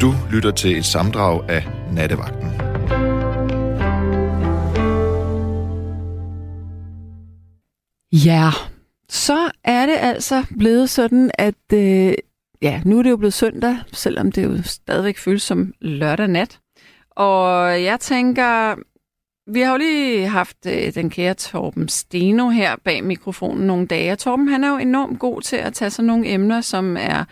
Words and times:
Du 0.00 0.14
lytter 0.32 0.50
til 0.50 0.78
et 0.78 0.84
samdrag 0.84 1.50
af 1.50 1.66
Nattevagten. 1.92 2.50
Ja, 8.12 8.50
så 9.08 9.50
er 9.64 9.86
det 9.86 9.96
altså 10.00 10.46
blevet 10.58 10.90
sådan, 10.90 11.30
at 11.38 11.72
øh, 11.74 12.14
ja, 12.62 12.82
nu 12.84 12.98
er 12.98 13.02
det 13.02 13.10
jo 13.10 13.16
blevet 13.16 13.34
søndag, 13.34 13.78
selvom 13.92 14.32
det 14.32 14.44
jo 14.44 14.62
stadigvæk 14.62 15.18
føles 15.18 15.42
som 15.42 15.72
lørdag 15.80 16.28
nat. 16.28 16.58
Og 17.10 17.82
jeg 17.82 18.00
tænker, 18.00 18.74
vi 19.52 19.60
har 19.60 19.72
jo 19.72 19.78
lige 19.78 20.28
haft 20.28 20.56
øh, 20.66 20.94
den 20.94 21.10
kære 21.10 21.34
Torben 21.34 21.88
Steno 21.88 22.48
her 22.48 22.76
bag 22.84 23.04
mikrofonen 23.04 23.66
nogle 23.66 23.86
dage. 23.86 24.16
Torben 24.16 24.48
han 24.48 24.64
er 24.64 24.68
jo 24.68 24.76
enormt 24.76 25.18
god 25.18 25.42
til 25.42 25.56
at 25.56 25.74
tage 25.74 25.90
sådan 25.90 26.06
nogle 26.06 26.28
emner, 26.28 26.60
som 26.60 26.96
er 26.96 27.24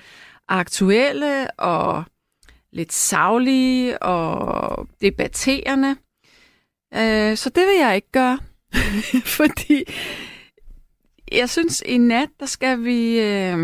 aktuelle 0.49 1.51
og 1.51 2.05
lidt 2.75 2.93
savlige 2.93 4.03
og 4.03 4.89
debatterende. 5.01 5.97
Øh, 6.95 7.37
så 7.37 7.51
det 7.51 7.63
vil 7.67 7.79
jeg 7.81 7.95
ikke 7.95 8.13
gøre, 8.13 8.39
fordi 9.39 9.85
jeg 11.33 11.51
synes 11.51 11.83
i 11.87 11.99
nat, 11.99 12.29
der 12.41 12.47
skal 12.47 12.85
vi, 12.85 13.21
øh, 13.21 13.59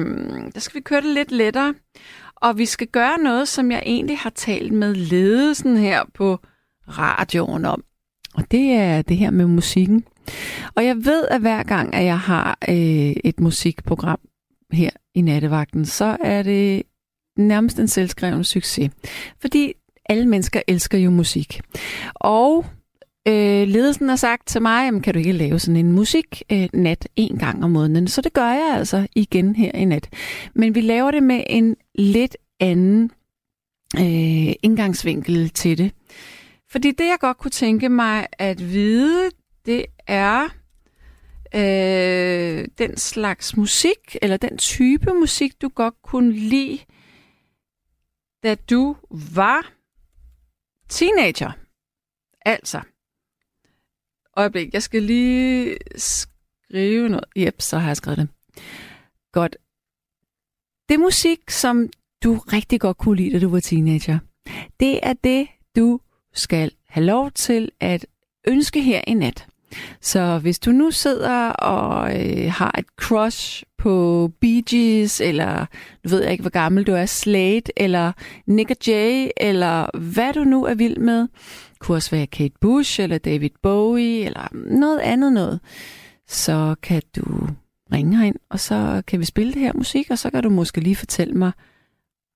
der 0.54 0.60
skal 0.60 0.74
vi 0.74 0.82
køre 0.82 1.00
det 1.00 1.14
lidt 1.14 1.32
lettere. 1.32 1.74
Og 2.36 2.58
vi 2.58 2.66
skal 2.66 2.86
gøre 2.86 3.18
noget, 3.18 3.48
som 3.48 3.70
jeg 3.70 3.82
egentlig 3.86 4.18
har 4.18 4.30
talt 4.30 4.72
med 4.72 4.94
ledelsen 4.94 5.76
her 5.76 6.04
på 6.14 6.38
radioen 6.88 7.64
om. 7.64 7.84
Og 8.34 8.50
det 8.50 8.70
er 8.72 9.02
det 9.02 9.16
her 9.16 9.30
med 9.30 9.46
musikken. 9.46 10.04
Og 10.74 10.84
jeg 10.84 10.96
ved, 10.96 11.28
at 11.28 11.40
hver 11.40 11.62
gang, 11.62 11.94
at 11.94 12.04
jeg 12.04 12.18
har 12.18 12.58
øh, 12.68 13.14
et 13.24 13.40
musikprogram 13.40 14.18
her 14.72 14.90
i 15.14 15.20
nattevagten, 15.20 15.84
så 15.86 16.16
er 16.20 16.42
det 16.42 16.82
nærmest 17.40 17.78
en 17.78 17.88
selvskreven 17.88 18.44
succes. 18.44 18.90
Fordi 19.40 19.72
alle 20.08 20.26
mennesker 20.26 20.60
elsker 20.68 20.98
jo 20.98 21.10
musik. 21.10 21.60
Og 22.14 22.66
øh, 23.28 23.68
ledelsen 23.68 24.08
har 24.08 24.16
sagt 24.16 24.48
til 24.48 24.62
mig, 24.62 24.84
jamen, 24.84 25.00
kan 25.00 25.14
du 25.14 25.18
ikke 25.18 25.32
lave 25.32 25.58
sådan 25.58 25.76
en 25.76 25.92
musik 25.92 26.42
øh, 26.52 26.68
nat 26.72 27.08
en 27.16 27.38
gang 27.38 27.64
om 27.64 27.70
måneden? 27.70 28.08
Så 28.08 28.20
det 28.20 28.32
gør 28.32 28.48
jeg 28.48 28.74
altså 28.74 29.06
igen 29.16 29.56
her 29.56 29.72
i 29.72 29.84
nat. 29.84 30.08
Men 30.54 30.74
vi 30.74 30.80
laver 30.80 31.10
det 31.10 31.22
med 31.22 31.42
en 31.46 31.76
lidt 31.94 32.36
anden 32.60 33.10
øh, 33.96 34.54
indgangsvinkel 34.62 35.50
til 35.50 35.78
det. 35.78 35.92
Fordi 36.70 36.90
det, 36.90 37.04
jeg 37.04 37.16
godt 37.20 37.38
kunne 37.38 37.50
tænke 37.50 37.88
mig 37.88 38.26
at 38.38 38.72
vide, 38.72 39.30
det 39.66 39.86
er 40.06 40.48
øh, 41.54 42.68
den 42.78 42.96
slags 42.96 43.56
musik, 43.56 44.16
eller 44.22 44.36
den 44.36 44.58
type 44.58 45.10
musik, 45.20 45.62
du 45.62 45.68
godt 45.68 45.94
kunne 46.04 46.32
lide, 46.32 46.78
da 48.42 48.54
du 48.54 48.96
var 49.10 49.72
teenager. 50.88 51.52
Altså, 52.46 52.80
øjeblik, 54.36 54.74
jeg 54.74 54.82
skal 54.82 55.02
lige 55.02 55.78
skrive 55.96 57.08
noget. 57.08 57.24
Jep, 57.36 57.60
så 57.60 57.78
har 57.78 57.86
jeg 57.88 57.96
skrevet 57.96 58.18
det. 58.18 58.28
Godt. 59.32 59.56
Det 60.88 61.00
musik, 61.00 61.50
som 61.50 61.88
du 62.22 62.34
rigtig 62.34 62.80
godt 62.80 62.98
kunne 62.98 63.16
lide, 63.16 63.32
da 63.32 63.38
du 63.38 63.48
var 63.48 63.60
teenager, 63.60 64.18
det 64.80 65.00
er 65.02 65.12
det, 65.12 65.48
du 65.76 66.00
skal 66.32 66.72
have 66.88 67.06
lov 67.06 67.30
til 67.30 67.70
at 67.80 68.06
ønske 68.48 68.82
her 68.82 69.02
i 69.06 69.14
nat. 69.14 69.46
Så 70.00 70.38
hvis 70.38 70.58
du 70.58 70.70
nu 70.70 70.90
sidder 70.90 71.48
og 71.50 72.20
øh, 72.26 72.52
har 72.52 72.74
et 72.78 72.86
crush 73.00 73.62
på 73.78 74.30
Bee 74.40 74.62
Gees, 74.70 75.20
eller 75.20 75.66
du 76.04 76.08
ved 76.08 76.22
jeg 76.22 76.32
ikke, 76.32 76.42
hvor 76.42 76.50
gammel 76.50 76.84
du 76.84 76.92
er, 76.92 77.06
Slade, 77.06 77.62
eller 77.76 78.12
Nick 78.46 78.88
Jay, 78.88 79.28
eller 79.36 79.98
hvad 79.98 80.32
du 80.32 80.44
nu 80.44 80.64
er 80.64 80.74
vild 80.74 80.96
med, 80.96 81.28
kunne 81.78 81.96
også 81.96 82.10
være 82.10 82.26
Kate 82.26 82.54
Bush, 82.60 83.00
eller 83.00 83.18
David 83.18 83.50
Bowie, 83.62 84.24
eller 84.24 84.48
noget 84.52 84.98
andet 84.98 85.32
noget, 85.32 85.60
så 86.28 86.74
kan 86.82 87.02
du 87.16 87.48
ringe 87.92 88.18
herind, 88.18 88.36
og 88.50 88.60
så 88.60 89.02
kan 89.06 89.20
vi 89.20 89.24
spille 89.24 89.52
det 89.52 89.60
her 89.60 89.72
musik, 89.74 90.10
og 90.10 90.18
så 90.18 90.30
kan 90.30 90.42
du 90.42 90.50
måske 90.50 90.80
lige 90.80 90.96
fortælle 90.96 91.34
mig, 91.34 91.52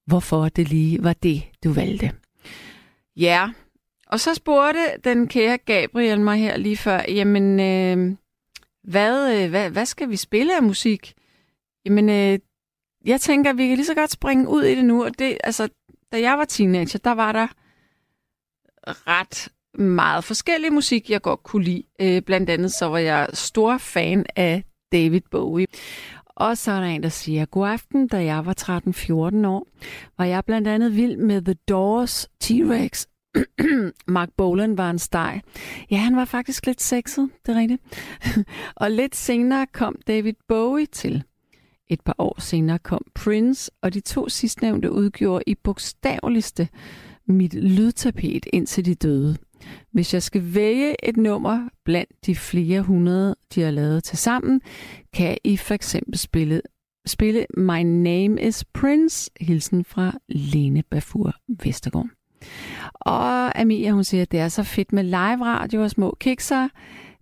hvorfor 0.07 0.49
det 0.49 0.69
lige 0.69 1.05
var 1.05 1.13
det, 1.13 1.43
du 1.65 1.73
valgte. 1.73 2.11
Ja, 3.17 3.49
og 4.15 4.21
så 4.21 4.35
spurgte 4.35 4.81
den 5.05 5.29
kære 5.29 5.59
Gabriel 5.59 6.21
mig 6.21 6.39
her 6.39 6.57
lige 6.57 6.77
før, 6.77 7.01
jamen, 7.09 7.61
øh, 7.61 8.17
hvad, 8.85 9.43
øh, 9.43 9.51
hvad, 9.51 9.71
hvad 9.71 9.87
skal 9.87 10.11
vi 10.11 10.17
spille 10.17 10.57
af 10.57 10.63
musik? 10.63 11.15
Jamen, 11.87 12.09
øh, 12.09 12.39
jeg 13.05 13.21
tænker, 13.21 13.51
at 13.51 13.59
vi 13.59 13.67
kan 13.67 13.77
lige 13.77 13.87
så 13.87 13.95
godt 13.95 14.11
springe 14.11 14.49
ud 14.49 14.63
i 14.63 14.75
det 14.75 14.85
nu. 14.85 15.05
Og 15.05 15.19
det, 15.19 15.39
altså, 15.45 15.69
da 16.13 16.21
jeg 16.21 16.39
var 16.39 16.45
teenager, 16.45 16.99
der 16.99 17.11
var 17.11 17.33
der 17.33 17.47
ret 18.87 19.49
meget 19.81 20.25
forskellig 20.25 20.73
musik, 20.73 21.11
jeg 21.11 21.23
godt 21.23 21.43
kunne 21.43 21.65
lide. 21.65 21.83
Øh, 22.01 22.23
blandt 22.23 22.51
andet 22.51 22.73
så 22.73 22.87
var 22.87 22.99
jeg 22.99 23.29
stor 23.33 23.79
fan 23.79 24.27
af 24.37 24.65
David 24.93 25.23
Bowie. 25.31 25.67
Og 26.27 26.59
så 26.59 26.73
er 26.73 26.81
der 26.81 26.87
en, 26.87 27.03
der 27.03 27.09
siger, 27.09 27.45
god 27.45 27.69
aften, 27.69 28.09
da 28.09 28.25
jeg 28.25 28.47
var 28.47 28.55
13-14 29.45 29.47
år, 29.47 29.67
var 30.19 30.25
jeg 30.25 30.45
blandt 30.45 30.69
andet 30.69 30.97
vild 30.97 31.17
med 31.17 31.43
The 31.43 31.55
Doors, 31.69 32.29
T-Rex 32.45 33.14
Mark 34.07 34.29
Bolan 34.37 34.79
var 34.79 34.91
en 34.91 34.99
steg. 34.99 35.41
Ja, 35.91 35.97
han 35.97 36.17
var 36.17 36.25
faktisk 36.25 36.67
lidt 36.67 36.83
sexet, 36.83 37.31
det 37.47 37.57
er 37.57 37.61
rigtigt. 37.61 37.83
og 38.83 38.91
lidt 38.91 39.17
senere 39.17 39.67
kom 39.67 39.97
David 40.07 40.35
Bowie 40.49 40.87
til. 40.87 41.25
Et 41.89 42.01
par 42.01 42.15
år 42.19 42.41
senere 42.41 42.79
kom 42.79 43.03
Prince, 43.15 43.71
og 43.83 43.95
de 43.95 44.01
to 44.01 44.29
sidstnævnte 44.29 44.93
udgjorde 44.93 45.45
i 45.47 45.55
bogstaveligste 45.55 46.69
mit 47.27 47.55
lydtapet 47.55 48.47
indtil 48.53 48.85
de 48.85 48.95
døde. 48.95 49.37
Hvis 49.93 50.15
jeg 50.15 50.23
skal 50.23 50.55
vælge 50.55 51.09
et 51.09 51.17
nummer 51.17 51.69
blandt 51.85 52.27
de 52.27 52.37
flere 52.37 52.83
hundrede, 52.83 53.37
de 53.55 53.61
har 53.61 53.71
lavet 53.71 54.05
til 54.05 54.19
sammen, 54.19 54.61
kan 55.13 55.39
I 55.45 55.57
for 55.57 55.75
eksempel 55.75 56.19
spille, 56.19 56.63
spille 57.07 57.47
My 57.57 57.83
Name 57.83 58.43
is 58.43 58.65
Prince, 58.65 59.31
hilsen 59.41 59.85
fra 59.85 60.19
Lene 60.29 60.83
Bafur 60.91 61.35
Vestergaard. 61.65 62.09
Og 62.95 63.61
Amelia, 63.61 63.91
hun 63.91 64.05
siger, 64.05 64.23
at 64.23 64.33
det 64.33 64.41
er 64.41 64.49
så 64.49 64.63
fedt 64.63 64.93
med 64.93 65.05
live 65.05 65.45
radio 65.45 65.83
og 65.83 65.91
små 65.91 66.17
kikser. 66.21 66.69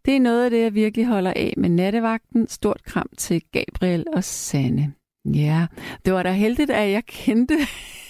Det 0.04 0.16
er 0.16 0.20
noget 0.20 0.44
af 0.44 0.50
det, 0.50 0.62
jeg 0.62 0.74
virkelig 0.74 1.06
holder 1.06 1.32
af 1.36 1.54
med 1.56 1.68
nattevagten. 1.68 2.48
Stort 2.48 2.82
kram 2.84 3.08
til 3.18 3.42
Gabriel 3.52 4.06
og 4.12 4.24
Sanne. 4.24 4.92
Ja, 5.24 5.66
det 6.04 6.12
var 6.12 6.22
da 6.22 6.32
heldigt, 6.32 6.70
at 6.70 6.90
jeg 6.90 7.04
kendte 7.06 7.54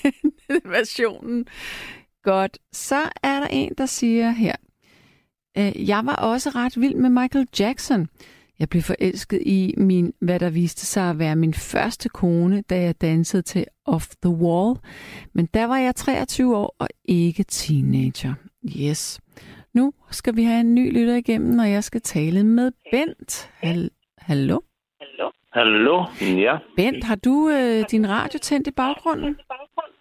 versionen. 0.75 1.47
Godt, 2.23 2.59
så 2.73 3.03
er 3.23 3.41
der 3.41 3.47
en, 3.47 3.73
der 3.79 3.87
siger 3.87 4.31
her. 4.31 4.55
Øh, 5.59 5.89
jeg 5.89 6.07
var 6.07 6.15
også 6.15 6.51
ret 6.51 6.81
vild 6.81 6.95
med 6.95 7.11
Michael 7.11 7.49
Jackson. 7.59 8.09
Jeg 8.61 8.69
blev 8.69 8.83
forelsket 8.83 9.43
i 9.47 9.75
min, 9.77 10.13
hvad 10.21 10.39
der 10.41 10.51
viste 10.51 10.87
sig 10.87 11.11
at 11.11 11.19
være 11.19 11.37
min 11.37 11.55
første 11.55 12.09
kone, 12.09 12.63
da 12.71 12.81
jeg 12.81 13.01
dansede 13.01 13.43
til 13.43 13.65
Off 13.87 14.07
the 14.23 14.31
Wall. 14.31 14.77
Men 15.33 15.47
der 15.55 15.65
var 15.65 15.77
jeg 15.79 15.95
23 15.95 16.57
år 16.57 16.77
og 16.79 16.89
ikke 17.05 17.43
teenager. 17.43 18.35
Yes. 18.81 19.21
Nu 19.75 19.93
skal 20.11 20.37
vi 20.37 20.43
have 20.45 20.61
en 20.61 20.75
ny 20.75 20.99
lytter 20.99 21.15
igennem, 21.15 21.59
og 21.59 21.71
jeg 21.71 21.85
skal 21.85 22.01
tale 22.01 22.45
med 22.45 22.73
Bent. 22.93 23.51
Hal- 23.65 23.91
Hallo? 24.19 24.61
Hallo? 25.01 25.31
Hallo, 25.53 26.05
ja. 26.21 26.57
Bent, 26.77 27.05
har 27.05 27.15
du 27.17 27.49
øh, 27.49 27.85
din 27.91 28.09
radio 28.09 28.39
tændt 28.39 28.67
i 28.67 28.71
baggrunden? 28.71 29.37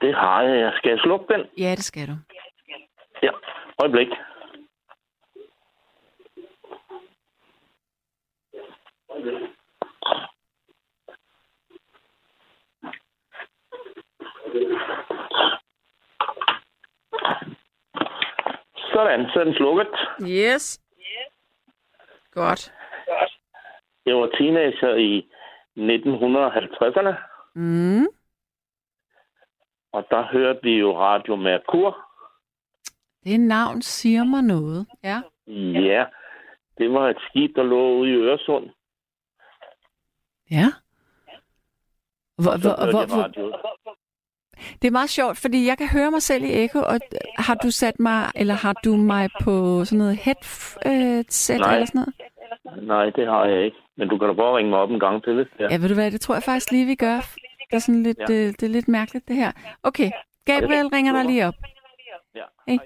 Det 0.01 0.15
har 0.15 0.41
jeg. 0.41 0.71
Skal 0.77 0.89
jeg 0.89 0.99
slukke 0.99 1.25
den? 1.33 1.41
Ja, 1.57 1.71
det 1.75 1.83
skal 1.83 2.07
du. 2.07 2.13
Ja, 3.23 3.29
øjeblik. 3.83 4.07
Sådan, 18.93 19.29
så 19.33 19.39
er 19.39 19.43
den 19.43 19.53
slukket. 19.53 19.87
Yes. 20.21 20.81
Godt. 22.31 22.73
Jeg 24.05 24.15
var 24.15 24.27
teenager 24.37 24.95
i 24.95 25.29
1950'erne, 25.77 27.13
Mm. 27.55 28.07
og 29.91 30.07
der 30.09 30.23
hørte 30.31 30.59
vi 30.63 30.79
jo 30.79 30.99
Radio 30.99 31.35
Merkur. 31.35 31.97
Det 33.23 33.39
navn 33.39 33.81
siger 33.81 34.23
mig 34.23 34.41
noget. 34.41 34.87
Ja. 35.03 35.21
Ja, 35.81 36.05
det 36.77 36.93
var 36.93 37.09
et 37.09 37.17
skib, 37.29 37.55
der 37.55 37.63
lå 37.63 37.93
ude 37.93 38.09
i 38.11 38.13
Øresund. 38.13 38.69
Ja. 40.51 40.67
Hvor, 42.35 42.57
hvor, 42.57 43.05
hvor, 43.05 43.27
det 44.81 44.87
er 44.87 44.91
meget 44.91 45.09
sjovt, 45.09 45.37
fordi 45.37 45.65
jeg 45.67 45.77
kan 45.77 45.87
høre 45.87 46.11
mig 46.11 46.21
selv 46.21 46.43
i 46.43 46.63
ekko, 46.63 46.79
og 46.79 46.99
har 47.37 47.55
du 47.55 47.71
sat 47.71 47.99
mig, 47.99 48.31
eller 48.35 48.53
har 48.53 48.73
du 48.73 48.95
mig 48.95 49.29
på 49.41 49.85
sådan 49.85 49.97
noget 49.97 50.17
headset 50.17 51.59
Nej. 51.59 51.73
eller 51.73 51.85
sådan 51.85 52.01
noget? 52.01 52.13
Nej, 52.87 53.05
det 53.09 53.27
har 53.27 53.45
jeg 53.45 53.65
ikke. 53.65 53.77
Men 53.97 54.07
du 54.07 54.17
kan 54.17 54.27
da 54.27 54.33
bare 54.33 54.57
ringe 54.57 54.69
mig 54.69 54.79
op 54.79 54.91
en 54.91 54.99
gang 54.99 55.23
til 55.23 55.37
det. 55.37 55.47
Ja. 55.59 55.67
Ja, 55.71 55.77
ved 55.77 55.87
du 55.87 55.93
hvad, 55.93 56.11
det 56.11 56.21
tror 56.21 56.35
jeg 56.35 56.43
faktisk 56.43 56.71
lige, 56.71 56.85
vi 56.85 56.95
gør. 56.95 57.15
Det 57.15 57.75
er 57.75 57.79
sådan 57.79 58.03
lidt, 58.03 58.17
Ja. 58.19 58.33
ja. 58.33 58.39
øh, 58.39 58.47
det 58.47 58.63
er 58.63 58.67
lidt 58.67 58.87
mærkeligt, 58.87 59.27
det 59.27 59.35
her. 59.35 59.51
Okay, 59.83 60.11
Gabriel 60.45 60.87
ringer 60.87 61.13
dig 61.13 61.25
lige 61.25 61.47
op. 61.47 61.53
Ja. 62.35 62.43
Hey. 62.67 62.77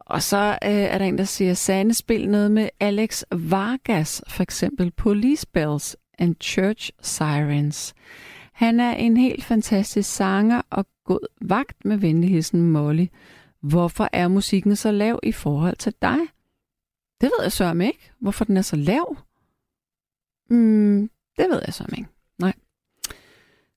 Og 0.00 0.22
så 0.22 0.58
øh, 0.64 0.70
er 0.70 0.98
der 0.98 1.04
en, 1.04 1.18
der 1.18 1.24
siger, 1.24 1.54
Sande 1.54 1.94
spil 1.94 2.28
noget 2.30 2.50
med 2.50 2.68
Alex 2.80 3.22
Vargas, 3.30 4.24
for 4.28 4.42
eksempel 4.42 4.90
Police 4.90 5.46
Bells 5.52 5.96
and 6.18 6.36
Church 6.40 6.90
Sirens. 7.00 7.94
Han 8.52 8.80
er 8.80 8.92
en 8.94 9.16
helt 9.16 9.44
fantastisk 9.44 10.14
sanger 10.14 10.62
og 10.70 10.86
god 11.04 11.26
vagt 11.40 11.84
med 11.84 11.96
venligheden 11.96 12.70
Molly. 12.70 13.06
Hvorfor 13.60 14.08
er 14.12 14.28
musikken 14.28 14.76
så 14.76 14.90
lav 14.90 15.20
i 15.22 15.32
forhold 15.32 15.76
til 15.76 15.94
dig? 16.02 16.18
Det 17.20 17.30
ved 17.38 17.42
jeg 17.42 17.52
så 17.52 17.72
ikke. 17.72 18.12
Hvorfor 18.18 18.44
den 18.44 18.56
er 18.56 18.62
så 18.62 18.76
lav? 18.76 19.16
Mm, 20.50 21.10
det 21.38 21.48
ved 21.50 21.62
jeg 21.66 21.74
så 21.74 21.84
ikke. 21.98 22.08
Nej. 22.38 22.52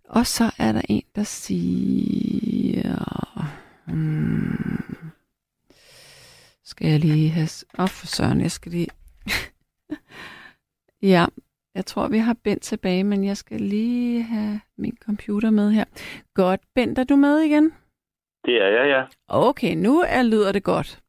Og 0.04 0.28
så 0.28 0.52
er 0.58 0.72
der 0.72 0.82
en, 0.90 1.04
der 1.16 1.24
siger... 1.24 2.96
Mm, 3.88 5.12
skal 6.64 6.88
jeg 6.88 7.00
lige 7.00 7.30
have... 7.30 7.50
Åh, 7.80 7.84
oh, 7.84 7.90
for 7.90 8.08
søren, 8.08 8.42
jeg 8.42 8.52
skal 8.52 8.72
lige... 8.72 8.88
ja, 11.14 11.26
jeg 11.78 11.86
tror, 11.86 12.08
vi 12.08 12.18
har 12.18 12.36
Bent 12.44 12.62
tilbage, 12.62 13.04
men 13.04 13.24
jeg 13.24 13.38
skal 13.38 13.62
lige 13.62 14.24
have 14.24 14.60
min 14.78 14.98
computer 15.06 15.50
med 15.50 15.72
her. 15.72 15.86
Godt. 16.34 16.62
Bent, 16.76 17.00
er 17.00 17.04
du 17.04 17.16
med 17.16 17.40
igen? 17.40 17.74
Det 18.46 18.62
er 18.62 18.68
jeg, 18.68 18.88
ja. 18.88 19.04
Okay, 19.28 19.76
nu 19.76 20.00
er, 20.08 20.24
lyder 20.24 20.52
det 20.52 20.64
godt. 20.64 21.00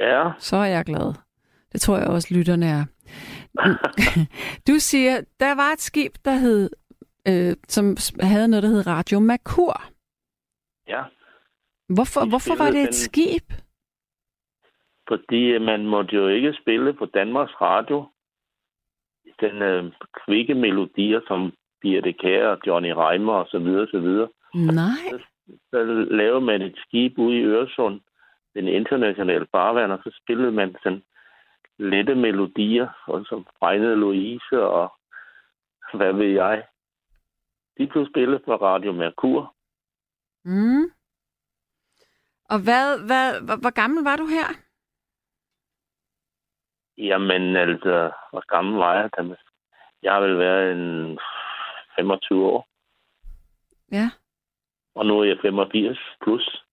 Ja. 0.00 0.30
Så 0.38 0.56
er 0.56 0.64
jeg 0.64 0.84
glad. 0.84 1.14
Det 1.72 1.80
tror 1.80 1.98
jeg 1.98 2.06
også, 2.06 2.34
lytterne 2.34 2.66
er. 2.66 2.84
Du 4.68 4.74
siger, 4.78 5.20
der 5.40 5.54
var 5.54 5.72
et 5.72 5.80
skib, 5.80 6.12
der 6.24 6.34
hed, 6.34 6.70
øh, 7.28 7.56
som 7.68 7.96
havde 8.20 8.48
noget, 8.48 8.62
der 8.62 8.68
hed 8.68 8.86
Radio 8.86 9.20
Merkur. 9.20 9.82
Ja. 10.88 11.02
Hvorfor, 11.88 12.28
hvorfor 12.28 12.64
var 12.64 12.70
det 12.70 12.82
et 12.88 12.94
skib? 12.94 13.52
Fordi 15.08 15.42
øh, 15.44 15.62
man 15.62 15.86
måtte 15.86 16.16
jo 16.16 16.28
ikke 16.28 16.52
spille 16.62 16.92
på 16.94 17.06
Danmarks 17.06 17.60
Radio 17.60 18.06
den 19.40 19.62
øh, 19.62 19.92
kvikke 20.24 20.54
melodier, 20.54 21.20
som 21.26 21.52
Birte 21.80 22.12
Kjær 22.12 22.46
og 22.46 22.58
Johnny 22.66 22.90
Reimer 22.90 23.32
og 23.32 23.46
så 23.50 23.58
videre, 23.58 23.86
så 23.90 23.98
videre. 23.98 24.28
Nej. 24.54 25.20
Så 25.70 25.84
lavede 26.10 26.40
man 26.40 26.62
et 26.62 26.76
skib 26.76 27.18
ude 27.18 27.38
i 27.38 27.42
Øresund, 27.42 28.00
den 28.54 28.68
internationale 28.68 29.46
farvand, 29.50 29.92
og 29.92 29.98
så 30.04 30.20
spillede 30.22 30.52
man 30.52 30.76
sådan 30.82 31.02
lette 31.78 32.14
melodier, 32.14 32.88
og 33.06 33.26
som 33.28 33.46
Fregnede 33.58 33.96
Louise 33.96 34.62
og 34.62 34.92
hvad 35.94 36.12
ved 36.12 36.26
jeg. 36.26 36.62
De 37.78 37.86
blev 37.86 38.06
spillet 38.06 38.42
på 38.44 38.54
Radio 38.54 38.92
Merkur. 38.92 39.54
Mm. 40.44 40.84
Og 42.44 42.58
hvad, 42.64 43.06
hvad, 43.06 43.40
hvor, 43.46 43.56
hvor 43.60 43.70
gammel 43.70 44.04
var 44.04 44.16
du 44.16 44.26
her? 44.26 44.48
Jamen 47.08 47.56
altså, 47.56 48.12
hvor 48.30 48.44
gammel 48.54 48.74
var 48.78 48.94
jeg? 48.94 49.36
Jeg 50.02 50.12
har 50.12 50.20
vel 50.20 50.38
været 50.38 50.72
en 50.72 51.18
25 51.96 52.46
år, 52.46 52.66
Ja. 53.92 54.10
og 54.94 55.06
nu 55.06 55.20
er 55.20 55.24
jeg 55.24 55.38
85 55.42 55.98
plus. 56.22 56.64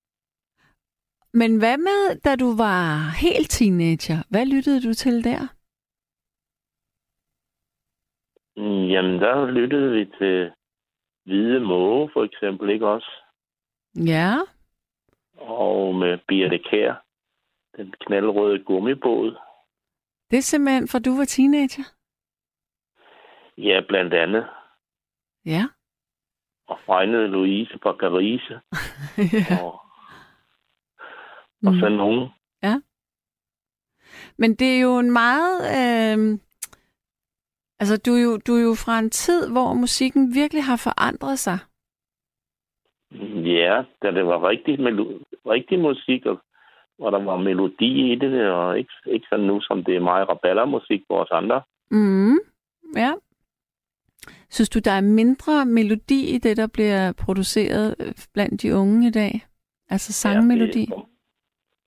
Men 1.33 1.57
hvad 1.59 1.77
med, 1.77 2.21
da 2.21 2.35
du 2.35 2.57
var 2.57 3.09
helt 3.21 3.49
teenager? 3.49 4.23
Hvad 4.29 4.45
lyttede 4.45 4.81
du 4.87 4.93
til 4.93 5.23
der? 5.23 5.41
Mm, 8.57 8.87
Jamen, 8.93 9.19
der 9.21 9.51
lyttede 9.51 9.91
vi 9.91 10.05
til 10.05 10.51
Hvide 11.25 11.59
Måge, 11.59 12.09
for 12.13 12.23
eksempel, 12.23 12.69
ikke 12.69 12.87
også? 12.87 13.11
Ja. 13.95 14.33
Og 15.37 15.95
med 15.95 16.17
Birte 16.27 16.57
Kær, 16.59 16.93
den 17.77 17.93
knaldrøde 17.99 18.63
gummibåd. 18.63 19.37
Det 20.31 20.37
er 20.37 20.41
simpelthen, 20.41 20.87
for 20.87 20.99
du 20.99 21.17
var 21.17 21.25
teenager? 21.25 21.83
Ja, 23.57 23.81
blandt 23.87 24.13
andet. 24.13 24.47
Ja. 25.45 25.63
Og 26.67 26.79
Fregnede 26.85 27.27
Louise 27.27 27.79
fra 27.83 27.95
Carise. 27.99 28.53
ja. 29.49 29.63
Og, 29.63 29.71
og 31.67 31.73
Mm. 31.73 31.79
så 31.79 31.89
nogen. 31.89 32.29
Men 34.37 34.55
det 34.55 34.77
er 34.77 34.81
jo 34.81 34.99
en 34.99 35.11
meget... 35.11 35.57
Øh... 35.79 36.39
Altså, 37.79 37.97
du 38.05 38.11
er, 38.15 38.21
jo, 38.23 38.37
du 38.47 38.53
er 38.55 38.63
jo 38.63 38.75
fra 38.85 38.99
en 38.99 39.09
tid, 39.09 39.51
hvor 39.51 39.73
musikken 39.73 40.33
virkelig 40.35 40.63
har 40.63 40.77
forandret 40.87 41.39
sig. 41.39 41.57
Ja, 43.57 43.83
da 44.01 44.11
det 44.11 44.25
var 44.25 44.49
rigtig, 44.49 44.79
melo- 44.79 45.23
rigtig 45.45 45.79
musik, 45.79 46.25
og 46.25 46.41
hvor 46.97 47.09
der 47.09 47.23
var 47.23 47.37
melodi 47.37 48.11
i 48.11 48.15
det, 48.15 48.51
og 48.51 48.77
ikke, 48.77 48.91
ikke 49.05 49.25
sådan 49.29 49.45
nu, 49.45 49.61
som 49.61 49.83
det 49.83 49.95
er 49.95 49.99
meget 49.99 50.29
rabaldermusik 50.29 51.01
for 51.07 51.19
os 51.23 51.31
andre. 51.31 51.61
Mm. 51.91 52.37
Ja. 52.95 53.13
Synes 54.49 54.69
du, 54.69 54.79
der 54.79 54.91
er 54.91 55.01
mindre 55.01 55.65
melodi 55.65 56.35
i 56.35 56.37
det, 56.37 56.57
der 56.57 56.67
bliver 56.67 57.11
produceret 57.11 57.95
øh, 57.99 58.13
blandt 58.33 58.61
de 58.61 58.75
unge 58.75 59.07
i 59.07 59.11
dag? 59.11 59.45
Altså 59.89 60.13
sangmelodi? 60.13 60.87
Ja, 60.89 60.95
for, 60.95 61.09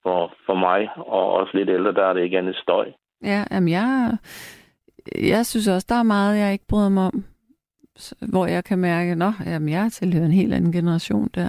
for, 0.03 0.35
for 0.47 0.55
mig, 0.55 0.89
og 0.97 1.33
også 1.33 1.57
lidt 1.57 1.69
ældre, 1.69 1.93
der 1.93 2.05
er 2.07 2.13
det 2.13 2.23
ikke 2.23 2.39
andet 2.39 2.57
støj. 2.57 2.93
Ja, 3.25 3.45
jamen 3.51 3.69
jeg, 3.69 4.17
jeg 5.17 5.47
synes 5.47 5.69
også, 5.69 5.87
der 5.89 5.95
er 5.95 6.03
meget, 6.03 6.39
jeg 6.39 6.53
ikke 6.53 6.67
bryder 6.69 6.89
mig 6.89 7.05
om. 7.07 7.25
Hvor 8.31 8.47
jeg 8.47 8.65
kan 8.65 8.79
mærke, 8.79 9.11
at 9.13 9.35
jamen, 9.47 9.69
jeg 9.69 9.93
tilhører 9.93 10.25
en 10.27 10.33
helt 10.33 10.55
anden 10.55 10.73
generation 10.73 11.29
der. 11.35 11.49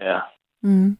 Ja, 0.00 0.20
Mm. 0.62 0.98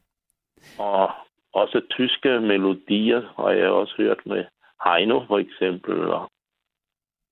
og 0.78 1.10
også 1.52 1.80
tyske 1.90 2.40
melodier 2.40 3.20
har 3.36 3.50
jeg 3.50 3.68
også 3.70 3.94
hørt 3.96 4.26
med 4.26 4.44
Heino, 4.84 5.26
for 5.26 5.38
eksempel. 5.38 6.00
Og, 6.10 6.30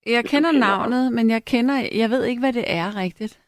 Jeg 0.07 0.25
kender 0.25 0.51
kender 0.53 0.67
ham. 0.67 0.81
navnet, 0.91 1.13
men 1.13 1.31
jeg 1.31 1.45
kender, 1.45 1.75
jeg 1.93 2.11
ved 2.11 2.25
ikke, 2.25 2.41
hvad 2.41 2.53
det 2.53 2.65
er 2.67 2.97
rigtigt. 2.97 3.41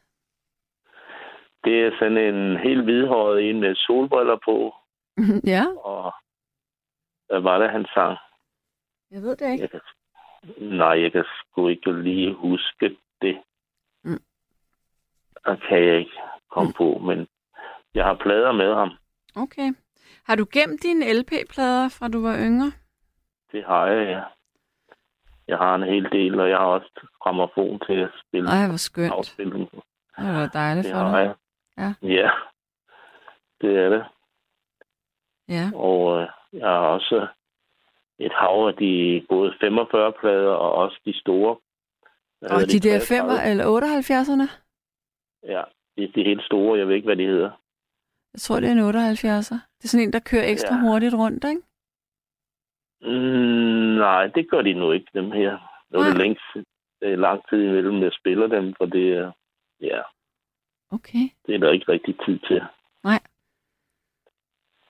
det 1.64 1.80
er 1.86 1.90
sådan 1.98 2.18
en 2.18 2.56
helt 2.56 2.84
hvidhåret 2.84 3.50
en 3.50 3.60
med 3.60 3.74
solbriller 3.74 4.38
på, 4.44 4.74
ja, 5.54 5.64
og 5.84 6.12
hvad 7.28 7.40
var 7.40 7.58
det, 7.58 7.70
han 7.70 7.86
sang? 7.94 8.16
jeg 9.10 9.22
ved 9.22 9.36
det 9.36 9.52
ikke. 9.52 9.62
Jeg 9.62 9.70
kan, 9.70 9.80
nej, 10.76 11.00
jeg 11.02 11.12
kan 11.12 11.24
sgu 11.24 11.68
ikke 11.68 11.92
lige 12.02 12.34
huske 12.34 12.96
det. 13.22 13.42
Mm. 14.04 14.22
Det 15.46 15.60
kan 15.68 15.84
jeg 15.84 15.98
ikke 15.98 16.18
komme 16.50 16.72
på, 16.72 16.98
men 16.98 17.28
jeg 17.94 18.04
har 18.04 18.14
plader 18.14 18.52
med 18.52 18.74
ham. 18.74 18.90
Okay. 19.36 19.72
Har 20.28 20.36
du 20.36 20.46
gemt 20.52 20.82
dine 20.82 21.12
LP-plader 21.20 21.88
fra 21.88 22.08
du 22.08 22.22
var 22.22 22.36
yngre? 22.38 22.72
Det 23.52 23.64
har 23.64 23.86
jeg, 23.86 24.06
ja. 24.08 24.22
Jeg 25.48 25.58
har 25.58 25.74
en 25.74 25.82
hel 25.82 26.04
del, 26.12 26.40
og 26.40 26.48
jeg 26.50 26.58
har 26.58 26.66
også 26.66 27.06
gramofon 27.22 27.80
til 27.86 27.92
at 27.92 28.10
spille 28.26 28.48
Ej, 28.50 28.66
hvor 28.68 28.76
skønt. 28.76 29.12
afspille 29.12 29.52
dem. 29.52 29.66
Det 30.18 30.34
var 30.34 30.46
dejligt 30.52 30.84
Det 30.86 30.92
for 30.94 31.02
dig. 31.02 31.18
jeg. 31.18 31.34
Ja. 31.78 32.08
Ja, 32.08 32.30
det 33.60 33.76
er 33.78 33.88
det. 33.88 34.04
Ja. 35.48 35.70
Og 35.74 36.20
øh, 36.20 36.28
jeg 36.52 36.68
har 36.68 36.78
også 36.78 37.26
et 38.18 38.32
hav 38.34 38.66
af 38.68 38.74
de 38.74 39.26
både 39.28 39.50
45-plader 39.52 40.50
og 40.50 40.72
også 40.72 41.00
de 41.04 41.20
store. 41.20 41.56
Og 42.42 42.50
hedder 42.60 42.66
de 42.66 42.88
der 42.88 42.98
33? 42.98 43.38
5 43.40 43.50
eller 43.50 43.64
78'erne? 43.64 44.48
Ja, 45.52 45.62
det 45.96 46.04
er 46.04 46.12
de 46.14 46.24
helt 46.24 46.42
store. 46.44 46.78
Jeg 46.78 46.88
ved 46.88 46.94
ikke, 46.94 47.06
hvad 47.06 47.16
de 47.16 47.26
hedder. 47.26 47.50
Jeg 48.34 48.40
tror, 48.40 48.60
det 48.60 48.68
er 48.68 48.72
en 48.72 48.78
78'er. 48.78 49.60
Det 49.78 49.84
er 49.84 49.88
sådan 49.88 50.06
en, 50.06 50.12
der 50.12 50.18
kører 50.30 50.44
ekstra 50.50 50.74
Ja. 50.74 50.80
hurtigt 50.80 51.14
rundt, 51.14 51.44
ikke? 51.44 51.62
Mm, 53.02 53.96
nej, 53.98 54.26
det 54.26 54.50
gør 54.50 54.62
de 54.62 54.72
nu 54.74 54.92
ikke, 54.92 55.06
dem 55.14 55.30
her. 55.32 55.58
Nu 55.90 55.98
er 55.98 56.04
det 56.04 56.16
Nej. 56.16 57.12
er 57.12 57.16
lang 57.16 57.48
tid 57.48 57.62
imellem, 57.62 58.02
jeg 58.02 58.12
spiller 58.20 58.46
dem, 58.46 58.74
for 58.78 58.86
det 58.86 59.12
er, 59.12 59.32
ja, 59.80 60.00
Okay. 60.90 61.28
det 61.46 61.54
er 61.54 61.58
der 61.58 61.72
ikke 61.72 61.92
rigtig 61.92 62.14
tid 62.26 62.38
til. 62.38 62.62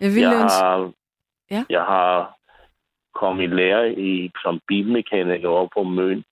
Jeg 0.01 0.11
ville 0.15 0.31
Jeg 0.31 0.43
ønske... 0.43 0.65
har, 0.65 0.93
Ja. 1.51 1.65
jeg 1.71 1.83
har 1.85 2.39
kommet 3.15 3.45
i 3.45 3.47
lære 3.47 3.93
i, 3.99 4.31
som 4.43 4.61
bilmekaniker 4.69 5.49
over 5.49 5.69
på 5.75 5.83
Møn 5.83 6.25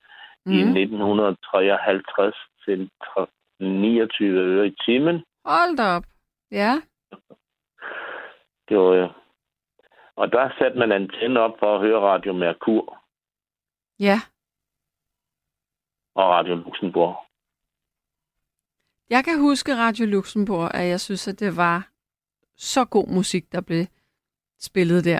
mm. 0.46 0.52
i 0.52 0.64
Mm. 0.64 0.70
1953 0.76 2.34
til 2.64 2.90
tre- 3.04 3.26
29 3.60 4.38
øre 4.38 4.66
i 4.66 4.74
timen. 4.84 5.24
Hold 5.44 5.76
da 5.76 5.82
op. 5.96 6.04
Ja. 6.50 6.72
Var, 8.70 8.90
øh, 8.90 9.10
og 10.16 10.32
der 10.32 10.50
satte 10.58 10.78
man 10.78 10.92
antenne 10.92 11.40
op 11.40 11.58
for 11.58 11.74
at 11.74 11.80
høre 11.80 12.00
Radio 12.00 12.32
Merkur 12.32 13.02
Ja. 14.00 14.18
og 16.14 16.28
Radio 16.28 16.54
Luxembourg. 16.54 17.16
Jeg 19.10 19.24
kan 19.24 19.40
huske 19.40 19.76
Radio 19.76 20.06
Luxembourg, 20.06 20.74
at 20.74 20.88
jeg 20.88 21.00
synes, 21.00 21.28
at 21.28 21.40
det 21.40 21.56
var 21.56 21.88
så 22.56 22.84
god 22.84 23.08
musik, 23.08 23.52
der 23.52 23.60
blev 23.60 23.84
spillet 24.58 25.04
der. 25.04 25.18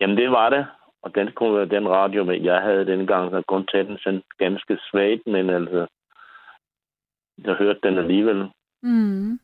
Jamen, 0.00 0.16
det 0.16 0.30
var 0.30 0.50
det. 0.50 0.66
Og 1.02 1.14
den, 1.14 1.32
kunne, 1.32 1.68
den 1.70 1.88
radio, 1.88 2.32
jeg 2.32 2.62
havde 2.62 2.86
dengang, 2.86 3.30
så 3.30 3.42
kun 3.48 3.66
den 3.72 3.98
sådan 3.98 4.22
ganske 4.38 4.78
svagt, 4.90 5.26
men 5.26 5.50
altså, 5.50 5.86
jeg 7.38 7.54
hørte 7.54 7.80
den 7.82 7.98
alligevel. 7.98 8.50
Mm. 8.82 9.38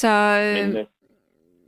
Så, 0.00 0.08
øh, 0.42 0.66
Men, 0.68 0.76
øh, 0.76 0.86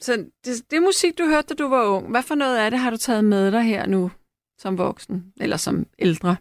så 0.01 0.13
det, 0.45 0.71
det 0.71 0.83
musik, 0.83 1.19
du 1.19 1.25
hørte, 1.25 1.55
da 1.55 1.55
du 1.65 1.69
var 1.69 1.85
ung, 1.97 2.11
hvad 2.11 2.23
for 2.23 2.35
noget 2.35 2.59
af 2.59 2.71
det 2.71 2.81
har 2.81 2.91
du 2.91 2.97
taget 2.97 3.25
med 3.25 3.53
dig 3.53 3.63
her 3.63 3.87
nu, 3.87 4.11
som 4.59 4.79
voksen, 4.79 5.33
eller 5.41 5.57
som 5.57 5.87
ældre? 5.99 6.37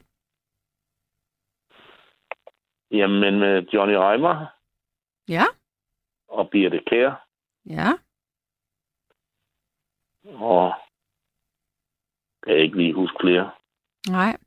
jamen, 2.91 3.39
med 3.39 3.67
Johnny 3.73 3.95
Reimer 3.95 4.45
Ja, 5.29 5.43
og 6.27 6.49
Birte 6.49 6.79
Kær, 6.87 7.27
ja. 7.69 7.89
og 10.25 10.73
kan 12.43 12.53
jeg 12.53 12.63
ikke 12.63 12.77
lige 12.77 12.93
huske 12.93 13.17
flere. 13.21 13.51
Nej. 14.09 14.37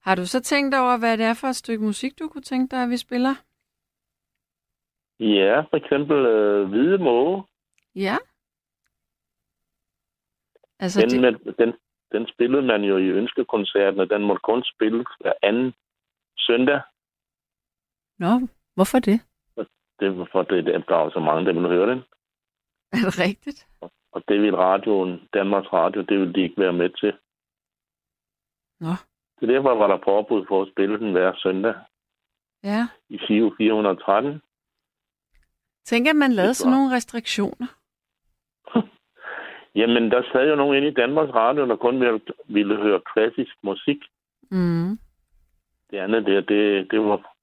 Har 0.00 0.14
du 0.14 0.26
så 0.26 0.40
tænkt 0.40 0.74
over, 0.74 0.96
hvad 0.96 1.18
det 1.18 1.26
er 1.26 1.34
for 1.34 1.48
et 1.48 1.56
stykke 1.56 1.84
musik, 1.84 2.18
du 2.18 2.28
kunne 2.28 2.42
tænke 2.42 2.76
dig, 2.76 2.82
at 2.82 2.90
vi 2.90 2.96
spiller? 2.96 3.34
Ja, 5.20 5.60
for 5.60 5.76
eksempel 5.76 6.16
øh, 6.16 6.68
Hvide 6.68 6.98
Måge. 6.98 7.44
Ja. 7.94 8.16
Altså, 10.78 11.00
Den, 11.00 11.10
det, 11.10 11.20
med, 11.20 11.54
den, 11.54 11.74
den 12.12 12.26
spillede 12.26 12.62
man 12.62 12.82
jo 12.84 12.96
i 12.96 13.08
ønskekoncerten, 13.08 14.00
og 14.00 14.10
den 14.10 14.22
måtte 14.22 14.40
kun 14.40 14.64
spilles 14.74 15.06
hver 15.20 15.32
anden 15.42 15.74
søndag. 16.38 16.80
Nå, 18.18 18.48
hvorfor 18.74 18.98
det? 18.98 19.20
Det 20.00 20.18
var 20.18 20.28
for, 20.32 20.42
det, 20.42 20.64
der 20.64 20.94
var 20.94 21.10
så 21.10 21.20
mange, 21.20 21.46
der 21.46 21.52
ville 21.52 21.68
høre 21.68 21.90
den. 21.90 21.98
Er 22.92 22.96
det 23.04 23.18
rigtigt? 23.18 23.66
Og 24.12 24.22
det 24.28 24.40
ville 24.40 24.58
radioen, 24.58 25.28
Danmarks 25.34 25.72
Radio, 25.72 26.00
det 26.02 26.18
ville 26.18 26.34
de 26.34 26.40
ikke 26.40 26.60
være 26.60 26.72
med 26.72 26.90
til. 26.90 27.12
Nå, 28.80 28.94
Så 29.40 29.46
derfor 29.46 29.74
var 29.74 29.86
der 29.86 29.96
påbud 29.96 30.46
for 30.48 30.62
at 30.62 30.68
spille 30.72 30.98
den 30.98 31.12
hver 31.12 31.32
søndag 31.36 31.74
ja. 32.64 32.88
i 33.08 33.18
413. 33.28 34.42
Tænk, 35.84 36.08
at 36.08 36.16
man 36.16 36.32
lavede 36.32 36.48
Det 36.48 36.56
sådan 36.56 36.72
nogle 36.72 36.94
restriktioner. 36.96 37.66
Jamen, 39.80 40.10
der 40.10 40.22
sad 40.32 40.48
jo 40.48 40.54
nogen 40.54 40.76
inde 40.76 40.88
i 40.88 40.94
Danmarks 40.94 41.34
Radio, 41.34 41.68
der 41.68 41.76
kun 41.76 42.00
ville, 42.00 42.20
ville 42.48 42.76
høre 42.76 43.00
klassisk 43.14 43.56
musik. 43.62 43.98
Mm. 44.50 44.98
Det 45.90 45.98
andet 45.98 46.26
der, 46.26 46.40
det, 46.40 46.90
det 46.90 47.00
var 47.00 47.34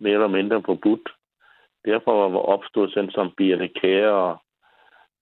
mere 0.00 0.12
eller 0.12 0.28
mindre 0.28 0.62
forbudt. 0.62 1.08
Derfor 1.84 2.28
var 2.28 2.38
opstået 2.38 2.92
sådan 2.92 3.10
som 3.10 3.32
Birte 3.36 3.68
Kære 3.68 4.10
og 4.10 4.38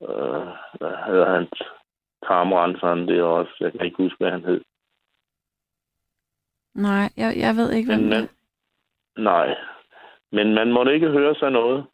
øh, 0.03 0.47
hvad 0.79 0.97
hedder 1.07 1.35
han, 1.35 1.49
tarmrenseren 2.27 3.09
det 3.09 3.23
også. 3.23 3.53
Jeg 3.61 3.73
kan 3.73 3.85
ikke 3.85 4.03
huske, 4.03 4.19
hvad 4.19 4.31
han 4.31 4.45
hed. 4.45 4.61
Nej, 6.75 7.09
jeg, 7.17 7.35
jeg 7.37 7.57
ved 7.57 7.73
ikke, 7.73 7.89
hvem 7.89 8.01
Men 8.01 8.13
det 8.13 8.21
man, 9.17 9.25
nej, 9.25 9.57
men 10.33 10.55
man 10.55 10.73
måtte 10.73 10.95
ikke 10.95 11.09
høre 11.09 11.35
sådan 11.35 11.53
noget 11.53 11.87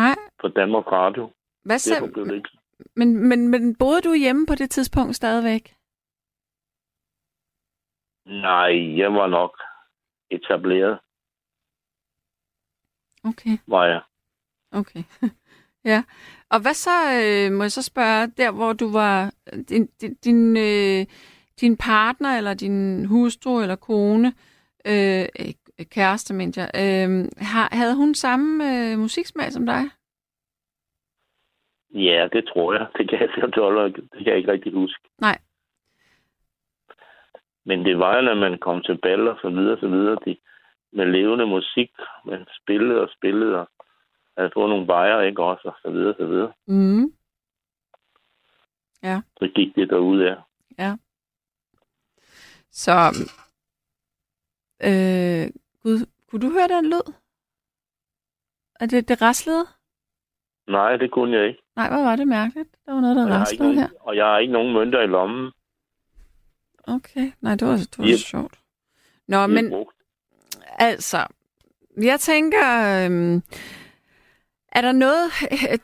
Nej, 0.00 0.16
på 0.40 0.48
Danmarks 0.48 0.86
Radio. 0.92 1.30
hvad 1.64 1.78
så? 1.78 1.94
Derfor 1.94 2.12
blev 2.12 2.26
det 2.28 2.34
ikke. 2.34 2.48
Men, 2.96 3.28
men, 3.28 3.48
men 3.48 3.76
boede 3.76 4.00
du 4.02 4.14
hjemme 4.14 4.46
på 4.46 4.54
det 4.54 4.70
tidspunkt 4.70 5.16
stadigvæk? 5.16 5.74
Nej, 8.26 8.98
jeg 8.98 9.12
var 9.12 9.26
nok 9.26 9.54
etableret, 10.30 10.98
Okay, 13.24 13.58
var 13.66 13.84
jeg. 13.86 14.02
okay. 14.72 15.02
ja. 15.90 16.04
Og 16.50 16.60
hvad 16.60 16.74
så, 16.74 16.90
øh, 17.22 17.52
må 17.52 17.62
jeg 17.64 17.72
så 17.72 17.82
spørge, 17.82 18.26
der 18.26 18.50
hvor 18.50 18.72
du 18.72 18.92
var, 18.92 19.32
din, 19.68 19.86
din, 20.24 20.56
øh, 20.56 21.06
din 21.60 21.76
partner, 21.76 22.36
eller 22.36 22.54
din 22.54 23.04
hustru, 23.06 23.60
eller 23.60 23.76
kone, 23.76 24.28
øh, 24.86 25.26
kæreste, 25.84 26.34
mente 26.34 26.60
jeg, 26.60 26.70
øh, 26.74 27.28
har, 27.38 27.68
havde 27.72 27.96
hun 27.96 28.14
samme 28.14 28.64
øh, 28.70 28.98
musiksmag 28.98 29.52
som 29.52 29.66
dig? 29.66 29.82
Ja, 31.94 32.28
det 32.32 32.44
tror 32.48 32.72
jeg. 32.72 32.86
Det 32.98 33.10
kan 33.10 33.20
jeg, 33.20 33.28
det 33.96 34.18
kan 34.18 34.26
jeg 34.26 34.36
ikke 34.36 34.52
rigtig 34.52 34.72
huske. 34.72 35.08
Nej. 35.18 35.38
Men 37.64 37.84
det 37.84 37.98
var 37.98 38.16
jo, 38.16 38.22
når 38.22 38.34
man 38.34 38.58
kom 38.58 38.82
til 38.82 38.98
bal 38.98 39.28
og 39.28 39.38
så 39.42 39.48
videre, 39.48 39.80
så 39.80 39.88
videre, 39.88 40.18
de, 40.24 40.36
med 40.92 41.06
levende 41.06 41.46
musik, 41.46 41.90
man 42.24 42.46
spillede 42.62 43.00
og 43.00 43.08
spillede, 43.16 43.54
og 43.60 43.68
havde 44.36 44.50
fået 44.54 44.68
nogle 44.68 44.86
bajer, 44.86 45.20
ikke 45.20 45.42
også, 45.42 45.68
og 45.68 45.76
så 45.82 45.90
videre, 45.90 46.14
så 46.18 46.26
videre. 46.26 46.52
Mm. 46.66 47.12
Så 49.38 49.48
gik 49.54 49.74
det 49.76 49.90
derude 49.90 50.30
af. 50.30 50.36
Så, 52.70 53.28
øh, 54.82 55.50
Gud, 55.86 56.06
kunne 56.30 56.40
du 56.46 56.50
høre 56.52 56.68
den 56.68 56.84
lyd? 56.84 57.12
Er 58.80 58.86
det, 58.86 59.08
det 59.08 59.22
raslede? 59.22 59.66
Nej, 60.68 60.96
det 60.96 61.10
kunne 61.12 61.36
jeg 61.38 61.46
ikke. 61.48 61.60
Nej, 61.76 61.88
hvor 61.88 62.02
var 62.02 62.16
det 62.16 62.28
mærkeligt. 62.28 62.68
Der 62.86 62.92
var 62.92 63.00
noget, 63.00 63.16
der 63.16 63.26
jeg, 63.26 63.32
har 63.38 63.46
ikke 63.52 63.64
raslede 63.64 63.80
her. 63.80 63.88
og 64.00 64.16
jeg 64.16 64.24
har 64.26 64.38
ikke 64.38 64.52
nogen 64.52 64.72
mønter 64.74 65.00
i 65.02 65.06
lommen. 65.06 65.52
Okay, 66.86 67.32
nej, 67.40 67.54
det 67.54 67.68
var, 67.68 67.76
det 67.76 67.98
var 67.98 68.04
Yep. 68.08 68.18
sjovt. 68.18 68.58
Nå, 69.28 69.36
er 69.36 69.46
men 69.46 69.70
brugt. 69.70 69.96
altså, 70.78 71.26
jeg 72.02 72.20
tænker, 72.20 72.64
øhm, 73.04 73.42
er 74.72 74.80
der 74.80 74.92
noget, 74.92 75.30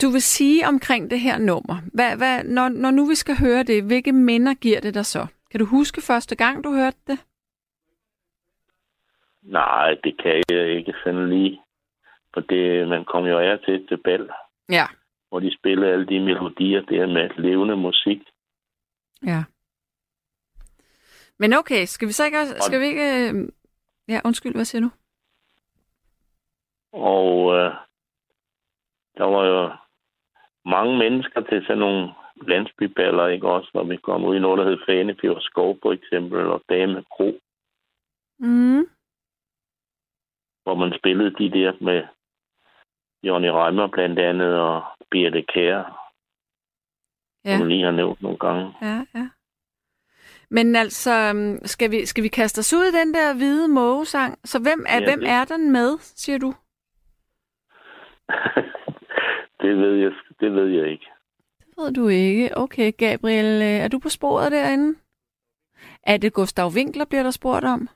du 0.03 0.09
vil 0.11 0.23
sige 0.23 0.69
omkring 0.69 1.11
det 1.11 1.21
her 1.21 1.39
nummer? 1.39 1.77
Hvad, 1.95 2.17
hvad, 2.17 2.45
når, 2.45 2.69
når 2.69 2.91
nu 2.91 3.07
vi 3.07 3.15
skal 3.15 3.37
høre 3.37 3.63
det, 3.63 3.85
hvilke 3.85 4.13
minder 4.13 4.55
giver 4.55 4.81
det 4.81 4.95
dig 4.95 5.07
så? 5.07 5.27
Kan 5.51 5.61
du 5.61 5.67
huske 5.67 6.01
første 6.01 6.37
gang, 6.37 6.65
du 6.65 6.73
hørte 6.75 6.99
det? 7.07 7.19
Nej, 9.43 9.97
det 10.05 10.19
kan 10.23 10.43
jeg 10.49 10.69
ikke 10.69 10.95
sådan 11.05 11.29
lige. 11.29 11.61
For 12.35 12.41
det, 12.41 12.89
man 12.89 13.05
kom 13.05 13.25
jo 13.25 13.39
af 13.39 13.59
til 13.59 13.87
til 13.89 13.97
bal, 13.97 14.31
Ja. 14.69 14.87
hvor 15.29 15.41
de 15.41 15.57
spillede 15.59 15.93
alle 15.93 16.07
de 16.07 16.21
melodier 16.21 16.81
der 16.81 17.07
med 17.07 17.31
levende 17.39 17.77
musik. 17.77 18.19
Ja. 19.27 19.45
Men 21.39 21.53
okay, 21.53 21.85
skal 21.85 22.09
vi 22.09 22.13
så 22.13 22.25
ikke, 22.25 22.47
skal 22.61 22.81
vi 22.81 22.87
ikke, 22.87 23.29
øh, 23.31 23.49
ja, 24.09 24.21
undskyld, 24.25 24.55
hvad 24.55 24.65
siger 24.65 24.83
du? 24.83 24.91
Og 26.93 27.55
øh, 27.55 27.75
der 29.17 29.25
var 29.25 29.45
jo 29.47 29.71
mange 30.65 30.99
mennesker 30.99 31.41
til 31.41 31.63
sådan 31.67 31.79
nogle 31.79 32.13
landsbyballer, 32.47 33.27
ikke 33.27 33.49
også? 33.49 33.69
Hvor 33.73 33.85
vi 33.85 33.97
kom 33.97 34.25
ud 34.25 34.37
i 34.37 34.39
noget, 34.39 34.59
der 34.59 34.65
hed 34.71 34.79
Fanefjord 34.87 35.41
Skov, 35.41 35.79
for 35.83 35.93
eksempel, 35.93 36.41
og 36.47 36.63
Dame 36.69 37.05
Kro, 37.11 37.41
Mm. 38.39 38.87
Hvor 40.63 40.75
man 40.75 40.93
spillede 40.99 41.31
de 41.31 41.51
der 41.59 41.73
med 41.81 42.03
Johnny 43.23 43.49
Reimer 43.49 43.87
blandt 43.87 44.19
andet, 44.19 44.61
og 44.61 44.83
Birte 45.11 45.43
Kær, 45.43 45.99
Ja. 47.45 47.59
som 47.59 47.69
lige 47.69 47.85
har 47.85 47.91
nævnt 47.91 48.23
nogle 48.23 48.39
gange. 48.39 48.75
Ja, 48.83 49.05
ja. 49.15 49.29
Men 50.51 50.77
altså, 50.77 51.11
øhm, 51.35 51.59
skal 51.65 51.91
vi, 51.91 52.07
skal 52.07 52.25
vi 52.25 52.29
kaste 52.29 52.59
os 52.59 52.75
ud 52.75 52.85
i 52.85 52.97
den 53.01 53.15
der 53.15 53.35
hvide 53.35 53.69
mågesang? 53.69 54.39
Så 54.45 54.59
hvem 54.63 54.85
er, 54.89 54.99
Ja, 55.01 55.05
hvem 55.05 55.21
det- 55.21 55.29
er 55.29 55.45
den 55.45 55.73
med, 55.73 55.99
siger 55.99 56.39
du? 56.39 56.55
det, 59.63 59.77
ved 59.79 59.95
jeg, 59.97 60.13
det 60.41 60.55
ved 60.55 60.67
jeg 60.69 60.91
ikke. 60.91 61.07
Det 61.59 61.75
ved 61.79 61.93
du 61.93 62.09
ikke. 62.09 62.51
Okay, 62.57 62.93
Gabriel, 62.99 63.63
øh, 63.63 63.85
er 63.85 63.89
du 63.89 63.99
på 63.99 64.09
sporet 64.09 64.53
derinde? 64.53 64.99
Er 66.03 66.17
det 66.17 66.33
Gustav 66.33 66.69
Winkler, 66.77 67.05
bliver 67.05 67.23
der 67.23 67.31
spurgt 67.31 67.65
om? 67.65 67.89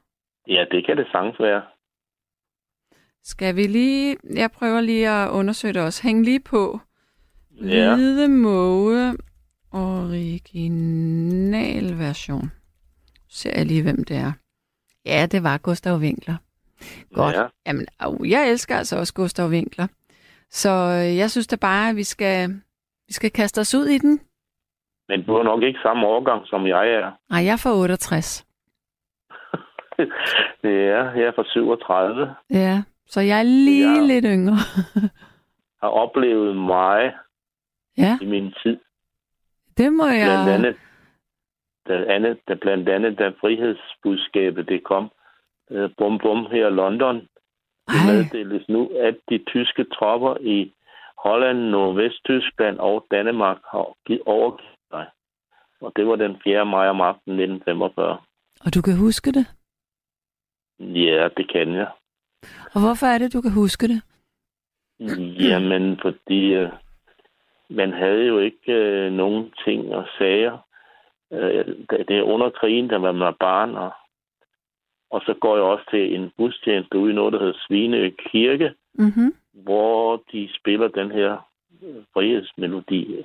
Ja, 0.49 0.65
det 0.71 0.87
kan 0.87 0.97
det 0.97 1.07
sagtens 1.13 1.41
være. 1.41 1.63
Skal 3.33 3.57
vi 3.57 3.63
lige... 3.63 4.17
Jeg 4.35 4.51
prøver 4.51 4.81
lige 4.81 5.09
at 5.09 5.31
undersøge 5.31 5.75
det 5.75 5.83
også. 5.83 6.03
Hæng 6.03 6.25
lige 6.25 6.41
på. 6.41 6.81
Ja. 7.63 7.95
Hvide 7.95 8.29
måge 8.29 9.17
original 9.73 11.19
version. 11.99 12.53
Ser 13.29 13.53
jeg 13.57 13.67
lige, 13.67 13.83
hvem 13.83 14.05
det 14.05 14.17
er. 14.17 14.33
Ja, 15.07 15.27
det 15.33 15.43
var 15.43 15.59
Gustav 15.59 15.97
Winkler. 15.97 16.37
Godt. 17.15 17.37
Ja. 17.37 17.47
Jamen, 17.67 17.87
au, 18.01 18.25
jeg 18.25 18.51
elsker 18.51 18.77
altså 18.77 18.99
også 18.99 19.15
Gustav 19.15 19.49
Winkler. 19.49 19.87
Så 20.51 20.71
øh, 20.71 21.17
jeg 21.17 21.31
synes 21.31 21.47
da 21.47 21.57
bare, 21.57 21.91
at 21.91 21.97
vi 21.97 22.05
skal, 22.05 22.49
vi 23.09 23.13
skal 23.13 23.31
kaste 23.31 23.59
os 23.61 23.75
ud 23.75 23.87
i 23.87 23.99
den. 23.99 24.21
Men 25.09 25.23
du 25.27 25.35
er 25.35 25.43
nok 25.43 25.63
ikke 25.63 25.79
samme 25.83 26.07
årgang, 26.07 26.47
som 26.47 26.67
jeg 26.67 26.91
er. 26.91 27.13
Nej, 27.31 27.45
jeg 27.45 27.53
er 27.53 27.57
fra 27.57 27.75
68. 27.75 28.47
Det 30.63 30.73
er, 30.97 31.11
jeg 31.13 31.27
er 31.27 31.33
fra 31.37 31.45
37. 31.47 32.35
Ja, 32.51 32.83
så 33.07 33.21
jeg 33.21 33.39
er 33.39 33.43
lige 33.43 33.95
Ja. 34.01 34.07
lidt 34.07 34.25
yngre. 34.29 34.57
Har 35.83 35.89
oplevet 35.89 36.57
meget 36.57 37.13
ja, 37.99 38.19
i 38.23 38.27
min 38.27 38.53
tid. 38.63 38.79
det 39.77 39.93
må 39.93 40.05
Blandt 40.05 40.47
jeg... 40.49 40.55
andet, 40.55 40.77
da, 41.89 42.05
andet, 42.15 42.39
da 42.49 42.55
blandt 42.55 42.89
andet, 42.89 43.19
da 43.19 43.29
frihedsbudskabet 43.41 44.69
det 44.69 44.85
kom, 44.85 45.11
øh, 45.71 45.91
bum 45.99 46.19
bum 46.19 46.47
her 46.51 46.67
i 46.67 46.71
London, 46.71 47.17
det 47.89 48.01
meddeles 48.07 48.69
nu, 48.69 48.91
at 48.99 49.17
de 49.31 49.39
tyske 49.47 49.85
tropper 49.85 50.37
i 50.41 50.73
Holland, 51.25 51.59
Nordvesttyskland 51.59 52.79
og 52.79 53.07
Danmark 53.11 53.59
har 53.73 53.95
givet 54.07 54.23
overgivet 54.27 54.77
sig. 54.91 55.07
Og 55.81 55.93
det 55.97 56.07
var 56.07 56.17
den 56.17 56.37
4. 56.45 56.67
maj 56.67 56.89
om 56.89 57.01
aftenen 57.01 57.41
1945. 57.41 58.19
og 58.65 58.75
du 58.75 58.83
kan 58.83 58.97
huske 58.99 59.33
det? 59.33 59.47
Ja, 60.79 61.29
det 61.37 61.53
kan 61.53 61.75
jeg. 61.75 61.91
Og 62.75 62.81
hvorfor 62.81 63.07
er 63.07 63.19
det, 63.19 63.33
du 63.33 63.41
kan 63.41 63.53
huske 63.53 63.89
det? 63.89 64.03
Jamen, 65.51 65.99
fordi 66.03 66.55
øh, 66.55 66.69
man 67.71 67.93
havde 67.93 68.27
jo 68.27 68.39
ikke 68.39 68.73
øh, 68.73 69.13
nogen 69.13 69.53
ting 69.65 69.95
og 69.95 70.07
sager. 70.19 70.59
Øh, 71.33 71.67
det 72.09 72.19
er 72.19 72.23
under 72.23 72.51
krigen, 72.51 72.89
da 72.89 72.99
man 72.99 73.21
var 73.21 73.37
barn, 73.41 73.75
og, 73.75 73.91
og 75.11 75.21
så 75.27 75.35
går 75.41 75.57
jeg 75.57 75.65
også 75.65 75.85
til 75.91 76.15
en 76.15 76.33
gudstjeneste 76.37 76.99
ude 76.99 77.13
i 77.13 77.15
noget, 77.15 77.33
der 77.33 77.39
hedder 77.39 77.59
Svineø 77.67 78.11
Kirke, 78.19 78.75
Mm-hmm. 78.99 79.35
hvor 79.53 80.23
de 80.33 80.49
spiller 80.59 80.89
den 80.89 81.11
her 81.11 81.49
øh, 81.83 82.03
frihedsmelodi. 82.15 83.25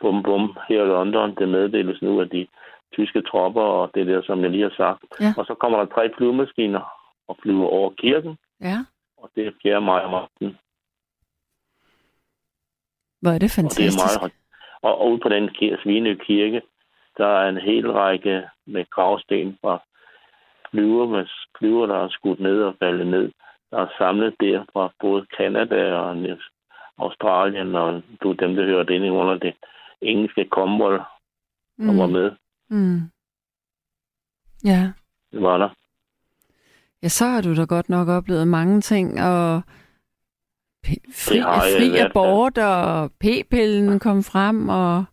Bum 0.00 0.22
bum, 0.22 0.56
her 0.68 0.84
i 0.84 0.86
London, 0.86 1.34
det 1.34 1.48
meddeles 1.48 2.02
nu 2.02 2.20
af 2.20 2.28
de 2.28 2.46
tyske 2.92 3.22
tropper, 3.22 3.62
og 3.62 3.90
det 3.94 4.06
der, 4.06 4.22
som 4.22 4.42
jeg 4.42 4.50
lige 4.50 4.62
har 4.62 4.74
sagt. 4.76 5.04
Ja. 5.20 5.32
Og 5.36 5.46
så 5.46 5.54
kommer 5.54 5.78
der 5.78 5.86
tre 5.86 6.14
flyvemaskiner 6.16 6.97
og 7.28 7.36
flyver 7.42 7.66
over 7.66 7.90
kirken, 7.90 8.38
Ja. 8.60 8.78
og 9.16 9.30
det 9.34 9.46
er 9.46 9.52
4. 9.62 9.80
maj 9.80 10.00
om 10.00 10.14
aftenen. 10.14 10.58
Hvor 13.20 13.30
er 13.30 13.38
det 13.38 13.42
Og 13.42 13.42
det 13.42 13.50
fantastisk. 13.50 13.98
er 13.98 14.20
meget. 14.20 14.32
Og, 14.82 14.98
og 14.98 15.10
ude 15.10 15.20
på 15.20 15.28
den 15.28 15.50
Svinø 15.82 16.14
Kirke, 16.14 16.62
der 17.18 17.26
er 17.26 17.48
en 17.48 17.56
hel 17.56 17.92
række 17.92 18.48
med 18.66 18.84
gravsten 18.90 19.58
fra 19.60 19.82
flyver, 20.70 21.06
med 21.06 21.26
flyver, 21.58 21.86
der 21.86 21.94
er 22.04 22.08
skudt 22.08 22.40
ned 22.40 22.62
og 22.62 22.74
faldet 22.78 23.06
ned. 23.06 23.32
Der 23.70 23.78
er 23.78 23.88
samlet 23.98 24.34
der 24.40 24.64
fra 24.72 24.92
både 25.00 25.26
Kanada 25.36 25.94
og 25.94 26.16
Australien, 26.98 27.74
og 27.74 28.02
du 28.22 28.32
dem, 28.32 28.54
der 28.56 28.64
hører 28.64 28.82
det 28.82 28.94
ind 28.94 29.04
under 29.04 29.34
det 29.38 29.54
engelske 30.00 30.48
Commonwealth, 30.50 31.04
der 31.78 31.96
var 32.00 32.06
med. 32.06 32.36
Mm. 32.68 33.00
Ja. 34.64 34.92
Det 35.32 35.42
var 35.42 35.58
der. 35.58 35.68
Ja, 37.02 37.08
så 37.08 37.24
har 37.26 37.40
du 37.42 37.56
da 37.56 37.64
godt 37.64 37.88
nok 37.88 38.08
oplevet 38.08 38.48
mange 38.48 38.80
ting, 38.80 39.20
og 39.22 39.62
fri, 40.86 40.94
Det 41.34 41.42
har 41.42 41.60
fri 41.60 41.90
fald. 41.90 42.10
abort, 42.10 42.58
og 42.58 43.10
p-pillen 43.20 43.98
kom 43.98 44.22
frem, 44.22 44.68
og 44.68 45.04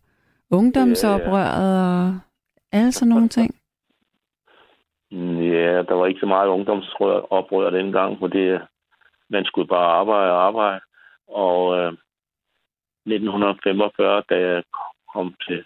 ungdomsoprøret, 0.50 1.76
og 1.86 2.20
alle 2.72 2.92
sådan 2.92 3.08
nogle 3.08 3.28
ting. 3.28 3.54
Ja, 5.52 5.82
der 5.88 5.94
var 5.94 6.06
ikke 6.06 6.20
så 6.20 6.26
meget 6.26 6.48
ungdomsoprør 6.48 7.70
dengang, 7.70 8.18
fordi 8.18 8.44
man 9.30 9.44
skulle 9.44 9.68
bare 9.68 9.92
arbejde 10.00 10.32
og 10.32 10.46
arbejde. 10.46 10.80
Og 11.28 11.78
øh, 11.78 11.92
1945, 13.06 14.22
da 14.30 14.34
jeg 14.40 14.62
kom 15.14 15.34
til 15.48 15.64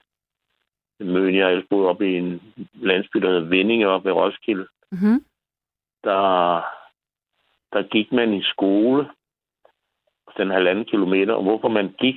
Møn, 1.01 1.35
jeg 1.37 1.63
boet 1.71 1.89
op 1.89 2.03
i 2.03 2.17
en 2.17 2.41
landsby, 2.75 3.19
der 3.19 3.31
hed 3.31 3.49
Vindinge 3.49 3.89
op 3.89 4.05
ved 4.05 4.13
Roskilde, 4.13 4.67
Mm-hmm. 4.93 5.25
Der, 6.05 6.55
der 7.73 7.83
gik 7.89 8.13
man 8.13 8.35
i 8.35 8.43
skole 8.43 9.09
den 10.39 10.51
halvanden 10.51 10.85
kilometer. 10.85 11.35
Og 11.35 11.43
hvorfor 11.43 11.69
man 11.69 11.95
gik? 11.99 12.15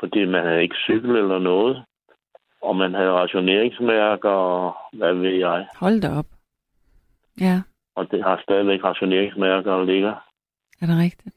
Fordi 0.00 0.24
man 0.24 0.46
havde 0.46 0.62
ikke 0.62 0.76
cykel 0.86 1.10
eller 1.16 1.38
noget. 1.38 1.84
Og 2.62 2.76
man 2.76 2.94
havde 2.94 3.10
rationeringsmærker 3.10 4.30
og 4.30 4.76
hvad 4.92 5.14
ved 5.14 5.30
jeg. 5.30 5.66
Hold 5.76 6.00
da 6.00 6.08
op. 6.18 6.26
Ja, 7.40 7.60
Og 7.94 8.10
det 8.10 8.22
har 8.24 8.40
stadigvæk 8.42 8.84
rationeringsmærker, 8.84 9.76
der 9.76 9.84
ligger. 9.84 10.14
er 10.80 10.86
det 10.86 10.98
rigtigt? 10.98 11.34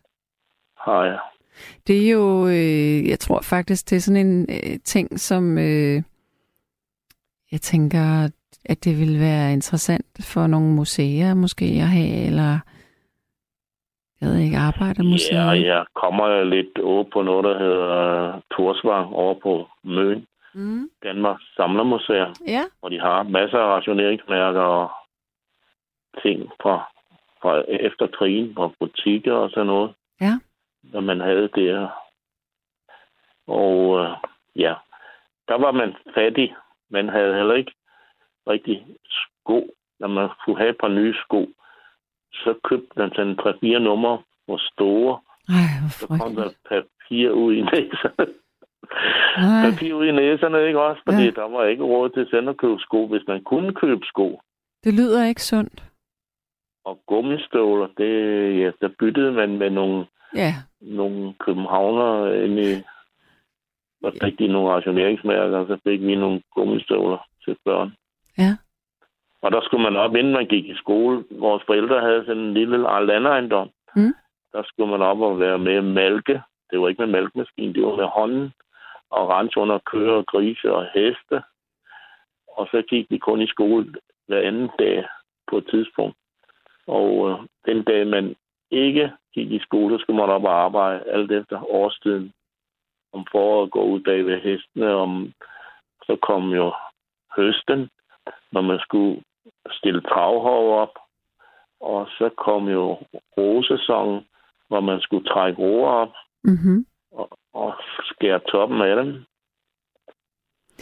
Har 0.77 1.03
jeg. 1.03 1.19
Det 1.87 2.07
er 2.07 2.11
jo, 2.11 2.47
øh, 2.47 3.09
jeg 3.09 3.19
tror 3.19 3.41
faktisk, 3.41 3.89
det 3.89 3.95
er 3.95 3.99
sådan 3.99 4.25
en 4.27 4.41
øh, 4.49 4.79
ting, 4.83 5.19
som 5.19 5.57
øh, 5.57 6.03
jeg 7.51 7.61
tænker, 7.61 8.29
at 8.65 8.83
det 8.83 8.99
ville 8.99 9.19
være 9.19 9.53
interessant 9.53 10.05
for 10.33 10.47
nogle 10.47 10.75
museer 10.75 11.33
måske 11.33 11.65
at 11.65 11.87
have, 11.87 12.25
eller 12.27 12.59
jeg 14.21 14.29
ved 14.29 14.37
ikke, 14.37 14.57
arbejdermuseet. 14.57 15.37
Ja, 15.37 15.75
jeg 15.75 15.85
kommer 15.95 16.43
lidt 16.43 16.77
over 16.79 17.03
på 17.13 17.21
noget, 17.21 17.43
der 17.43 17.57
hedder 17.59 18.41
Torsvang 18.51 19.13
over 19.13 19.33
på 19.39 19.67
Møn, 19.83 20.25
Mm. 20.53 20.89
Danmarks 21.03 21.43
Samlermuseum, 21.55 22.33
Ja, 22.47 22.63
hvor 22.79 22.89
de 22.89 22.99
har 22.99 23.23
masser 23.23 23.57
af 23.57 23.75
rationeringsmærker 23.75 24.61
og 24.61 24.91
ting 26.23 26.49
fra, 26.61 26.91
fra 27.41 27.63
efter 27.69 28.07
krigen, 28.07 28.53
fra 28.55 28.71
butikker 28.79 29.33
og 29.33 29.49
sådan 29.49 29.65
noget, 29.65 29.93
ja. 30.21 30.33
hvad 30.81 31.01
man 31.01 31.19
havde 31.19 31.49
der. 31.55 31.87
Og 33.47 33.99
øh, 33.99 34.09
ja, 34.55 34.73
der 35.47 35.57
var 35.57 35.71
man 35.71 35.95
fattig. 36.15 36.55
Man 36.89 37.09
havde 37.09 37.35
heller 37.35 37.55
ikke 37.55 37.71
rigtig 38.47 38.85
sko. 39.09 39.69
Når 39.99 40.07
man 40.07 40.29
skulle 40.39 40.57
have 40.57 40.69
et 40.69 40.77
par 40.79 40.87
nye 40.87 41.13
sko, 41.25 41.49
så 42.33 42.53
købte 42.63 42.93
man 42.97 43.11
sådan 43.15 43.35
tre-fire 43.37 43.79
numre 43.79 44.21
på 44.47 44.57
store. 44.57 45.19
Ej, 45.49 45.55
hvor 45.81 45.89
Så 45.89 46.07
kom 46.07 46.35
der 46.35 46.49
papir 46.69 47.29
ud 47.31 47.53
i 47.53 47.61
næserne. 47.71 48.33
Nej. 49.37 49.69
papir 49.71 49.93
ud 49.93 50.05
i 50.05 50.11
næserne, 50.11 50.67
ikke 50.67 50.81
også? 50.81 51.01
Fordi 51.05 51.23
ja. 51.23 51.29
der 51.29 51.47
var 51.49 51.65
ikke 51.65 51.83
råd 51.83 52.09
til 52.09 52.27
selv 52.29 52.49
at 52.49 52.57
købe 52.57 52.79
sko, 52.79 53.07
hvis 53.07 53.27
man 53.27 53.43
kunne 53.43 53.73
købe 53.73 54.05
sko. 54.05 54.41
Det 54.83 54.93
lyder 54.93 55.25
ikke 55.25 55.43
sundt. 55.43 55.83
Og 56.85 56.99
gummistøvler, 57.07 57.87
det, 57.97 58.11
ja, 58.59 58.71
der 58.81 58.89
byttede 58.99 59.31
man 59.31 59.57
med 59.57 59.69
nogle, 59.69 60.05
Ja, 60.35 60.53
nogle 60.81 61.33
københavner 61.39 62.33
inde 62.43 62.71
i 62.71 62.75
og 64.03 64.13
fik 64.23 64.39
de 64.39 64.47
nogle 64.47 64.69
rationeringsmærker, 64.69 65.57
og 65.57 65.67
så 65.67 65.77
fik 65.83 66.01
vi 66.01 66.15
nogle 66.15 66.41
gummistøvler 66.55 67.27
til 67.45 67.55
børn. 67.65 67.93
Ja. 68.41 68.51
Og 69.41 69.51
der 69.51 69.61
skulle 69.61 69.83
man 69.83 69.95
op, 69.95 70.15
inden 70.15 70.33
man 70.33 70.45
gik 70.45 70.65
i 70.65 70.75
skole. 70.75 71.25
Vores 71.31 71.63
forældre 71.65 72.01
havde 72.01 72.25
sådan 72.25 72.41
en 72.41 72.53
lille 72.53 72.77
landejendom. 72.77 73.69
Mm. 73.95 74.13
Der 74.53 74.63
skulle 74.63 74.91
man 74.91 75.01
op 75.01 75.19
og 75.19 75.39
være 75.39 75.59
med 75.59 75.81
malke. 75.81 76.41
Det 76.71 76.81
var 76.81 76.87
ikke 76.87 77.01
med 77.01 77.11
malkemaskine, 77.11 77.73
det 77.73 77.83
var 77.83 77.95
med 77.95 78.05
hånden. 78.05 78.53
Og 79.09 79.29
rense 79.29 79.59
under 79.59 79.79
køer 79.91 80.11
og 80.11 80.25
grise 80.25 80.73
og 80.73 80.87
heste. 80.93 81.43
Og 82.47 82.67
så 82.71 82.83
gik 82.89 83.05
vi 83.09 83.17
kun 83.17 83.41
i 83.41 83.47
skole 83.47 83.93
hver 84.27 84.41
anden 84.47 84.69
dag 84.79 85.05
på 85.49 85.57
et 85.57 85.67
tidspunkt. 85.69 86.17
Og 86.87 87.29
øh, 87.29 87.35
den 87.65 87.83
dag, 87.83 88.07
man 88.07 88.35
ikke 88.71 89.11
gik 89.33 89.51
i 89.51 89.59
skole, 89.59 89.99
så 89.99 90.01
skulle 90.01 90.17
man 90.17 90.29
op 90.29 90.43
og 90.43 90.63
arbejde 90.63 91.03
alt 91.03 91.31
efter 91.31 91.71
årstiden. 91.71 92.33
Om 93.13 93.25
foråret 93.31 93.71
gå 93.71 93.83
ud 93.83 93.99
bag 93.99 94.25
ved 94.25 94.41
hestene, 94.41 94.87
om 94.93 95.33
så 96.05 96.15
kom 96.15 96.49
jo 96.49 96.73
høsten, 97.37 97.89
når 98.51 98.61
man 98.61 98.79
skulle 98.79 99.23
stille 99.71 100.01
travhov 100.01 100.81
op. 100.81 100.95
Og 101.81 102.07
så 102.17 102.29
kom 102.37 102.67
jo 102.67 102.97
rosesæsonen, 103.37 104.25
hvor 104.67 104.79
man 104.79 105.01
skulle 105.01 105.29
trække 105.29 105.59
roer 105.61 105.89
op 105.89 106.13
Mm-hmm. 106.43 106.85
og, 107.11 107.29
og 107.53 107.73
skære 108.03 108.39
toppen 108.39 108.81
af 108.81 108.95
dem. 108.95 109.25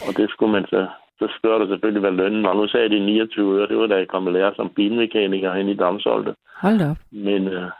Og 0.08 0.16
det 0.16 0.30
skulle 0.30 0.52
man 0.52 0.66
så... 0.66 0.88
Så 1.18 1.34
spørger 1.38 1.58
der 1.58 1.66
selvfølgelig, 1.66 2.00
hvad 2.00 2.12
lønnen 2.12 2.42
var. 2.42 2.54
Nu 2.54 2.68
sagde 2.68 2.88
de 2.88 3.06
29 3.06 3.58
øre. 3.58 3.68
Det 3.68 3.78
var 3.78 3.86
da 3.86 3.96
jeg 3.96 4.08
kom 4.08 4.26
og 4.26 4.32
lære 4.32 4.54
som 4.54 4.74
bilmekaniker 4.74 5.54
hen 5.54 5.68
i 5.68 5.74
Damsolde. 5.74 6.34
Hold 6.56 6.80
op. 6.90 6.96
Men 7.10 7.48
øh, 7.48 7.70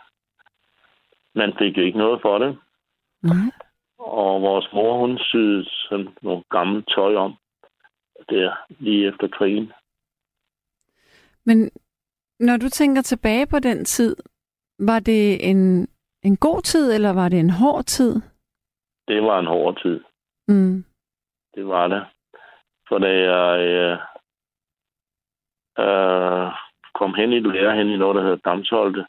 man 1.35 1.53
fik 1.59 1.76
jo 1.79 1.83
ikke 1.83 1.98
noget 1.98 2.20
for 2.22 2.38
det. 2.38 2.59
Nej. 3.22 3.50
Og 3.98 4.42
vores 4.42 4.68
mor, 4.72 4.98
hun 4.98 5.18
syede 5.18 5.64
sådan 5.68 6.09
nogle 6.22 6.42
gamle 6.50 6.83
tøj 6.83 7.14
om. 7.14 7.35
Der 8.31 8.57
lige 8.79 9.09
efter 9.09 9.29
krigen. 9.29 9.72
Men 11.46 11.70
når 12.40 12.57
du 12.57 12.68
tænker 12.68 13.03
tilbage 13.03 13.46
på 13.46 13.59
den 13.59 13.85
tid, 13.85 14.16
var 14.79 14.98
det 14.98 15.50
en, 15.50 15.88
en 16.22 16.37
god 16.37 16.62
tid, 16.62 16.92
eller 16.92 17.12
var 17.12 17.29
det 17.29 17.40
en 17.40 17.50
hård 17.50 17.85
tid? 17.85 18.20
Det 19.09 19.22
var 19.22 19.38
en 19.38 19.46
hård 19.46 19.83
tid. 19.83 20.00
Mm. 20.48 20.85
Det 21.55 21.66
var 21.66 21.88
det. 21.88 22.05
For 22.88 22.98
da 22.98 23.09
jeg 23.09 23.61
øh, 23.61 23.98
øh, 25.85 26.53
kom 26.94 27.14
hen 27.14 27.33
i 27.33 27.40
lære 27.40 27.76
hen 27.76 27.88
i 27.88 27.96
noget, 27.96 28.16
der 28.16 28.22
hedder 28.22 28.37
Damsholte, 28.50 29.05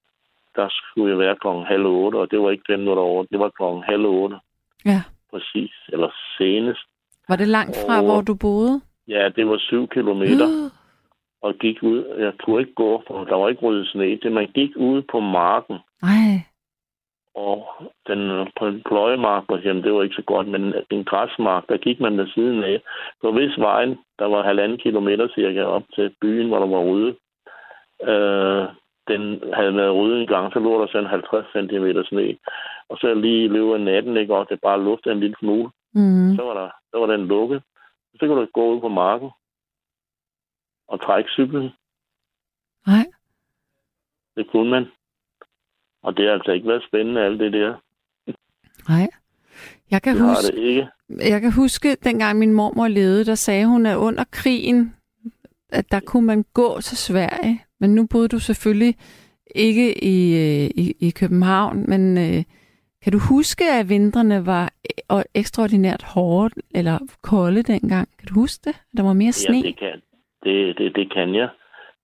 der 0.55 0.67
skulle 0.71 1.09
jeg 1.11 1.19
være 1.19 1.35
klokken 1.41 1.65
halv 1.65 1.85
otte, 1.85 2.15
og 2.15 2.31
det 2.31 2.39
var 2.41 2.51
ikke 2.51 2.63
fem 2.69 2.79
minutter 2.79 3.03
over. 3.03 3.23
Det 3.31 3.39
var 3.39 3.49
klokken 3.49 3.83
halv 3.83 4.05
otte, 4.05 4.35
Ja. 4.85 5.01
præcis. 5.31 5.71
Eller 5.93 6.09
senest. 6.37 6.85
Var 7.27 7.35
det 7.35 7.47
langt 7.47 7.77
fra, 7.85 7.99
Åh. 7.99 8.05
hvor 8.05 8.21
du 8.21 8.35
boede? 8.35 8.81
Ja, 9.07 9.29
det 9.35 9.47
var 9.47 9.57
syv 9.57 9.87
kilometer, 9.87 10.47
Uh, 10.57 10.71
og 11.41 11.55
gik 11.55 11.83
ud. 11.83 12.05
Jeg 12.19 12.33
kunne 12.43 12.61
ikke 12.61 12.73
gå, 12.73 13.03
for 13.07 13.23
der 13.23 13.35
var 13.35 13.49
ikke 13.49 13.61
ryddet 13.61 13.87
sne. 13.87 14.15
Det 14.23 14.31
man 14.31 14.47
gik 14.47 14.71
ud 14.75 15.01
på 15.01 15.19
marken, 15.19 15.77
Ej, 16.03 16.33
og 17.35 17.67
den 18.07 18.47
på 18.59 18.67
en 18.67 18.81
pløjemark, 18.87 19.43
for 19.47 19.57
eksempel, 19.57 19.83
det 19.83 19.93
var 19.93 20.03
ikke 20.03 20.15
så 20.15 20.21
godt, 20.21 20.47
men 20.47 20.73
en 20.89 21.03
græsmark, 21.03 21.63
der 21.69 21.77
gik 21.77 21.99
man 21.99 22.17
ved 22.17 22.27
siden 22.27 22.63
af. 22.63 22.81
På 23.21 23.31
vis 23.31 23.57
vejen, 23.57 23.97
der 24.19 24.25
var 24.25 24.43
halvanden 24.43 24.77
kilometer 24.77 25.27
cirka 25.35 25.63
op 25.63 25.83
til 25.95 26.15
byen, 26.21 26.47
hvor 26.47 26.59
der 26.59 26.67
var 26.67 26.83
ryddet. 26.83 27.15
Øh, 28.11 28.63
den 29.07 29.53
havde 29.53 29.75
været 29.75 29.95
ryddet 29.95 30.21
en 30.21 30.27
gang, 30.27 30.53
så 30.53 30.59
lå 30.59 30.81
der 30.81 30.87
sådan 30.87 31.09
50 31.09 31.45
cm 31.53 31.87
sne. 32.09 32.37
Og 32.89 32.97
så 32.97 33.13
lige 33.13 33.43
i 33.43 33.47
løbet 33.47 33.73
af 33.73 33.81
natten, 33.81 34.17
ikke, 34.17 34.35
og 34.35 34.49
det 34.49 34.59
bare 34.61 34.83
luftede 34.83 35.13
en 35.13 35.19
lille 35.19 35.35
smule, 35.39 35.69
mm. 35.93 36.35
så 36.35 36.41
var, 36.43 36.53
der, 36.53 36.69
så 36.91 36.99
var 36.99 37.05
den 37.05 37.27
lukket. 37.27 37.61
Så 38.19 38.27
kunne 38.27 38.41
du 38.41 38.47
gå 38.53 38.73
ud 38.73 38.81
på 38.81 38.87
marken 38.87 39.29
og 40.91 41.01
trække 41.05 41.29
cyklen. 41.29 41.69
Nej. 42.87 43.05
Det 44.35 44.45
kunne 44.51 44.69
man. 44.69 44.85
Og 46.03 46.17
det 46.17 46.25
har 46.25 46.33
altså 46.33 46.51
ikke 46.51 46.67
været 46.67 46.83
spændende, 46.87 47.21
alt 47.21 47.39
det 47.39 47.53
der. 47.53 47.71
Nej. 48.89 49.07
Jeg 49.91 50.01
kan, 50.01 50.15
Det 50.15 50.23
huske, 50.29 50.55
det 50.55 50.63
ikke. 50.63 50.87
jeg 51.09 51.41
kan 51.41 51.51
huske, 51.53 51.95
dengang 52.03 52.39
min 52.39 52.53
mormor 52.53 52.87
levede, 52.87 53.25
der 53.25 53.35
sagde 53.35 53.65
hun, 53.65 53.85
at 53.85 53.95
under 53.97 54.23
krigen, 54.31 54.95
at 55.69 55.91
der 55.91 55.99
kunne 55.99 56.25
man 56.25 56.45
gå 56.53 56.81
til 56.81 56.97
Sverige. 56.97 57.65
Men 57.79 57.95
nu 57.95 58.07
boede 58.07 58.27
du 58.27 58.39
selvfølgelig 58.39 58.95
ikke 59.55 60.03
i, 60.03 60.17
øh, 60.35 60.69
i, 60.85 60.95
i 60.99 61.09
København, 61.09 61.85
men 61.89 62.17
øh, 62.17 62.43
kan 63.03 63.11
du 63.13 63.19
huske, 63.19 63.63
at 63.71 63.89
vintrene 63.89 64.45
var 64.45 64.71
e- 65.13 65.23
ekstraordinært 65.33 66.03
hårde 66.03 66.55
eller 66.71 66.99
kolde 67.21 67.63
dengang? 67.63 68.09
Kan 68.19 68.27
du 68.27 68.33
huske 68.33 68.61
det? 68.69 68.75
Der 68.97 69.03
var 69.03 69.13
mere 69.13 69.31
sne? 69.31 69.57
Ja, 69.57 69.61
det 69.63 69.77
kan, 69.79 70.01
det, 70.43 70.77
det, 70.77 70.95
det 70.95 71.13
kan 71.13 71.35
jeg. 71.35 71.49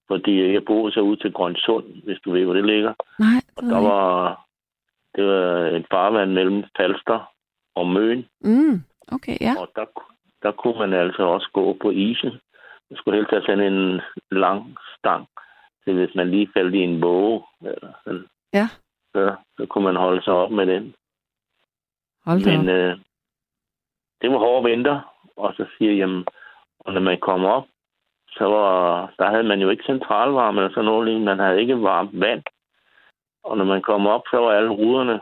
Fordi 0.07 0.53
jeg 0.53 0.65
boede 0.65 0.93
så 0.93 0.99
ud 0.99 1.17
til 1.17 1.33
Grønsund, 1.33 2.03
hvis 2.03 2.19
du 2.25 2.31
ved, 2.31 2.43
hvor 2.45 2.53
det 2.53 2.65
ligger. 2.65 2.93
Nej, 3.19 3.41
Og 3.55 3.63
det 3.63 3.71
der 3.71 3.81
var 3.81 4.47
det 5.17 5.25
var 5.25 5.67
et 5.77 5.85
farvand 5.91 6.31
mellem 6.31 6.63
Falster 6.77 7.33
og 7.75 7.87
Møn. 7.87 8.25
Mm, 8.41 8.83
okay, 9.11 9.37
ja. 9.41 9.53
Og 9.59 9.71
der, 9.75 9.85
der 10.43 10.51
kunne 10.51 10.79
man 10.79 10.93
altså 10.93 11.23
også 11.23 11.49
gå 11.53 11.77
på 11.81 11.89
isen. 11.91 12.31
Man 12.89 12.97
skulle 12.97 13.17
helst 13.17 13.31
have 13.31 13.41
sådan 13.41 13.73
en 13.73 14.01
lang 14.31 14.77
stang, 14.97 15.27
til 15.83 15.93
hvis 15.93 16.15
man 16.15 16.31
lige 16.31 16.49
faldt 16.53 16.75
i 16.75 16.77
en 16.77 17.01
våge. 17.01 17.43
Eller 17.61 17.91
sådan. 18.03 18.27
Ja. 18.53 18.67
Så, 19.15 19.35
så 19.57 19.65
kunne 19.65 19.83
man 19.83 19.95
holde 19.95 20.23
sig 20.23 20.33
op 20.33 20.51
med 20.51 20.67
den. 20.67 20.93
Hold 22.25 22.43
da 22.43 22.57
Men 22.57 22.69
øh, 22.69 22.97
det 24.21 24.31
var 24.31 24.37
hårde 24.37 24.69
vinter, 24.69 25.13
og 25.35 25.53
så 25.57 25.65
siger 25.77 25.91
jeg, 25.91 25.97
jamen, 25.97 26.25
og 26.79 26.93
når 26.93 27.01
man 27.01 27.19
kom 27.19 27.45
op, 27.45 27.67
så 28.37 28.45
var, 28.45 29.13
der 29.19 29.29
havde 29.29 29.43
man 29.43 29.59
jo 29.59 29.69
ikke 29.69 29.83
centralvarme 29.83 30.61
eller 30.61 30.73
sådan 30.73 30.85
noget, 30.85 31.21
man 31.21 31.39
havde 31.39 31.61
ikke 31.61 31.81
varmt 31.81 32.19
vand. 32.19 32.43
Og 33.43 33.57
når 33.57 33.65
man 33.65 33.81
kom 33.81 34.07
op, 34.07 34.21
så 34.31 34.37
var 34.37 34.51
alle 34.51 34.69
ruderne 34.69 35.19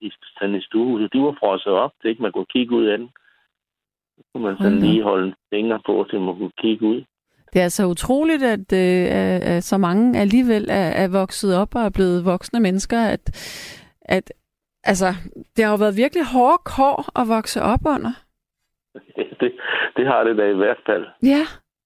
i, 0.00 0.10
sådan 0.38 0.54
i 0.54 0.60
stuehuset, 0.60 1.12
de 1.12 1.20
var 1.20 1.36
frosset 1.40 1.72
op, 1.72 1.92
det 2.02 2.08
ikke 2.08 2.22
man 2.22 2.32
kunne 2.32 2.52
kigge 2.56 2.74
ud 2.74 2.84
af 2.84 2.98
den. 2.98 3.10
Så 4.16 4.22
kunne 4.32 4.44
man 4.44 4.56
sådan 4.56 4.80
da 4.80 4.86
lige 4.86 5.02
holde 5.02 5.26
en 5.26 5.34
finger 5.50 5.78
på, 5.86 6.06
til 6.10 6.20
man 6.20 6.36
kunne 6.36 6.58
kigge 6.58 6.86
ud. 6.86 7.04
Det 7.52 7.60
er 7.60 7.64
altså 7.64 7.86
utroligt, 7.86 8.42
at, 8.42 8.72
øh, 8.72 9.06
at 9.56 9.64
så 9.64 9.78
mange 9.78 10.20
alligevel 10.20 10.66
er, 10.70 10.90
er 11.02 11.08
vokset 11.20 11.56
op 11.56 11.74
og 11.74 11.82
er 11.82 11.90
blevet 11.90 12.24
voksne 12.24 12.60
mennesker, 12.60 13.00
at, 13.00 13.24
at 14.02 14.32
altså, 14.84 15.06
det 15.56 15.64
har 15.64 15.72
jo 15.72 15.76
været 15.76 15.96
virkelig 15.96 16.24
hårde 16.34 16.62
kår 16.64 17.20
at 17.20 17.28
vokse 17.28 17.62
op 17.62 17.80
under. 17.86 18.12
det, 19.40 19.52
det 19.96 20.06
har 20.06 20.24
det 20.24 20.36
da 20.36 20.50
i 20.50 20.54
hvert 20.54 20.80
fald. 20.86 21.06
Ja. 21.22 21.44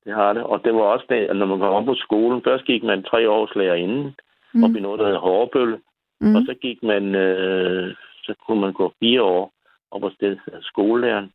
Det 0.09 0.17
har 0.17 0.33
det. 0.33 0.43
Og 0.43 0.65
det 0.65 0.75
var 0.75 0.81
også 0.81 1.07
at 1.11 1.37
når 1.37 1.47
man 1.47 1.59
kom 1.59 1.75
op 1.75 1.85
på 1.85 1.95
skolen, 1.95 2.43
først 2.45 2.65
gik 2.65 2.83
man 2.83 3.03
tre 3.03 3.31
års 3.31 3.55
lærer 3.55 3.75
inden, 3.75 4.17
mm. 4.55 4.65
op 4.65 4.77
i 4.77 4.81
noget, 4.81 4.99
der 5.01 5.07
hedder. 5.07 5.79
Mm. 6.21 6.37
Og 6.37 6.43
så 6.47 6.55
gik 6.63 6.83
man, 6.83 7.15
øh, 7.15 7.95
så 8.25 8.35
kunne 8.47 8.61
man 8.61 8.73
gå 8.73 8.93
fire 9.01 9.23
år 9.23 9.53
op 9.91 10.05
og 10.05 10.13
stille 10.13 10.41
skolelæreren. 10.61 11.33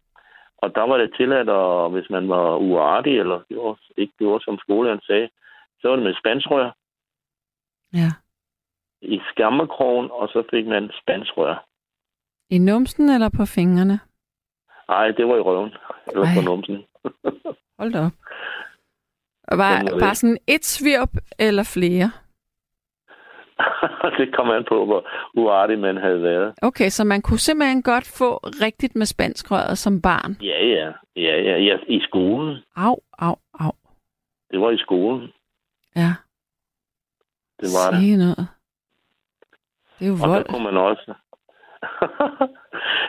Og 0.58 0.76
der 0.76 0.82
var 0.82 0.98
det 0.98 1.14
tilladt, 1.18 1.50
at 1.50 1.92
hvis 1.92 2.10
man 2.10 2.30
var 2.30 2.58
uartig, 2.58 3.20
eller 3.20 3.40
gjorde, 3.48 3.80
ikke 3.98 4.14
gjorde, 4.18 4.44
som 4.44 4.58
skolelæreren 4.58 5.02
sagde, 5.02 5.30
så 5.80 5.88
var 5.88 5.96
det 5.96 6.06
med 6.06 6.16
spansrør 6.22 6.72
ja. 7.94 8.10
i 9.02 9.22
skammekrogen, 9.32 10.12
og 10.12 10.28
så 10.28 10.44
fik 10.52 10.68
man 10.68 10.92
spansrør. 11.02 11.66
I 12.50 12.58
numsen 12.58 13.10
eller 13.10 13.30
på 13.38 13.46
fingrene? 13.46 14.00
Nej, 14.90 15.08
det 15.08 15.28
var 15.28 15.36
i 15.36 15.40
røven. 15.40 15.74
Eller 16.08 16.26
Ej. 16.26 16.36
på 16.36 16.42
numsen. 16.50 16.84
Hold 17.80 17.94
da 17.94 18.00
op. 18.06 18.12
Var, 19.52 19.72
Sådan 19.78 19.94
det. 19.94 20.00
bare 20.00 20.16
sådan 20.16 20.38
et 20.48 20.66
svirp 20.66 21.10
eller 21.40 21.64
flere? 21.64 22.12
det 24.18 24.36
kom 24.36 24.50
an 24.50 24.66
på, 24.70 24.86
hvor 24.86 25.08
uartig 25.34 25.80
man 25.80 25.98
havde 25.98 26.22
været. 26.24 26.54
Okay, 26.62 26.90
så 26.90 27.04
man 27.04 27.22
kunne 27.22 27.40
simpelthen 27.40 27.84
godt 27.84 28.08
få 28.18 28.38
rigtigt 28.38 28.96
med 28.96 29.06
spanskrøret 29.06 29.78
som 29.78 30.02
barn. 30.02 30.38
Ja, 30.42 30.66
ja. 30.66 30.92
Ja, 31.16 31.42
ja. 31.42 31.58
ja. 31.58 31.78
I 31.88 32.00
skolen. 32.00 32.58
Au, 32.76 32.98
au, 33.20 33.36
au. 33.60 33.72
Det 34.52 34.62
var 34.62 34.72
i 34.72 34.78
skolen. 34.78 35.30
Ja, 35.96 36.12
Det 37.60 37.70
var 37.78 37.92
det. 37.92 38.00
Sige 38.00 38.18
noget. 38.18 38.48
Det 40.00 40.06
er 40.06 40.10
jo 40.10 40.18
Og 40.24 40.30
vold. 40.30 40.44
der 40.46 40.52
kunne 40.52 40.64
man 40.64 40.78
også... 40.78 41.14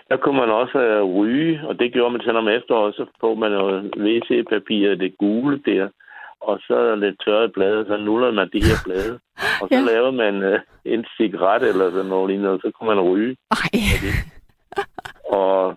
der 0.09 0.17
kunne 0.17 0.37
man 0.41 0.51
også 0.51 0.79
ryge, 1.19 1.69
og 1.69 1.79
det 1.79 1.93
gjorde 1.93 2.11
man 2.11 2.21
til 2.21 2.37
om 2.37 2.49
efteråret, 2.49 2.95
så 2.95 3.07
får 3.21 3.35
man 3.35 3.51
noget 3.51 3.95
WC-papir, 3.97 4.95
det 4.95 5.19
gule 5.19 5.63
der, 5.67 5.89
og 6.49 6.59
så 6.67 6.95
lidt 6.95 7.21
tørret 7.25 7.53
blade, 7.53 7.87
så 7.87 7.97
nullede 7.97 8.33
man 8.33 8.51
de 8.53 8.61
her 8.69 8.79
blade. 8.85 9.15
Og 9.63 9.69
så 9.69 9.75
Ja. 9.79 9.81
lavede 9.81 10.13
man 10.13 10.35
øh, 10.43 10.61
en 10.85 11.05
cigaret 11.17 11.63
eller 11.63 11.91
sådan 11.91 12.07
noget 12.07 12.29
lignende, 12.31 12.51
og 12.51 12.59
så 12.63 12.71
kunne 12.71 12.89
man 12.95 13.01
ryge. 13.11 13.37
Ej, 13.51 13.71
Og 15.39 15.77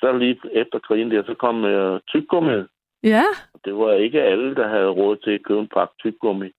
så 0.00 0.18
lige 0.18 0.40
efter 0.52 0.78
krigen 0.78 1.10
der, 1.10 1.22
så 1.26 1.34
kom 1.34 1.64
øh, 1.64 2.00
tyggegummi. 2.08 2.52
ja. 3.02 3.24
Det 3.64 3.74
var 3.76 3.92
ikke 3.92 4.22
alle, 4.22 4.54
der 4.54 4.68
havde 4.68 4.88
råd 4.88 5.16
til 5.16 5.30
at 5.30 5.42
købe 5.44 5.60
en 5.60 5.68
pakke 5.68 5.94
tyggegummi. 6.00 6.50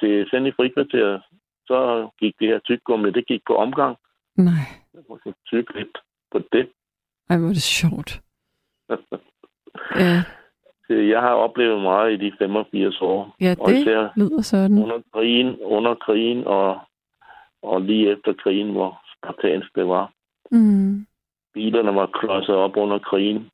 Til 0.00 0.26
send 0.30 0.46
i 0.46 0.52
frikvarteret, 0.56 1.22
så 1.66 2.08
gik 2.20 2.34
det 2.40 2.48
her 2.48 2.58
tyggegummi, 2.58 3.10
det 3.10 3.26
gik 3.26 3.42
på 3.46 3.54
omgang. 3.56 3.96
Nej, 4.36 4.64
Jeg 4.94 5.02
må 5.08 5.18
tygge 5.50 5.78
lidt 5.78 5.98
på 6.32 6.38
det. 6.52 6.68
Ej, 7.30 7.38
hvor 7.38 7.48
er 7.48 7.52
det 7.52 7.62
sjovt. 7.62 8.20
Ja, 9.96 10.22
Jeg 10.88 11.20
har 11.20 11.34
oplevet 11.34 11.82
meget 11.82 12.12
i 12.12 12.16
de 12.16 12.32
85 12.38 13.00
år. 13.00 13.34
ja 13.40 13.54
Og 13.60 13.70
det 13.70 13.78
især 13.78 14.12
lyder 14.16 14.42
sådan. 14.42 14.78
under 14.82 15.00
krigen, 15.12 15.56
under 15.62 15.94
krigen 15.94 16.46
og, 16.46 16.78
og 17.62 17.80
lige 17.82 18.12
efter 18.12 18.32
krigen, 18.32 18.72
hvor 18.72 19.00
spartansk 19.16 19.74
det 19.74 19.88
var. 19.88 20.12
Mm. 20.50 21.06
Bilerne 21.54 21.94
var 21.94 22.06
klodset 22.06 22.54
op 22.54 22.76
under 22.76 22.98
krigen. 22.98 23.50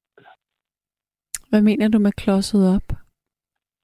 Hvad 1.50 1.62
mener 1.62 1.88
du 1.88 1.98
med 1.98 2.12
klodset 2.12 2.74
op? 2.76 2.96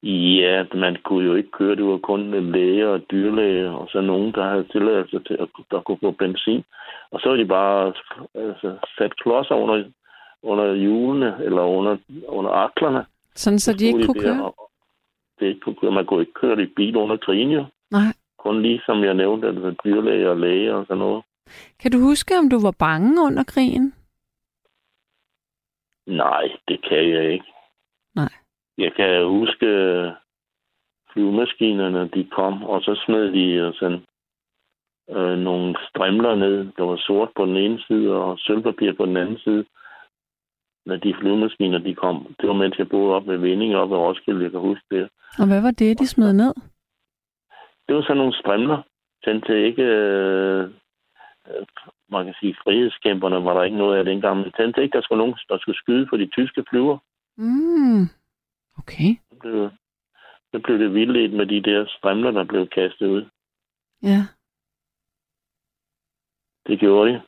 Ja, 0.03 0.65
man 0.75 0.97
kunne 1.05 1.27
jo 1.27 1.35
ikke 1.35 1.51
køre. 1.51 1.77
Det 1.77 1.85
var 1.85 1.99
kun 1.99 2.53
læger 2.53 2.89
og 2.89 3.01
dyrlæger 3.11 3.71
og 3.71 3.89
så 3.93 4.01
nogen, 4.01 4.33
der 4.33 4.49
havde 4.49 4.65
tilladelse 4.73 5.21
til 5.27 5.37
at 5.41 5.49
der 5.71 5.81
kunne 5.81 5.99
få 6.03 6.11
benzin. 6.11 6.65
Og 7.11 7.21
så 7.21 7.29
var 7.29 7.37
de 7.37 7.45
bare 7.45 7.93
altså, 8.35 8.77
sat 8.99 9.17
klodser 9.17 9.55
under, 9.55 9.85
under 10.43 10.75
hjulene 10.75 11.37
eller 11.45 11.63
under, 11.63 11.97
under 12.29 12.51
aklerne. 12.51 13.05
Sådan, 13.43 13.59
så 13.59 13.73
de 13.73 13.87
ikke 13.87 14.07
kunne 14.07 14.23
køre? 14.23 14.45
og 14.45 14.71
Det 15.41 15.47
ikke 15.47 15.61
kunne 15.61 15.77
køre. 15.81 15.93
Man 15.93 16.07
kunne 16.07 16.21
ikke 16.21 16.41
køre 16.43 16.63
i 16.63 16.67
bil 16.67 16.97
under 16.97 17.17
krigen 17.17 17.51
jo. 17.51 17.65
Nej. 17.91 18.13
Kun 18.39 18.63
lige 18.63 18.81
som 18.87 19.05
jeg 19.05 19.15
nævnte, 19.15 19.49
at 19.49 19.55
det 19.55 19.81
dyrlæge 19.85 20.31
og 20.31 20.37
læge 20.37 20.75
og 20.75 20.87
sådan 20.87 20.99
noget. 20.99 21.25
Kan 21.81 21.93
du 21.93 21.99
huske, 21.99 22.39
om 22.39 22.51
du 22.51 22.61
var 22.63 22.75
bange 22.79 23.23
under 23.27 23.45
krigen? 23.45 23.95
Nej, 26.07 26.45
det 26.69 26.79
kan 26.89 27.11
jeg 27.11 27.33
ikke. 27.33 27.45
Nej. 28.15 28.33
Jeg 28.79 28.93
kan 28.97 29.27
huske 29.27 29.67
flyvemaskinerne, 31.13 32.09
de 32.15 32.25
kom, 32.25 32.65
og 32.65 32.83
så 32.83 33.03
smed 33.07 33.33
de 33.33 33.45
øh, 33.53 33.75
sådan, 33.75 34.01
øh, 35.11 35.39
nogle 35.39 35.77
strimler 35.89 36.35
ned. 36.35 36.73
Der 36.77 36.85
var 36.85 36.97
sort 36.97 37.31
på 37.37 37.47
den 37.47 37.57
ene 37.57 37.81
side 37.87 38.13
og 38.13 38.39
sølvpapir 38.39 38.93
på 38.93 39.07
den 39.07 39.17
anden 39.17 39.39
side. 39.39 39.65
Når 40.87 40.97
de 40.97 41.15
flyvemaskiner, 41.21 41.79
de 41.79 41.95
kom. 41.95 42.35
Det 42.41 42.49
var 42.49 42.55
mens 42.55 42.79
jeg 42.79 42.89
boede 42.89 43.15
op 43.15 43.27
ved 43.27 43.39
Vinding 43.39 43.77
op 43.77 43.91
ved 43.91 43.97
Roskilde, 43.97 44.43
jeg 44.43 44.51
kan 44.51 44.61
huske 44.61 44.85
det. 44.91 45.09
Og 45.39 45.47
hvad 45.47 45.63
var 45.63 45.71
det, 45.71 45.99
de 45.99 46.07
smed 46.07 46.33
ned? 46.33 46.55
Det 47.87 47.97
var 47.97 48.03
sådan 48.03 48.17
nogle 48.17 48.35
strimler. 48.35 48.83
Tændte 49.25 49.49
til 49.49 49.57
ikke... 49.57 49.83
Øh, 49.83 50.63
øh, 51.49 51.67
man 52.11 52.25
kan 52.25 52.35
sige, 52.41 52.57
frihedskæmperne 52.65 53.45
var 53.45 53.55
der 53.55 53.63
ikke 53.63 53.77
noget 53.77 53.99
af 53.99 54.05
dengang, 54.05 54.37
men 54.37 54.53
tændte 54.53 54.83
ikke, 54.83 54.97
der 54.97 55.03
skulle 55.03 55.19
nogen, 55.19 55.35
der 55.49 55.59
skulle 55.59 55.79
skyde 55.79 56.07
på 56.07 56.17
de 56.17 56.27
tyske 56.27 56.65
flyver. 56.71 56.99
Mm. 57.37 58.03
Okay. 58.79 59.11
Så 59.29 59.37
blev, 59.41 59.71
så 60.53 60.59
blev 60.65 60.79
det 60.79 60.95
vildledt 60.95 61.33
med 61.33 61.47
de 61.47 61.63
der 61.71 61.87
strimler, 61.89 62.31
der 62.31 62.45
blev 62.45 62.69
kastet 62.69 63.07
ud. 63.07 63.25
Ja. 64.03 64.21
Det 66.67 66.81
gjorde 66.81 67.13
de. 67.13 67.21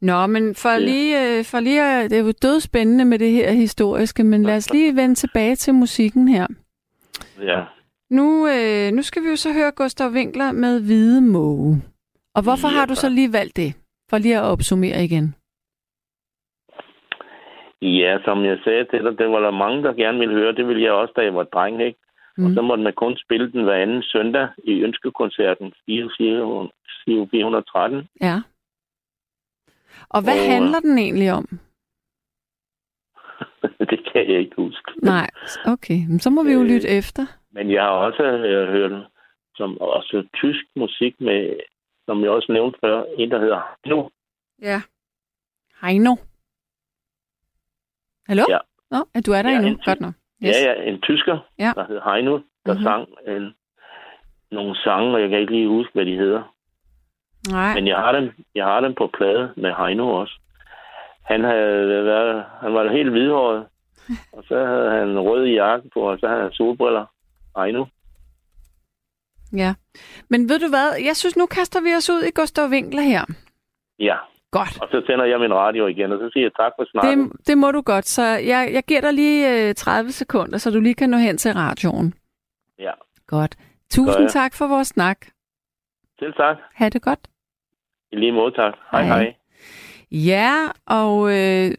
Nå, 0.00 0.26
men 0.26 0.54
for 0.54 0.78
lige, 0.78 1.38
øh, 1.38 1.44
for 1.44 1.60
lige 1.60 2.08
det 2.08 2.18
er 2.18 2.22
jo 2.24 2.32
dødspændende 2.42 3.04
med 3.04 3.18
det 3.18 3.32
her 3.32 3.52
historiske, 3.52 4.24
men 4.24 4.42
lad 4.42 4.56
os 4.56 4.72
lige 4.72 4.96
vende 4.96 5.14
tilbage 5.14 5.56
til 5.56 5.74
musikken 5.74 6.28
her. 6.28 6.46
Ja. 7.42 7.64
Nu, 8.10 8.48
øh, 8.48 8.92
nu 8.92 9.02
skal 9.02 9.22
vi 9.22 9.28
jo 9.28 9.36
så 9.36 9.52
høre 9.52 9.70
Gustav 9.76 10.10
Winkler 10.10 10.52
med 10.52 10.80
Hvide 10.80 11.20
Måge. 11.20 11.82
Og 12.34 12.42
hvorfor 12.42 12.68
Ja, 12.68 12.74
har 12.74 12.86
du 12.86 12.94
så 12.94 13.08
lige 13.08 13.32
valgt 13.32 13.56
det? 13.56 13.74
For 14.10 14.18
lige 14.18 14.36
at 14.38 14.42
opsummere 14.44 15.04
igen. 15.04 15.34
Ja, 17.82 18.18
som 18.24 18.44
jeg 18.44 18.58
sagde 18.64 18.84
til 18.84 19.00
dig, 19.04 19.18
det 19.18 19.28
var 19.30 19.40
der 19.40 19.50
mange, 19.50 19.82
der 19.82 19.92
gerne 19.92 20.18
ville 20.18 20.34
høre. 20.34 20.54
Det 20.54 20.66
ville 20.68 20.82
jeg 20.82 20.92
også, 20.92 21.12
da 21.16 21.22
jeg 21.22 21.34
var 21.34 21.42
dreng, 21.44 21.82
ikke? 21.82 21.98
Mm. 22.36 22.44
Og 22.44 22.50
Mm. 22.50 22.56
så 22.56 22.62
måtte 22.62 22.84
man 22.84 22.92
kun 22.92 23.16
spille 23.24 23.52
den 23.52 23.64
hver 23.64 23.74
anden 23.74 24.02
søndag 24.02 24.48
i 24.64 24.72
ønskekoncerten 24.72 25.72
COP 25.88 26.10
413. 27.30 28.08
Ja. 28.20 28.36
Og 30.08 30.22
hvad 30.22 30.38
Og, 30.38 30.44
øh, 30.46 30.52
handler 30.52 30.80
den 30.80 30.98
egentlig 30.98 31.32
om? 31.32 31.46
det 33.90 34.00
kan 34.12 34.30
jeg 34.30 34.38
ikke 34.40 34.56
huske. 34.56 34.92
Nej, 35.02 35.30
okay. 35.66 35.98
Men 36.08 36.20
så 36.20 36.30
må 36.30 36.42
vi 36.44 36.52
jo 36.52 36.60
Øh, 36.60 36.66
lytte 36.66 36.88
efter. 36.88 37.22
Men 37.50 37.70
jeg 37.72 37.82
har 37.82 37.90
også 37.90 38.22
øh, 38.22 38.68
hørt 38.68 39.06
som 39.54 39.78
også 39.80 40.26
tysk 40.34 40.64
musik 40.76 41.20
med, 41.20 41.56
som 42.06 42.22
jeg 42.22 42.30
også 42.30 42.52
nævnte 42.52 42.78
før, 42.84 43.04
en 43.18 43.30
der 43.30 43.40
hedder 43.40 43.60
Heino. 43.84 44.08
Ja. 44.62 44.80
Heino. 45.82 46.16
Hallo? 48.28 48.42
Ja. 48.48 48.58
Nå, 48.90 48.96
du 49.26 49.32
er 49.32 49.42
der 49.42 49.50
Ja, 49.50 49.56
endnu? 49.56 49.70
en 49.70 49.80
Godt 49.84 50.00
nok. 50.00 50.14
Ja, 50.42 50.46
ja, 50.66 50.82
en 50.90 51.00
tysker, 51.00 51.38
Ja. 51.58 51.72
der 51.76 51.86
hed 51.86 52.00
Heino, 52.04 52.32
der 52.32 52.38
Mhm. 52.38 52.72
mm-hmm. 52.72 52.82
sang 52.82 53.08
en, 53.36 53.54
nogle 54.50 54.76
sange, 54.76 55.14
og 55.14 55.20
jeg 55.20 55.28
kan 55.28 55.38
ikke 55.40 55.52
lige 55.52 55.68
huske, 55.68 55.92
hvad 55.94 56.06
de 56.06 56.16
hedder. 56.16 56.55
Nej. 57.50 57.74
Men 57.74 57.86
jeg 57.88 57.96
har 57.96 58.12
dem, 58.12 58.32
jeg 58.54 58.64
har 58.64 58.80
dem 58.80 58.94
på 58.94 59.10
plade 59.16 59.52
med 59.56 59.72
Heino 59.78 60.08
også. 60.20 60.40
Han, 61.24 61.44
havde 61.44 62.04
været, 62.04 62.44
han 62.60 62.74
var 62.74 62.92
helt 62.92 63.10
hvidhåret, 63.10 63.66
og 64.32 64.44
så 64.48 64.64
havde 64.66 64.90
han 64.90 65.08
en 65.08 65.20
rød 65.20 65.44
jakke 65.46 65.88
på, 65.94 66.00
og 66.00 66.18
så 66.18 66.28
havde 66.28 66.42
han 66.42 66.52
solbriller. 66.52 67.04
Heino. 67.58 67.84
Ja. 69.52 69.74
Men 70.30 70.48
ved 70.48 70.58
du 70.58 70.68
hvad? 70.68 70.88
Jeg 71.04 71.16
synes, 71.16 71.36
nu 71.36 71.46
kaster 71.46 71.80
vi 71.80 71.94
os 71.96 72.10
ud 72.10 72.22
i 72.22 72.30
Gustav 72.34 72.68
Winkler 72.70 73.02
her. 73.02 73.24
Ja, 73.98 74.16
Godt. 74.50 74.82
og 74.82 74.88
så 74.90 75.00
tænder 75.06 75.24
jeg 75.24 75.40
min 75.40 75.54
radio 75.54 75.86
igen, 75.86 76.12
og 76.12 76.18
så 76.18 76.30
siger 76.32 76.44
jeg 76.44 76.52
tak 76.56 76.72
for 76.78 76.84
snakken. 76.90 77.30
Det, 77.30 77.46
det 77.46 77.58
må 77.58 77.70
du 77.70 77.80
godt. 77.80 78.06
Så 78.06 78.22
jeg, 78.22 78.70
jeg 78.72 78.82
giver 78.88 79.00
dig 79.00 79.12
lige 79.12 79.68
øh, 79.68 79.74
30 79.74 80.10
sekunder, 80.12 80.58
så 80.58 80.70
du 80.70 80.80
lige 80.80 80.94
kan 80.94 81.10
nå 81.10 81.16
hen 81.16 81.38
til 81.38 81.52
radioen. 81.52 82.14
Ja, 82.78 82.90
Godt. 83.26 83.56
Tusind 83.90 84.28
tak 84.28 84.54
for 84.54 84.66
vores 84.66 84.88
snak. 84.88 85.26
selv 86.18 86.34
tak. 86.34 86.56
Ha' 86.74 86.88
det 86.88 87.02
godt. 87.02 87.18
I 88.16 88.18
lige 88.18 88.32
måde 88.32 88.54
tak. 88.54 88.74
Hej 88.92 89.04
Hej. 89.04 89.22
hej. 89.22 89.34
Ja, 90.10 90.52
og 90.86 91.38
øh, 91.38 91.74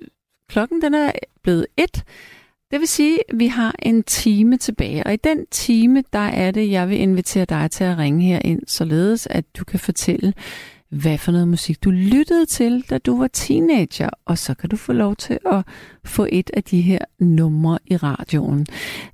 klokken 0.49 0.81
den 0.81 0.93
er 0.93 1.11
blevet 1.43 1.65
et. 1.77 2.03
Det 2.71 2.79
vil 2.79 2.87
sige, 2.87 3.19
at 3.29 3.39
vi 3.39 3.47
har 3.47 3.75
en 3.79 4.03
time 4.03 4.57
tilbage, 4.57 5.03
og 5.05 5.13
i 5.13 5.15
den 5.15 5.45
time, 5.51 6.03
der 6.13 6.19
er 6.19 6.51
det, 6.51 6.71
jeg 6.71 6.89
vil 6.89 6.99
invitere 6.99 7.45
dig 7.45 7.71
til 7.71 7.83
at 7.83 7.97
ringe 7.97 8.25
her 8.25 8.39
ind, 8.45 8.61
således 8.67 9.27
at 9.27 9.45
du 9.57 9.63
kan 9.63 9.79
fortælle, 9.79 10.33
hvad 10.89 11.17
for 11.17 11.31
noget 11.31 11.47
musik 11.47 11.83
du 11.83 11.91
lyttede 11.91 12.45
til, 12.45 12.85
da 12.89 12.97
du 12.97 13.19
var 13.19 13.27
teenager, 13.27 14.09
og 14.25 14.37
så 14.37 14.53
kan 14.53 14.69
du 14.69 14.75
få 14.75 14.93
lov 14.93 15.15
til 15.15 15.39
at 15.45 15.65
få 16.05 16.27
et 16.31 16.51
af 16.53 16.63
de 16.63 16.81
her 16.81 16.99
numre 17.19 17.79
i 17.85 17.97
radioen. 17.97 18.65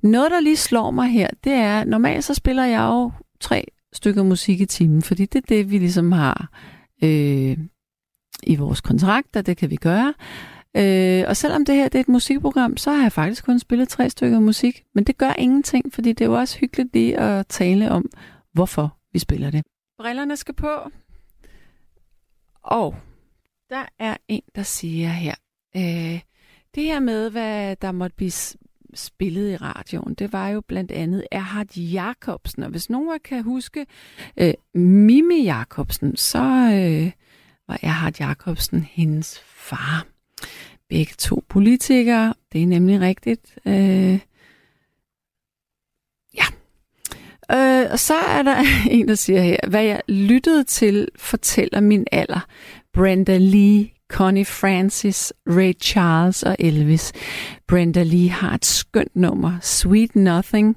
Noget, 0.02 0.30
der 0.30 0.40
lige 0.40 0.56
slår 0.56 0.90
mig 0.90 1.08
her, 1.08 1.28
det 1.44 1.52
er, 1.52 1.84
normalt 1.84 2.24
så 2.24 2.34
spiller 2.34 2.64
jeg 2.64 2.82
jo 2.82 3.12
tre 3.40 3.64
stykker 3.92 4.22
musik 4.22 4.60
i 4.60 4.66
timen, 4.66 5.02
fordi 5.02 5.26
det 5.26 5.38
er 5.38 5.46
det, 5.48 5.70
vi 5.70 5.78
ligesom 5.78 6.12
har 6.12 6.48
øh, 7.02 7.58
i 8.42 8.56
vores 8.56 8.80
kontrakt, 8.80 9.34
det 9.34 9.56
kan 9.56 9.70
vi 9.70 9.76
gøre. 9.76 10.14
Øh, 10.76 11.24
og 11.28 11.36
selvom 11.36 11.64
det 11.64 11.74
her 11.74 11.88
det 11.88 11.98
er 11.98 12.00
et 12.00 12.08
musikprogram, 12.08 12.76
så 12.76 12.90
har 12.90 13.02
jeg 13.02 13.12
faktisk 13.12 13.44
kun 13.44 13.58
spillet 13.58 13.88
tre 13.88 14.10
stykker 14.10 14.40
musik, 14.40 14.84
men 14.94 15.04
det 15.04 15.18
gør 15.18 15.32
ingenting, 15.38 15.92
fordi 15.92 16.12
det 16.12 16.20
er 16.20 16.28
jo 16.28 16.38
også 16.38 16.58
hyggeligt 16.58 16.94
lige 16.94 17.18
at 17.18 17.46
tale 17.46 17.90
om, 17.90 18.10
hvorfor 18.52 18.96
vi 19.12 19.18
spiller 19.18 19.50
det. 19.50 19.62
Brillerne 19.98 20.36
skal 20.36 20.54
på. 20.54 20.90
Og 22.62 22.96
der 23.70 23.86
er 23.98 24.16
en, 24.28 24.42
der 24.54 24.62
siger 24.62 25.08
her, 25.08 25.34
øh, 25.76 26.20
det 26.74 26.82
her 26.82 27.00
med, 27.00 27.30
hvad 27.30 27.76
der 27.76 27.92
måtte 27.92 28.16
blive 28.16 28.30
spillede 28.94 29.34
spillet 29.34 29.52
i 29.52 29.56
radioen, 29.56 30.14
det 30.14 30.32
var 30.32 30.48
jo 30.48 30.60
blandt 30.60 30.92
andet 30.92 31.24
Erhard 31.30 31.76
Jacobsen. 31.76 32.62
Og 32.62 32.70
hvis 32.70 32.90
nogen 32.90 33.18
kan 33.24 33.42
huske 33.42 33.86
øh, 34.36 34.54
Mimi 34.74 35.44
Jacobsen, 35.44 36.16
så 36.16 36.38
øh, 36.38 37.10
var 37.68 37.78
Erhard 37.82 38.20
Jacobsen 38.20 38.82
hendes 38.92 39.40
far. 39.40 40.06
Begge 40.88 41.12
to 41.18 41.44
politikere, 41.48 42.34
det 42.52 42.62
er 42.62 42.66
nemlig 42.66 43.00
rigtigt. 43.00 43.58
Øh, 43.66 44.18
ja. 46.34 46.46
Øh, 47.52 47.90
og 47.92 47.98
så 47.98 48.14
er 48.14 48.42
der 48.42 48.64
en, 48.90 49.08
der 49.08 49.14
siger 49.14 49.42
her, 49.42 49.68
hvad 49.68 49.82
jeg 49.82 50.02
lyttede 50.08 50.64
til, 50.64 51.08
fortæller 51.16 51.80
min 51.80 52.06
alder. 52.12 52.46
Brenda 52.92 53.38
Lee, 53.38 53.88
Connie 54.12 54.44
Francis, 54.44 55.32
Ray 55.46 55.72
Charles 55.80 56.42
og 56.42 56.56
Elvis. 56.58 57.12
Brenda 57.68 58.02
Lee 58.02 58.30
har 58.30 58.54
et 58.54 58.64
skønt 58.64 59.16
nummer, 59.16 59.58
Sweet 59.60 60.16
Nothing. 60.16 60.76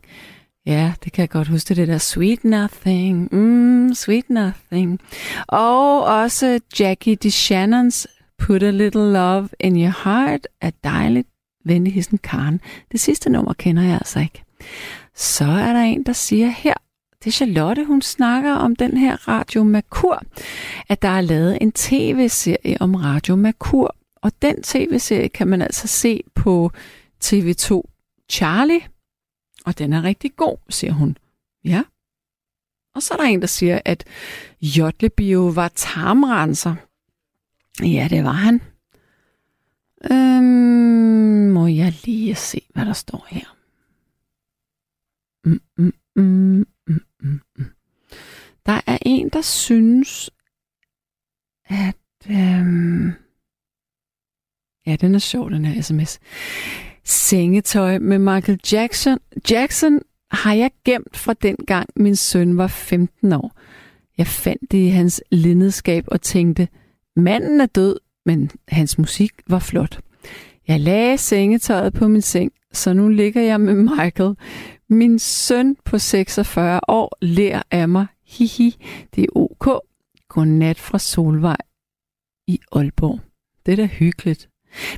Ja, 0.66 0.94
det 1.04 1.12
kan 1.14 1.22
jeg 1.22 1.30
godt 1.30 1.48
huske, 1.48 1.76
det 1.76 1.88
der 1.88 1.98
Sweet 1.98 2.44
Nothing, 2.44 3.30
mm, 3.32 3.94
Sweet 3.94 4.30
Nothing. 4.30 5.00
Og 5.48 6.04
også 6.04 6.60
Jackie 6.80 7.16
DeShannons 7.16 8.08
Put 8.40 8.64
a 8.64 8.72
Little 8.72 9.14
Love 9.14 9.50
in 9.60 9.82
Your 9.82 10.04
Heart 10.04 10.48
er 10.62 10.72
dejligt, 10.84 11.28
venligheden 11.66 12.18
Karen. 12.18 12.62
Det 12.92 13.00
sidste 13.00 13.30
nummer 13.30 13.54
kender 13.54 13.84
jeg 13.84 13.94
altså 13.94 14.20
ikke. 14.20 14.44
Så 15.16 15.46
er 15.46 15.74
der 15.74 15.82
en, 15.82 16.04
der 16.04 16.14
siger 16.14 16.48
her, 16.48 16.74
det 17.28 17.34
er 17.34 17.46
Charlotte, 17.46 17.86
hun 17.86 18.02
snakker 18.02 18.54
om 18.54 18.76
den 18.76 18.98
her 18.98 19.28
Radio 19.28 19.64
Merkur, 19.64 20.24
at 20.90 21.02
der 21.02 21.08
er 21.08 21.22
lavet 21.22 21.58
en 21.62 21.72
tv-serie 21.72 22.78
om 22.80 22.96
Radio 22.96 23.36
Merkur, 23.36 23.96
og 24.16 24.32
den 24.42 24.64
tv-serie 24.64 25.30
kan 25.30 25.48
man 25.48 25.62
altså 25.62 25.88
se 25.88 26.24
på 26.36 26.72
TV2 27.24 27.82
Charlie, 28.30 28.82
og 29.66 29.78
den 29.78 29.94
er 29.94 30.04
rigtig 30.04 30.36
god, 30.36 30.58
siger 30.70 30.94
hun. 30.94 31.18
Ja. 31.64 31.84
Og 32.96 33.04
så 33.04 33.14
er 33.14 33.18
der 33.18 33.24
en, 33.24 33.42
der 33.42 33.48
siger, 33.48 33.80
at 33.86 34.04
Jotlebio 34.62 35.48
var 35.48 35.68
tarmrenser. 35.76 36.76
Ja, 37.84 38.08
det 38.10 38.24
var 38.24 38.32
han. 38.32 38.62
Øhm, 40.12 41.52
må 41.54 41.68
jeg 41.68 41.94
lige 42.06 42.36
se, 42.36 42.62
hvad 42.74 42.86
der 42.86 42.94
står 42.94 43.26
her. 43.30 43.56
Mm, 45.46 45.62
mm, 45.78 45.94
mm, 46.16 46.66
mm, 46.88 47.02
mm, 47.20 47.42
mm. 47.58 47.66
Der 48.66 48.82
er 48.88 48.98
en, 49.02 49.30
der 49.30 49.42
synes, 49.42 50.30
at... 51.70 51.96
Øhm, 52.30 53.12
ja, 54.86 54.96
den 54.96 55.16
er 55.16 55.20
sjov, 55.20 55.52
den 55.52 55.66
her 55.66 55.82
sms. 55.82 56.20
Sengetøj 57.04 58.00
med 58.00 58.20
Michael 58.20 58.60
Jackson. 58.72 59.18
Jackson 59.52 60.00
har 60.32 60.54
jeg 60.54 60.72
gemt 60.86 61.18
fra 61.18 61.34
den 61.34 61.56
gang 61.56 61.90
min 61.96 62.16
søn 62.16 62.58
var 62.58 62.68
15 62.68 63.34
år. 63.34 63.60
Jeg 64.18 64.28
fandt 64.28 64.72
det 64.72 64.78
i 64.78 64.88
hans 64.88 65.24
linnedskab 65.32 66.04
og 66.08 66.22
tænkte, 66.22 66.68
manden 67.16 67.62
er 67.62 67.66
død, 67.66 68.00
men 68.26 68.52
hans 68.68 68.98
musik 68.98 69.32
var 69.48 69.60
flot. 69.60 70.00
Jeg 70.68 70.80
lagde 70.80 71.18
sengetøjet 71.18 71.94
på 71.94 72.08
min 72.08 72.22
seng, 72.22 72.52
så 72.74 72.94
nu 72.94 73.10
ligger 73.10 73.42
jeg 73.42 73.62
med 73.62 73.74
Michael. 73.76 74.36
Min 74.90 75.20
søn 75.20 75.76
på 75.86 75.98
46 75.98 76.80
år 76.88 77.18
lærer 77.22 77.64
af 77.72 77.90
mig. 77.90 78.08
Hihi, 78.28 78.76
det 79.16 79.24
er 79.24 79.28
ok. 79.36 79.66
Godnat 80.30 80.80
fra 80.80 81.00
Solvej 81.00 81.58
i 82.48 82.60
Aalborg. 82.72 83.20
Det 83.66 83.72
er 83.72 83.76
da 83.76 83.86
hyggeligt. 83.86 84.50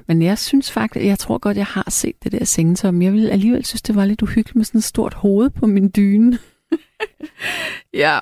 Men 0.08 0.22
jeg 0.22 0.38
synes 0.38 0.72
faktisk, 0.72 1.06
jeg 1.06 1.20
tror 1.20 1.38
godt, 1.38 1.58
jeg 1.58 1.66
har 1.66 1.90
set 1.90 2.24
det 2.24 2.32
der 2.32 2.46
sengetøj, 2.46 2.92
men 2.92 3.02
jeg 3.02 3.14
vil 3.14 3.30
alligevel 3.30 3.66
synes, 3.66 3.82
det 3.82 3.96
var 3.96 4.06
lidt 4.06 4.22
uhyggeligt 4.22 4.56
med 4.56 4.64
sådan 4.64 4.78
et 4.78 4.84
stort 4.84 5.14
hoved 5.14 5.50
på 5.50 5.66
min 5.68 5.92
dyne. 5.96 6.38
ja, 8.04 8.20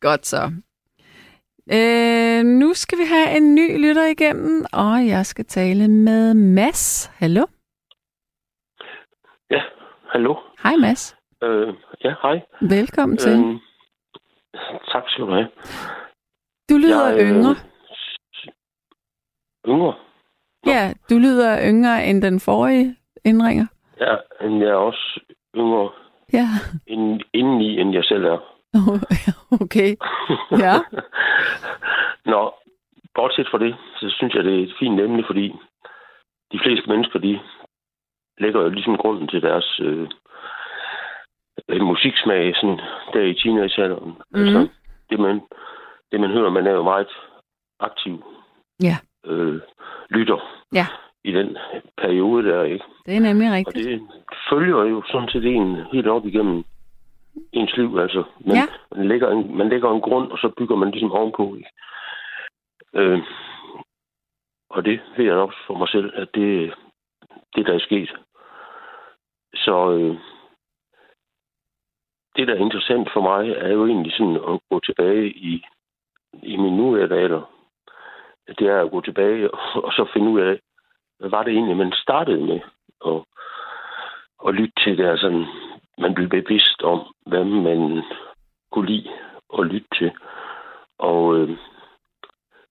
godt 0.00 0.26
så. 0.26 0.52
Øh, 1.72 2.44
nu 2.44 2.74
skal 2.74 2.98
vi 2.98 3.04
have 3.04 3.36
en 3.36 3.54
ny 3.54 3.86
lytter 3.86 4.06
igennem, 4.06 4.64
og 4.72 5.06
jeg 5.06 5.26
skal 5.26 5.44
tale 5.44 5.88
med 5.88 6.34
Mads. 6.34 7.10
Hallo? 7.14 7.46
Ja, 9.50 9.60
hallo. 10.12 10.45
Hej 10.66 10.76
Mads. 10.76 11.16
Øh, 11.42 11.74
ja, 12.04 12.14
hej. 12.22 12.40
Velkommen 12.60 13.18
til. 13.18 13.32
Øhm, 13.32 13.58
tak 14.92 15.04
skal 15.08 15.24
du 15.24 15.30
have. 15.30 15.48
Du 16.70 16.74
lyder 16.76 17.08
Jeg, 17.08 17.20
øh, 17.20 17.30
yngre. 17.30 17.54
Yngre? 19.68 19.94
Nå. 20.64 20.72
Ja, 20.72 20.92
du 21.10 21.14
lyder 21.18 21.58
yngre 21.70 22.06
end 22.06 22.22
den 22.22 22.40
forrige 22.40 22.96
indringer. 23.24 23.66
Ja, 24.00 24.16
men 24.40 24.60
jeg 24.60 24.68
er 24.68 24.74
også 24.90 25.20
yngre 25.56 25.90
Ja, 26.32 26.46
inden, 26.86 27.22
indeni, 27.32 27.80
end 27.80 27.92
jeg 27.94 28.04
selv 28.04 28.24
er. 28.24 28.38
okay. 29.62 29.96
Ja. 30.64 30.74
Nå, 32.32 32.54
bortset 33.14 33.48
fra 33.50 33.58
det, 33.58 33.76
så 33.96 34.10
synes 34.18 34.34
jeg, 34.34 34.44
det 34.44 34.58
er 34.58 34.62
et 34.64 34.74
fint 34.78 35.00
emne, 35.00 35.24
fordi 35.26 35.52
de 36.52 36.58
fleste 36.64 36.88
mennesker, 36.88 37.18
de 37.18 37.40
lægger 38.38 38.62
jo 38.62 38.68
ligesom 38.68 38.96
grunden 38.96 39.28
til 39.28 39.42
deres 39.42 39.80
øh, 39.82 40.00
øh, 40.02 40.08
musiksmag 41.68 42.56
sådan, 42.56 42.80
der 43.12 43.20
i 43.20 43.34
teenagealderen. 43.34 44.14
Mm. 44.30 44.40
Altså, 44.40 44.68
det 45.10 45.20
man, 45.20 45.40
det 46.12 46.20
man 46.20 46.30
hører, 46.30 46.50
man 46.50 46.66
er 46.66 46.70
jo 46.72 46.82
meget 46.82 47.08
aktiv 47.80 48.24
Ja. 48.82 48.96
øh, 49.26 49.60
lytter 50.10 50.66
Ja. 50.72 50.86
i 51.24 51.32
den 51.32 51.56
periode 51.98 52.48
der, 52.48 52.62
ikke? 52.62 52.84
Det 53.06 53.16
er 53.16 53.20
nemlig 53.20 53.48
Og 53.48 53.54
rigtigt. 53.54 53.86
det 53.88 54.08
følger 54.50 54.84
jo 54.84 55.02
sådan 55.06 55.28
set 55.28 55.46
en 55.46 55.76
helt 55.92 56.06
op 56.06 56.26
igennem 56.26 56.64
ens 57.52 57.76
liv, 57.76 57.98
altså. 57.98 58.24
Man, 58.40 58.56
Ja. 58.56 58.62
man, 58.96 59.08
lægger 59.08 59.30
en, 59.30 59.56
man 59.56 59.68
lægger 59.68 59.90
en 59.92 60.00
grund, 60.00 60.30
og 60.30 60.38
så 60.38 60.48
bygger 60.58 60.76
man 60.76 60.90
ligesom 60.90 61.12
ovenpå. 61.12 61.54
Ikke? 61.54 61.70
Øh, 62.94 63.20
og 64.70 64.84
det 64.84 65.00
ved 65.16 65.24
jeg 65.24 65.34
også 65.34 65.58
for 65.66 65.74
mig 65.78 65.88
selv, 65.88 66.12
at 66.14 66.28
det, 66.34 66.74
det 67.54 67.66
der 67.66 67.74
er 67.74 67.78
sket. 67.78 68.10
Så 69.54 69.90
øh, 69.92 70.16
det, 72.36 72.48
der 72.48 72.54
er 72.54 72.58
interessant 72.58 73.08
for 73.12 73.20
mig, 73.20 73.50
er 73.50 73.72
jo 73.72 73.86
egentlig 73.86 74.12
sådan 74.12 74.36
at 74.36 74.60
gå 74.70 74.80
tilbage 74.80 75.28
i, 75.28 75.64
i 76.42 76.56
min 76.56 76.76
nuværende 76.76 77.16
alder. 77.16 77.42
Det 78.58 78.66
er 78.66 78.80
at 78.84 78.90
gå 78.90 79.00
tilbage 79.00 79.54
og, 79.54 79.84
og 79.84 79.92
så 79.92 80.06
finde 80.12 80.30
ud 80.30 80.40
af, 80.40 80.60
hvad 81.18 81.30
var 81.30 81.42
det 81.42 81.52
egentlig, 81.52 81.76
man 81.76 81.92
startede 81.92 82.40
med 82.40 82.60
at, 83.06 83.20
at 84.48 84.54
lytte 84.54 84.74
til 84.84 84.98
det. 84.98 85.06
Altså, 85.06 85.46
man 85.98 86.14
blev 86.14 86.28
bevidst 86.28 86.82
om, 86.82 87.14
hvad 87.26 87.44
man 87.44 88.02
kunne 88.72 88.86
lide 88.86 89.10
at 89.58 89.66
lytte 89.66 89.88
til. 89.98 90.12
Og 90.98 91.36
øh, 91.36 91.58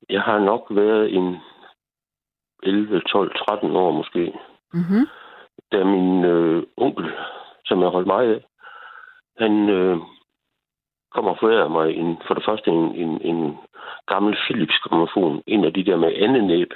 jeg 0.10 0.22
har 0.22 0.40
nok 0.40 0.68
været 0.70 1.16
en 1.16 1.38
11, 2.64 3.02
12, 3.02 3.36
13 3.36 3.76
år 3.76 3.92
måske, 3.92 4.34
Mm-hmm. 4.74 5.08
da 5.72 5.84
min 5.84 6.26
øh, 6.26 6.64
onkel, 6.78 7.12
som 7.66 7.82
jeg 7.82 7.90
holdt 7.90 8.08
meget 8.08 8.34
af, 8.34 8.44
han 9.38 9.70
øh, 9.70 9.98
kom 11.14 11.26
og 11.26 11.38
forærede 11.40 11.70
mig 11.70 11.96
en, 11.96 12.18
for 12.28 12.34
det 12.34 12.46
første 12.46 12.70
en, 12.72 12.96
en, 12.96 13.22
en 13.22 13.58
gammel 14.08 14.38
Philips 14.44 14.78
gramofon, 14.84 15.44
en 15.48 15.66
af 15.66 15.74
de 15.74 15.86
der 15.86 15.98
med 15.98 16.14
andenæb, 16.16 16.72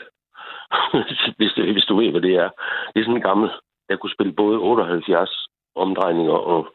hvis, 1.38 1.52
du, 1.56 1.62
hvis 1.74 1.86
du 1.86 1.96
ved, 1.96 2.12
hvad 2.12 2.22
det 2.22 2.36
er. 2.36 2.50
Det 2.94 3.00
er 3.00 3.04
sådan 3.04 3.16
en 3.16 3.30
gammel, 3.32 3.50
der 3.90 3.96
kunne 3.96 4.16
spille 4.18 4.34
både 4.34 4.58
78 4.58 5.48
omdrejninger 5.76 6.34
og, 6.34 6.68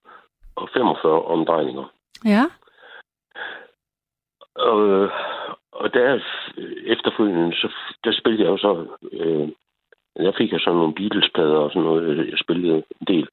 og 0.57 0.69
45 0.73 1.23
omdrejninger. 1.23 1.85
Ja. 2.25 2.45
Og, 4.55 5.11
og 5.73 5.95
der 5.95 6.21
efterfølgende, 6.87 7.53
så 7.53 7.73
der 8.05 8.13
spillede 8.13 8.43
jeg 8.43 8.51
jo 8.51 8.57
så, 8.57 8.87
øh, 9.13 9.49
der 10.17 10.33
fik 10.39 10.53
jeg 10.53 10.61
sådan 10.61 10.79
nogle 10.79 10.95
Beatles-plader 10.95 11.57
og 11.57 11.71
sådan 11.71 11.83
noget, 11.83 12.31
jeg 12.31 12.39
spillede 12.39 12.75
en 12.77 13.07
del. 13.07 13.29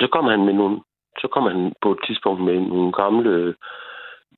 Så 0.00 0.06
kom 0.06 0.26
han 0.26 0.44
med 0.44 0.52
nogle, 0.52 0.80
så 1.20 1.28
kom 1.28 1.42
han 1.46 1.72
på 1.82 1.92
et 1.92 1.98
tidspunkt 2.06 2.40
med 2.44 2.60
nogle 2.60 2.92
gamle 2.92 3.54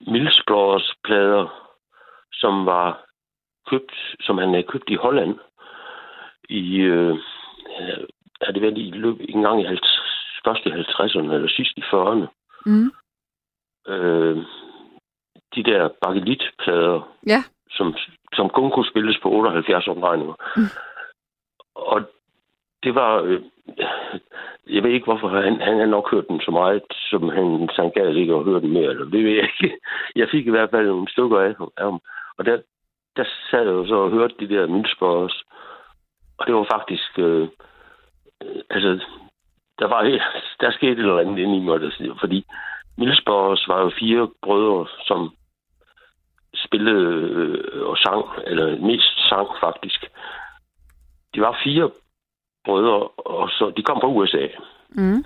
Mills 0.00 0.42
Brothers 0.46 0.94
plader, 1.04 1.70
som 2.32 2.66
var 2.66 3.04
købt, 3.70 3.92
som 4.20 4.38
han 4.38 4.48
havde 4.48 4.70
købt 4.72 4.90
i 4.90 4.94
Holland 4.94 5.38
i, 6.48 6.76
øh, 6.76 7.18
det 8.54 8.62
været 8.62 8.78
i 8.78 8.90
løb, 8.90 9.16
en 9.20 9.42
gang 9.42 9.60
i 9.60 9.64
50, 9.64 10.00
først 10.44 10.66
i 10.66 10.68
50'erne 10.68 11.32
eller 11.34 11.48
sidst 11.48 11.72
i 11.76 11.82
40'erne. 11.82 12.26
Mm. 12.66 12.92
Øh, 13.92 14.36
de 15.54 15.62
der 15.62 15.88
bakelitplader, 16.02 17.14
Ja. 17.26 17.42
som, 17.70 17.94
som 18.32 18.48
kun 18.48 18.70
kunne 18.70 18.90
spilles 18.90 19.18
på 19.22 19.30
78 19.30 19.88
omdrejninger. 19.88 20.34
Mm. 20.56 20.70
Og 21.74 22.02
det 22.84 22.94
var... 22.94 23.22
Øh, 23.22 23.40
jeg 24.70 24.82
ved 24.82 24.90
ikke, 24.90 25.04
hvorfor 25.04 25.28
han, 25.28 25.60
han 25.60 25.78
har 25.78 25.86
nok 25.86 26.10
hørt 26.10 26.28
dem 26.28 26.40
så 26.40 26.50
meget, 26.50 26.82
som 27.10 27.28
han, 27.28 27.68
så 27.72 27.82
han 27.82 27.90
gad 27.90 28.14
ikke 28.14 28.34
at 28.34 28.44
høre 28.44 28.60
dem 28.60 28.70
mere. 28.70 28.90
Eller, 28.90 29.04
det 29.04 29.24
ved 29.24 29.30
jeg 29.30 29.48
ikke. 29.62 29.76
Jeg 30.16 30.28
fik 30.30 30.46
i 30.46 30.50
hvert 30.50 30.70
fald 30.70 30.86
nogle 30.86 31.08
stykker 31.10 31.40
af, 31.40 31.54
af 31.76 31.84
ham. 31.84 32.00
Og 32.38 32.46
der, 32.46 32.58
der 33.16 33.24
sad 33.50 33.64
jeg 33.64 33.72
jo 33.72 33.86
så 33.86 33.94
og 33.94 34.10
hørte 34.10 34.34
de 34.40 34.48
der 34.48 34.66
mønstre 34.66 35.06
også. 35.06 35.44
Og 36.38 36.46
det 36.46 36.54
var 36.54 36.66
faktisk... 36.72 37.18
Øh, 37.18 37.48
øh, 38.42 38.60
altså, 38.70 39.04
der 39.78 39.86
var 39.86 40.02
der 40.60 40.70
skete 40.70 40.92
et 40.92 40.98
eller 40.98 41.18
andet 41.18 41.38
inde 41.38 41.56
i 41.56 41.60
mig, 41.60 41.80
der, 41.80 41.90
siger- 41.90 42.16
fordi 42.20 42.44
Milsborgs 42.98 43.68
var 43.68 43.80
jo 43.80 43.90
fire 43.98 44.28
brødre, 44.42 44.86
som 45.06 45.30
spillede 46.54 47.04
øh, 47.40 47.86
og 47.88 47.96
sang, 47.98 48.24
eller 48.46 48.78
mest 48.80 49.28
sang 49.28 49.48
faktisk. 49.60 50.04
De 51.34 51.40
var 51.40 51.60
fire 51.64 51.90
brødre, 52.64 53.08
og 53.08 53.48
så 53.48 53.72
de 53.76 53.82
kom 53.82 54.00
fra 54.00 54.08
USA, 54.08 54.46
Mm. 54.88 55.24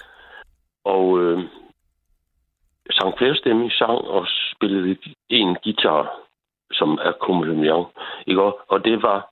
og 0.85 1.19
øh, 1.21 1.39
sang 2.91 3.19
flerstemmig 3.19 3.73
sang 3.73 3.99
og 4.01 4.27
spillede 4.55 4.97
en 5.29 5.57
guitar, 5.65 6.11
som 6.73 6.99
er 7.03 7.13
Kummelmjang. 7.21 7.87
Ikke? 8.27 8.43
Og, 8.43 8.61
og 8.69 8.85
det 8.85 9.03
var, 9.03 9.31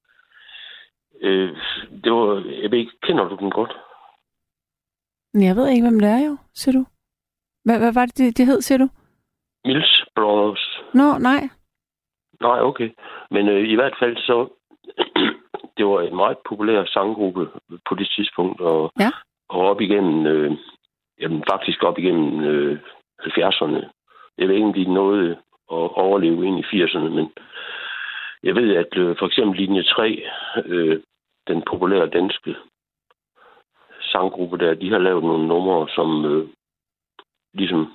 øh, 1.20 1.56
det 2.04 2.12
var, 2.12 2.34
jeg 2.62 2.70
ved 2.70 2.78
ikke, 2.78 3.00
kender 3.02 3.24
du 3.28 3.36
den 3.36 3.50
godt? 3.50 3.76
Jeg 5.34 5.56
ved 5.56 5.68
ikke, 5.68 5.86
hvem 5.88 6.00
det 6.00 6.08
er 6.08 6.24
jo, 6.26 6.36
siger 6.54 6.72
du. 6.78 6.84
Hvad, 7.64 7.78
hvad 7.78 7.92
var 7.94 8.06
det, 8.06 8.18
det, 8.18 8.38
det 8.38 8.46
hed, 8.46 8.60
siger 8.60 8.78
du? 8.78 8.88
Mills 9.64 10.04
Brothers. 10.14 10.80
Nå, 10.94 11.18
nej. 11.18 11.48
Nej, 12.40 12.60
okay. 12.60 12.90
Men 13.30 13.48
øh, 13.48 13.68
i 13.68 13.74
hvert 13.74 13.94
fald 13.98 14.16
så, 14.16 14.48
det 15.76 15.86
var 15.86 16.00
en 16.00 16.16
meget 16.16 16.38
populær 16.48 16.84
sanggruppe 16.84 17.48
på 17.88 17.94
det 17.94 18.08
tidspunkt, 18.16 18.60
og, 18.60 18.92
Ja. 19.00 19.10
og 19.48 19.60
op 19.60 19.80
igennem, 19.80 20.26
øh, 20.26 20.52
jamen 21.20 21.44
faktisk 21.50 21.82
op 21.82 21.98
igennem 21.98 22.44
øh, 22.44 22.78
70'erne. 23.20 23.90
Jeg 24.38 24.48
ved 24.48 24.54
ikke, 24.54 24.66
om 24.66 24.72
de 24.72 24.94
nåede 24.94 25.30
at 25.72 25.90
overleve 26.04 26.46
ind 26.46 26.58
i 26.58 26.62
80'erne, 26.62 27.08
men 27.08 27.32
jeg 28.42 28.54
ved, 28.54 28.76
at 28.76 28.96
øh, 28.96 29.16
for 29.18 29.26
eksempel 29.26 29.60
linje 29.60 29.82
3, 29.82 30.22
øh, 30.64 31.02
den 31.48 31.62
populære 31.62 32.06
danske 32.06 32.56
sanggruppe 34.00 34.58
der, 34.58 34.74
de 34.74 34.90
har 34.90 34.98
lavet 34.98 35.24
nogle 35.24 35.46
numre, 35.48 35.88
som 35.88 36.24
øh, 36.24 36.48
ligesom 37.54 37.92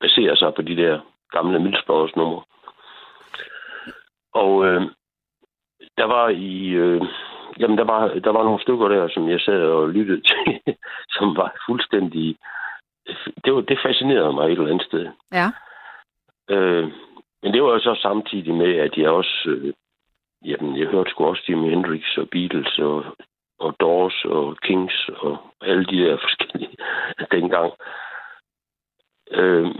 baserer 0.00 0.34
sig 0.34 0.54
på 0.54 0.62
de 0.62 0.76
der 0.76 1.00
gamle 1.30 1.58
Milsborgs 1.58 2.16
numre. 2.16 2.42
Og 4.34 4.66
øh, 4.66 4.82
der 5.98 6.04
var 6.04 6.28
i... 6.28 6.68
Øh, 6.68 7.02
jamen, 7.58 7.78
der 7.78 7.84
var, 7.84 8.08
der 8.08 8.30
var 8.30 8.44
nogle 8.44 8.62
stykker 8.62 8.88
der, 8.88 9.08
som 9.08 9.28
jeg 9.28 9.40
sad 9.40 9.62
og 9.62 9.88
lyttede 9.88 10.20
til, 10.20 10.60
som 11.16 11.36
var 11.36 11.62
fuldstændig... 11.66 12.36
Det, 13.44 13.54
var, 13.54 13.60
det 13.60 13.78
fascinerede 13.86 14.32
mig 14.32 14.44
et 14.44 14.52
eller 14.52 14.66
andet 14.66 14.86
sted. 14.86 15.08
Ja. 15.32 15.48
Øh, 16.50 16.92
men 17.42 17.52
det 17.52 17.62
var 17.62 17.68
jo 17.68 17.78
så 17.78 17.98
samtidig 18.02 18.54
med, 18.54 18.74
at 18.74 18.96
jeg 18.96 19.10
også... 19.10 19.44
Øh, 19.46 19.72
jamen, 20.44 20.78
jeg 20.78 20.86
hørte 20.86 21.10
sgu 21.10 21.24
også 21.24 21.42
Jimi 21.48 21.68
Hendrix 21.70 22.18
og 22.18 22.28
Beatles 22.30 22.78
og, 22.78 23.04
og 23.58 23.76
Doors 23.80 24.24
og 24.24 24.56
Kings 24.56 25.08
og 25.08 25.38
alle 25.62 25.84
de 25.84 25.98
der 25.98 26.16
forskellige 26.24 26.76
dengang. 27.32 27.72
Øh, 29.30 29.74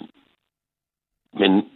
men 1.32 1.70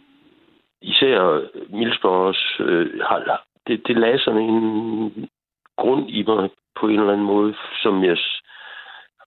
især 0.81 1.41
Milsborgs 1.69 2.59
øh, 2.59 2.99
har, 2.99 3.45
det, 3.67 3.87
det 3.87 3.97
lagde 3.97 4.19
sådan 4.19 4.41
en 4.41 5.29
grund 5.77 6.09
i 6.09 6.23
mig 6.27 6.49
på 6.79 6.87
en 6.87 6.99
eller 6.99 7.13
anden 7.13 7.25
måde, 7.25 7.55
som 7.83 8.03
jeg 8.03 8.17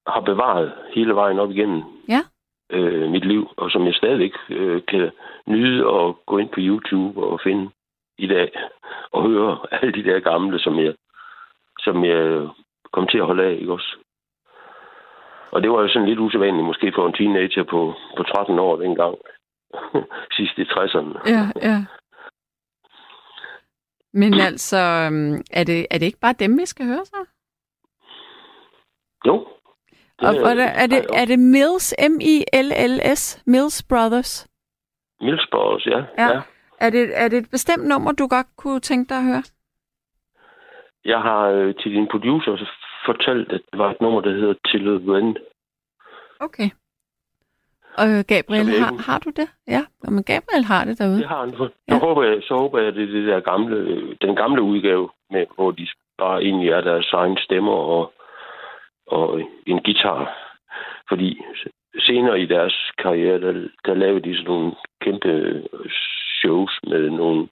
har 0.07 0.21
bevaret 0.21 0.73
hele 0.95 1.15
vejen 1.15 1.39
op 1.39 1.51
igennem 1.51 1.83
Ja. 2.09 2.21
øh, 2.71 3.11
mit 3.11 3.25
liv, 3.25 3.49
og 3.57 3.71
som 3.71 3.87
jeg 3.87 3.95
stadigvæk 3.95 4.33
øh, 4.51 4.83
kan 4.89 5.11
nyde 5.47 5.79
at 5.91 6.15
gå 6.27 6.39
ind 6.39 6.49
på 6.49 6.61
YouTube 6.61 7.23
og 7.23 7.41
finde 7.41 7.71
i 8.19 8.27
dag, 8.27 8.53
og 9.13 9.23
høre 9.29 9.59
alle 9.77 9.93
de 9.93 10.05
der 10.05 10.21
gamle, 10.21 10.59
som 10.59 10.79
jeg, 10.79 10.95
som 11.81 12.05
jeg 12.05 12.49
kom 12.93 13.07
til 13.07 13.19
at 13.19 13.27
holde 13.27 13.45
af, 13.45 13.53
ikke 13.53 13.73
også? 13.73 13.97
Og 15.51 15.63
det 15.63 15.71
var 15.71 15.81
jo 15.83 15.89
sådan 15.89 16.09
lidt 16.09 16.19
usædvanligt, 16.19 16.67
måske 16.67 16.93
for 16.95 17.07
en 17.07 17.13
teenager 17.13 17.63
på, 17.63 17.95
på 18.17 18.23
13 18.23 18.59
år 18.59 18.77
dengang. 18.77 19.15
Sidst 20.37 20.59
i 20.59 20.63
60'erne. 20.63 21.19
Ja, 21.35 21.43
ja. 21.69 21.77
Men 24.15 24.35
altså, 24.35 24.77
øhm, 24.77 25.43
er 25.51 25.65
det, 25.65 25.87
er 25.91 25.99
det 25.99 26.07
ikke 26.07 26.21
bare 26.21 26.33
dem, 26.33 26.59
vi 26.59 26.67
skal 26.67 26.87
høre 26.87 27.05
så? 27.05 27.21
Jo. 29.27 29.35
Og, 30.19 30.35
og 30.45 30.51
er, 30.51 30.71
er, 30.83 30.87
det, 30.87 31.07
er 31.15 31.25
det 31.25 31.39
Mills, 31.39 31.95
M-I-L-L-S, 32.11 33.43
Mills 33.47 33.83
Brothers? 33.83 34.49
Milsborgs, 35.21 35.87
ja. 35.87 35.99
Ja. 36.19 36.29
ja. 36.35 36.41
Er 36.81 36.91
det, 36.91 37.11
er 37.23 37.29
det 37.29 37.39
et 37.39 37.51
bestemt 37.51 37.89
nummer, 37.89 38.13
du 38.13 38.27
godt 38.27 38.47
kunne 38.57 38.81
tænke 38.81 39.09
dig 39.09 39.19
at 39.19 39.25
høre? 39.25 39.43
Jeg 41.05 41.21
har 41.21 41.43
øh, 41.49 41.75
til 41.75 41.93
din 41.93 42.09
producer 42.11 42.53
fortalt, 43.07 43.53
at 43.53 43.61
det 43.71 43.79
var 43.79 43.91
et 43.91 44.01
nummer, 44.01 44.21
der 44.21 44.31
hedder 44.31 44.55
Till 44.69 44.85
the 44.85 45.19
End. 45.19 45.37
Okay. 46.41 46.71
Og 47.99 48.07
øh, 48.11 48.25
Gabriel, 48.29 48.67
har, 48.81 48.91
ikke- 48.91 49.03
har 49.03 49.19
du 49.19 49.31
det? 49.37 49.49
Ja, 49.69 49.83
men 50.03 50.25
Gabriel 50.25 50.65
har 50.65 50.85
det 50.85 50.99
derude. 50.99 51.19
Det 51.19 51.29
har 51.29 51.41
han. 51.41 51.51
Så, 51.51 51.69
Ja. 51.89 51.99
håber 51.99 52.23
jeg, 52.23 52.37
så 52.43 52.55
håber 52.55 52.79
jeg, 52.79 52.89
at 52.89 52.95
det 52.95 53.03
er 53.03 53.13
det 53.13 53.27
der 53.27 53.41
gamle, 53.41 53.77
den 54.23 54.37
gamle 54.37 54.63
udgave, 54.63 55.09
med, 55.31 55.45
hvor 55.55 55.71
de 55.71 55.87
bare 56.19 56.43
egentlig 56.43 56.69
er 56.69 56.81
deres 56.81 57.13
egen 57.13 57.37
stemmer 57.47 57.73
og, 57.73 58.13
og 59.07 59.41
en 59.67 59.81
guitar. 59.85 60.21
Fordi 61.09 61.41
senere 62.07 62.41
i 62.41 62.47
deres 62.47 62.75
karriere, 63.03 63.41
der, 63.41 63.53
der 63.87 63.95
lavede 63.95 64.29
de 64.29 64.37
sådan 64.37 64.51
nogle 64.51 64.73
kæmpe 65.05 65.63
shows 66.41 66.81
med 66.87 67.11
nogle, 67.11 67.49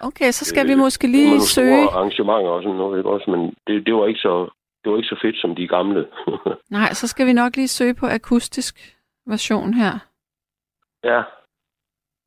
Okay, 0.00 0.30
så 0.30 0.44
skal 0.44 0.64
Øh, 0.66 0.70
vi 0.70 0.74
måske 0.74 1.06
lige 1.06 1.26
nogle 1.28 1.40
søge. 1.40 1.82
store 1.82 1.94
arrangementer 1.96 2.50
og 2.50 2.62
sådan 2.62 2.76
noget. 2.78 2.98
Ikke? 2.98 3.10
Også, 3.10 3.30
men 3.30 3.54
det, 3.66 3.86
det, 3.86 3.94
var 3.94 4.06
ikke 4.06 4.20
så, 4.20 4.48
det 4.84 4.92
var 4.92 4.96
ikke 4.96 5.08
så 5.08 5.18
fedt 5.22 5.36
som 5.40 5.54
de 5.54 5.68
gamle. 5.68 6.06
Nej, 6.78 6.92
så 6.92 7.06
skal 7.06 7.26
vi 7.26 7.32
nok 7.32 7.56
lige 7.56 7.68
søge 7.68 7.94
på 7.94 8.06
akustisk 8.06 8.74
version 9.28 9.74
her. 9.74 9.92
ja, 11.04 11.22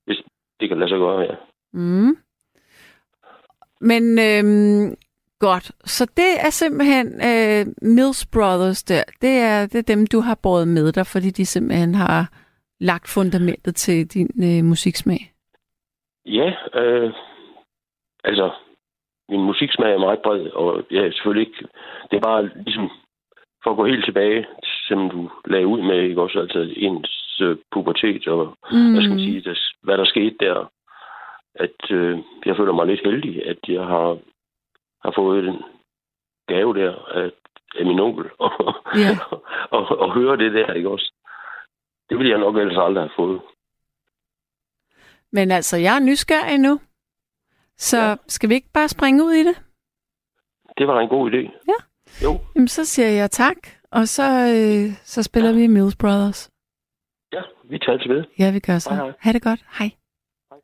hvis 0.06 0.18
det 0.60 0.70
kan 0.70 0.80
lade 0.80 0.90
sig 0.90 1.00
gøre, 1.00 1.20
ja. 1.20 1.36
Mm. 1.74 2.18
Men 3.82 4.04
øhm, 4.20 4.96
godt, 5.40 5.72
så 5.86 6.04
det 6.06 6.32
er 6.46 6.50
simpelthen 6.50 7.08
øh, 7.30 7.66
Mills 7.96 8.26
Brothers 8.34 8.84
der. 8.84 9.04
Det 9.22 9.34
er, 9.52 9.60
det 9.72 9.76
er 9.76 9.96
dem, 9.96 10.08
du 10.08 10.20
har 10.20 10.40
båret 10.44 10.68
med 10.68 10.92
dig, 10.92 11.06
fordi 11.14 11.30
de 11.30 11.46
simpelthen 11.46 11.96
har 11.96 12.24
lagt 12.80 13.08
fundamentet 13.16 13.76
til 13.76 14.08
din 14.14 14.32
øh, 14.48 14.66
musiksmag. 14.66 15.22
Ja, 16.26 16.50
øh, 16.82 17.14
altså, 18.24 18.52
min 19.30 19.44
musiksmag 19.44 19.94
er 19.94 20.06
meget 20.08 20.20
bred, 20.24 20.42
og 20.50 20.84
jeg 20.92 21.04
er 21.06 21.12
selvfølgelig 21.12 21.48
ikke... 21.48 21.68
Det 22.12 22.18
er 22.18 22.22
bare 22.22 22.50
ligesom 22.66 22.90
for 23.64 23.72
at 23.72 23.78
gå 23.78 23.86
helt 23.86 24.06
tilbage, 24.06 24.48
som 24.88 25.10
du 25.10 25.30
lagde 25.46 25.68
ud 25.68 25.82
med, 25.82 26.02
ikke 26.02 26.22
også? 26.22 26.40
Altså 26.40 26.74
ens 26.76 27.42
øh, 27.42 27.58
pubertet 27.72 28.28
og, 28.28 28.58
mm. 28.72 28.92
hvad 28.92 29.02
skal 29.02 29.16
man 29.16 29.20
sige, 29.20 29.42
der, 29.42 29.56
hvad 29.82 29.98
der 29.98 30.06
skete 30.06 30.36
der. 30.40 30.72
At 31.56 31.92
øh, 31.92 32.20
jeg 32.46 32.56
føler 32.58 32.74
mig 32.74 32.88
lidt 32.88 33.02
heldig, 33.06 33.46
at 33.48 33.58
jeg 33.68 33.86
har, 33.86 34.18
har 35.04 35.14
fået 35.16 35.48
en 35.48 35.64
gave 36.48 36.74
der 36.74 36.96
af, 36.96 37.32
af 37.76 37.86
min 37.86 38.00
onkel. 38.00 38.32
Og, 38.40 38.76
yeah. 38.98 39.32
og, 39.32 39.44
og, 39.70 40.00
og 40.00 40.14
høre 40.14 40.38
det 40.38 40.54
der, 40.54 40.74
ikke 40.74 40.90
også? 40.90 41.14
Det 42.10 42.18
ville 42.18 42.32
jeg 42.32 42.40
nok 42.40 42.58
ellers 42.58 42.78
aldrig 42.78 43.04
have 43.04 43.16
fået. 43.16 43.42
Men 45.32 45.52
altså, 45.52 45.78
jeg 45.78 45.96
er 45.96 46.00
nysgerrig 46.00 46.58
nu. 46.58 46.80
Så 47.78 47.98
ja. 47.98 48.16
skal 48.28 48.50
vi 48.50 48.54
ikke 48.56 48.74
bare 48.74 48.88
springe 48.88 49.24
ud 49.24 49.32
i 49.32 49.44
det? 49.44 49.62
Det 50.78 50.88
var 50.88 51.00
en 51.00 51.10
god 51.10 51.32
idé. 51.32 51.38
Ja. 51.68 51.91
Jo. 52.24 52.40
Jamen, 52.56 52.68
så 52.68 52.86
siger 52.86 53.08
jeg 53.10 53.32
tak, 53.32 53.58
og 53.92 54.08
så, 54.08 54.24
øh, 54.24 54.94
så 55.04 55.24
spiller 55.24 55.50
ja. 55.50 55.56
vi 55.56 55.68
Mills 55.68 55.96
Brothers. 55.96 56.50
Ja, 57.34 57.42
vi 57.70 57.78
tager 57.78 58.14
ved. 58.14 58.24
Ja, 58.40 58.52
vi 58.52 58.60
gør 58.60 58.80
så. 58.80 58.90
Hej, 58.90 59.06
hej. 59.06 59.14
Ha' 59.20 59.32
det 59.32 59.42
godt. 59.42 59.66
Hej. 59.78 59.90
hej. 60.50 60.60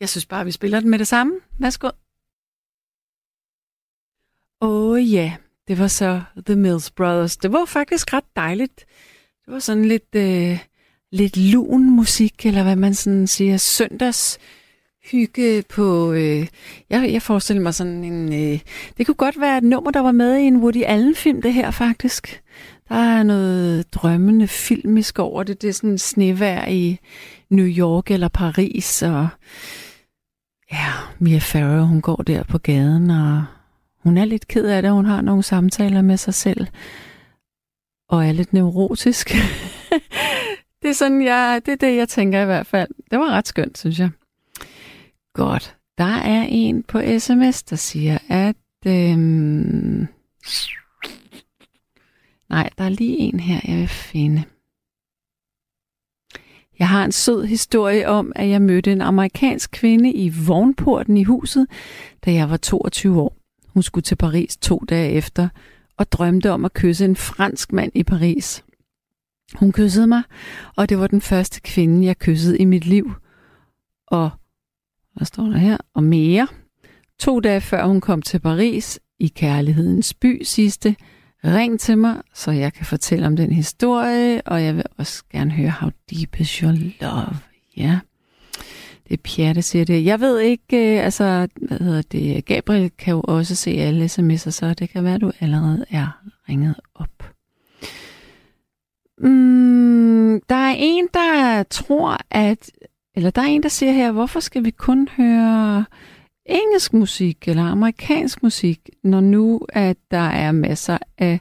Jeg 0.00 0.08
synes 0.08 0.26
bare, 0.26 0.44
vi 0.44 0.50
spiller 0.50 0.80
den 0.80 0.90
med 0.90 0.98
det 0.98 1.06
samme. 1.06 1.40
Værsgo. 1.58 1.90
Åh 4.60 4.90
oh, 4.90 5.12
ja, 5.12 5.36
det 5.68 5.78
var 5.78 5.86
så 5.86 6.22
The 6.46 6.56
Mills 6.56 6.90
Brothers. 6.90 7.36
Det 7.36 7.52
var 7.52 7.64
faktisk 7.64 8.12
ret 8.12 8.36
dejligt. 8.36 8.86
Det 9.44 9.52
var 9.52 9.58
sådan 9.58 9.84
lidt, 9.84 10.14
øh, 10.16 10.58
lidt 11.12 11.36
lun 11.36 11.96
musik, 11.96 12.46
eller 12.46 12.62
hvad 12.62 12.76
man 12.76 12.94
sådan 12.94 13.26
siger, 13.26 13.56
søndags 13.56 14.38
hygge 15.04 15.62
på... 15.68 16.12
Øh, 16.12 16.46
jeg, 16.90 17.12
jeg 17.12 17.22
forestiller 17.22 17.62
mig 17.62 17.74
sådan 17.74 18.04
en... 18.04 18.32
Øh, 18.32 18.60
det 18.98 19.06
kunne 19.06 19.14
godt 19.14 19.40
være 19.40 19.58
et 19.58 19.64
nummer, 19.64 19.90
der 19.90 20.00
var 20.00 20.12
med 20.12 20.36
i 20.36 20.42
en 20.42 20.56
Woody 20.56 20.82
Allen-film, 20.84 21.42
det 21.42 21.52
her 21.52 21.70
faktisk. 21.70 22.42
Der 22.88 22.94
er 22.94 23.22
noget 23.22 23.94
drømmende 23.94 24.48
filmisk 24.48 25.18
over 25.18 25.42
det. 25.42 25.62
Det 25.62 25.68
er 25.68 25.72
sådan 25.72 25.98
snevær 25.98 26.66
i 26.66 26.98
New 27.50 27.66
York 27.66 28.10
eller 28.10 28.28
Paris, 28.28 29.02
og 29.02 29.28
ja, 30.72 30.92
Mia 31.18 31.38
Farrow, 31.38 31.86
hun 31.86 32.00
går 32.00 32.16
der 32.16 32.42
på 32.42 32.58
gaden, 32.58 33.10
og 33.10 33.44
hun 34.02 34.18
er 34.18 34.24
lidt 34.24 34.48
ked 34.48 34.64
af 34.64 34.82
det. 34.82 34.90
Hun 34.90 35.06
har 35.06 35.20
nogle 35.20 35.42
samtaler 35.42 36.02
med 36.02 36.16
sig 36.16 36.34
selv, 36.34 36.66
og 38.08 38.26
er 38.26 38.32
lidt 38.32 38.52
neurotisk. 38.52 39.30
det 40.82 40.90
er 40.90 40.94
sådan, 40.94 41.24
jeg, 41.24 41.62
det 41.66 41.72
er 41.72 41.76
det, 41.76 41.96
jeg 41.96 42.08
tænker 42.08 42.42
i 42.42 42.44
hvert 42.44 42.66
fald. 42.66 42.88
Det 43.10 43.18
var 43.18 43.30
ret 43.30 43.48
skønt, 43.48 43.78
synes 43.78 43.98
jeg. 43.98 44.10
Godt. 45.34 45.76
Der 45.98 46.04
er 46.04 46.46
en 46.48 46.82
på 46.82 47.00
sms, 47.18 47.62
der 47.62 47.76
siger, 47.76 48.18
at... 48.28 48.56
Øhm... 48.86 50.06
Nej, 52.48 52.70
der 52.78 52.84
er 52.84 52.88
lige 52.88 53.16
en 53.16 53.40
her, 53.40 53.60
jeg 53.64 53.78
vil 53.78 53.88
finde. 53.88 54.42
Jeg 56.78 56.88
har 56.88 57.04
en 57.04 57.12
sød 57.12 57.44
historie 57.44 58.08
om, 58.08 58.32
at 58.36 58.48
jeg 58.48 58.62
mødte 58.62 58.92
en 58.92 59.00
amerikansk 59.00 59.70
kvinde 59.70 60.12
i 60.12 60.32
vognporten 60.46 61.16
i 61.16 61.24
huset, 61.24 61.66
da 62.24 62.32
jeg 62.32 62.50
var 62.50 62.56
22 62.56 63.20
år. 63.20 63.36
Hun 63.66 63.82
skulle 63.82 64.02
til 64.02 64.16
Paris 64.16 64.56
to 64.56 64.78
dage 64.88 65.10
efter 65.10 65.48
og 65.96 66.12
drømte 66.12 66.50
om 66.50 66.64
at 66.64 66.74
kysse 66.74 67.04
en 67.04 67.16
fransk 67.16 67.72
mand 67.72 67.92
i 67.94 68.02
Paris. 68.02 68.64
Hun 69.54 69.72
kyssede 69.72 70.06
mig, 70.06 70.22
og 70.76 70.88
det 70.88 70.98
var 70.98 71.06
den 71.06 71.20
første 71.20 71.60
kvinde, 71.60 72.06
jeg 72.06 72.18
kyssede 72.18 72.58
i 72.58 72.64
mit 72.64 72.86
liv. 72.86 73.12
Og 74.06 74.30
hvad 75.20 75.26
står 75.26 75.44
der 75.44 75.58
her? 75.58 75.76
Og 75.94 76.02
mere. 76.02 76.48
To 77.18 77.40
dage 77.40 77.60
før 77.60 77.86
hun 77.86 78.00
kom 78.00 78.22
til 78.22 78.38
Paris, 78.38 79.00
i 79.18 79.28
kærlighedens 79.28 80.14
by 80.14 80.42
sidste, 80.44 80.96
ring 81.44 81.80
til 81.80 81.98
mig, 81.98 82.16
så 82.34 82.50
jeg 82.50 82.72
kan 82.72 82.86
fortælle 82.86 83.26
om 83.26 83.36
den 83.36 83.52
historie, 83.52 84.42
og 84.46 84.64
jeg 84.64 84.76
vil 84.76 84.84
også 84.98 85.22
gerne 85.32 85.50
høre, 85.50 85.70
how 85.70 85.90
deep 86.10 86.40
is 86.40 86.50
your 86.50 86.72
love? 87.00 87.36
Ja, 87.76 87.98
det 89.08 89.14
er 89.14 89.22
Pierre, 89.24 89.54
der 89.54 89.60
siger 89.60 89.84
det. 89.84 90.04
Jeg 90.04 90.20
ved 90.20 90.40
ikke, 90.40 90.96
øh, 90.96 91.04
altså, 91.04 91.48
hvad 91.68 91.78
hedder 91.78 92.02
det, 92.02 92.44
Gabriel 92.44 92.90
kan 92.90 93.14
jo 93.14 93.20
også 93.24 93.54
se 93.54 93.70
alle 93.70 94.04
sms'er, 94.04 94.50
så 94.50 94.74
det 94.74 94.90
kan 94.90 95.04
være, 95.04 95.14
at 95.14 95.20
du 95.20 95.32
allerede 95.40 95.84
er 95.90 96.22
ringet 96.48 96.74
op. 96.94 97.34
Mm, 99.18 100.40
der 100.48 100.54
er 100.54 100.74
en, 100.78 101.08
der 101.14 101.62
tror, 101.62 102.18
at 102.30 102.70
eller 103.20 103.30
der 103.30 103.42
er 103.42 103.46
en, 103.46 103.62
der 103.62 103.68
siger 103.68 103.92
her, 103.92 104.12
hvorfor 104.12 104.40
skal 104.40 104.64
vi 104.64 104.70
kun 104.70 105.08
høre 105.16 105.84
engelsk 106.46 106.92
musik 106.92 107.48
eller 107.48 107.62
amerikansk 107.62 108.42
musik, 108.42 108.80
når 109.04 109.20
nu 109.20 109.60
at 109.68 109.96
der 110.10 110.18
er 110.18 110.52
masser 110.52 110.98
af 111.18 111.40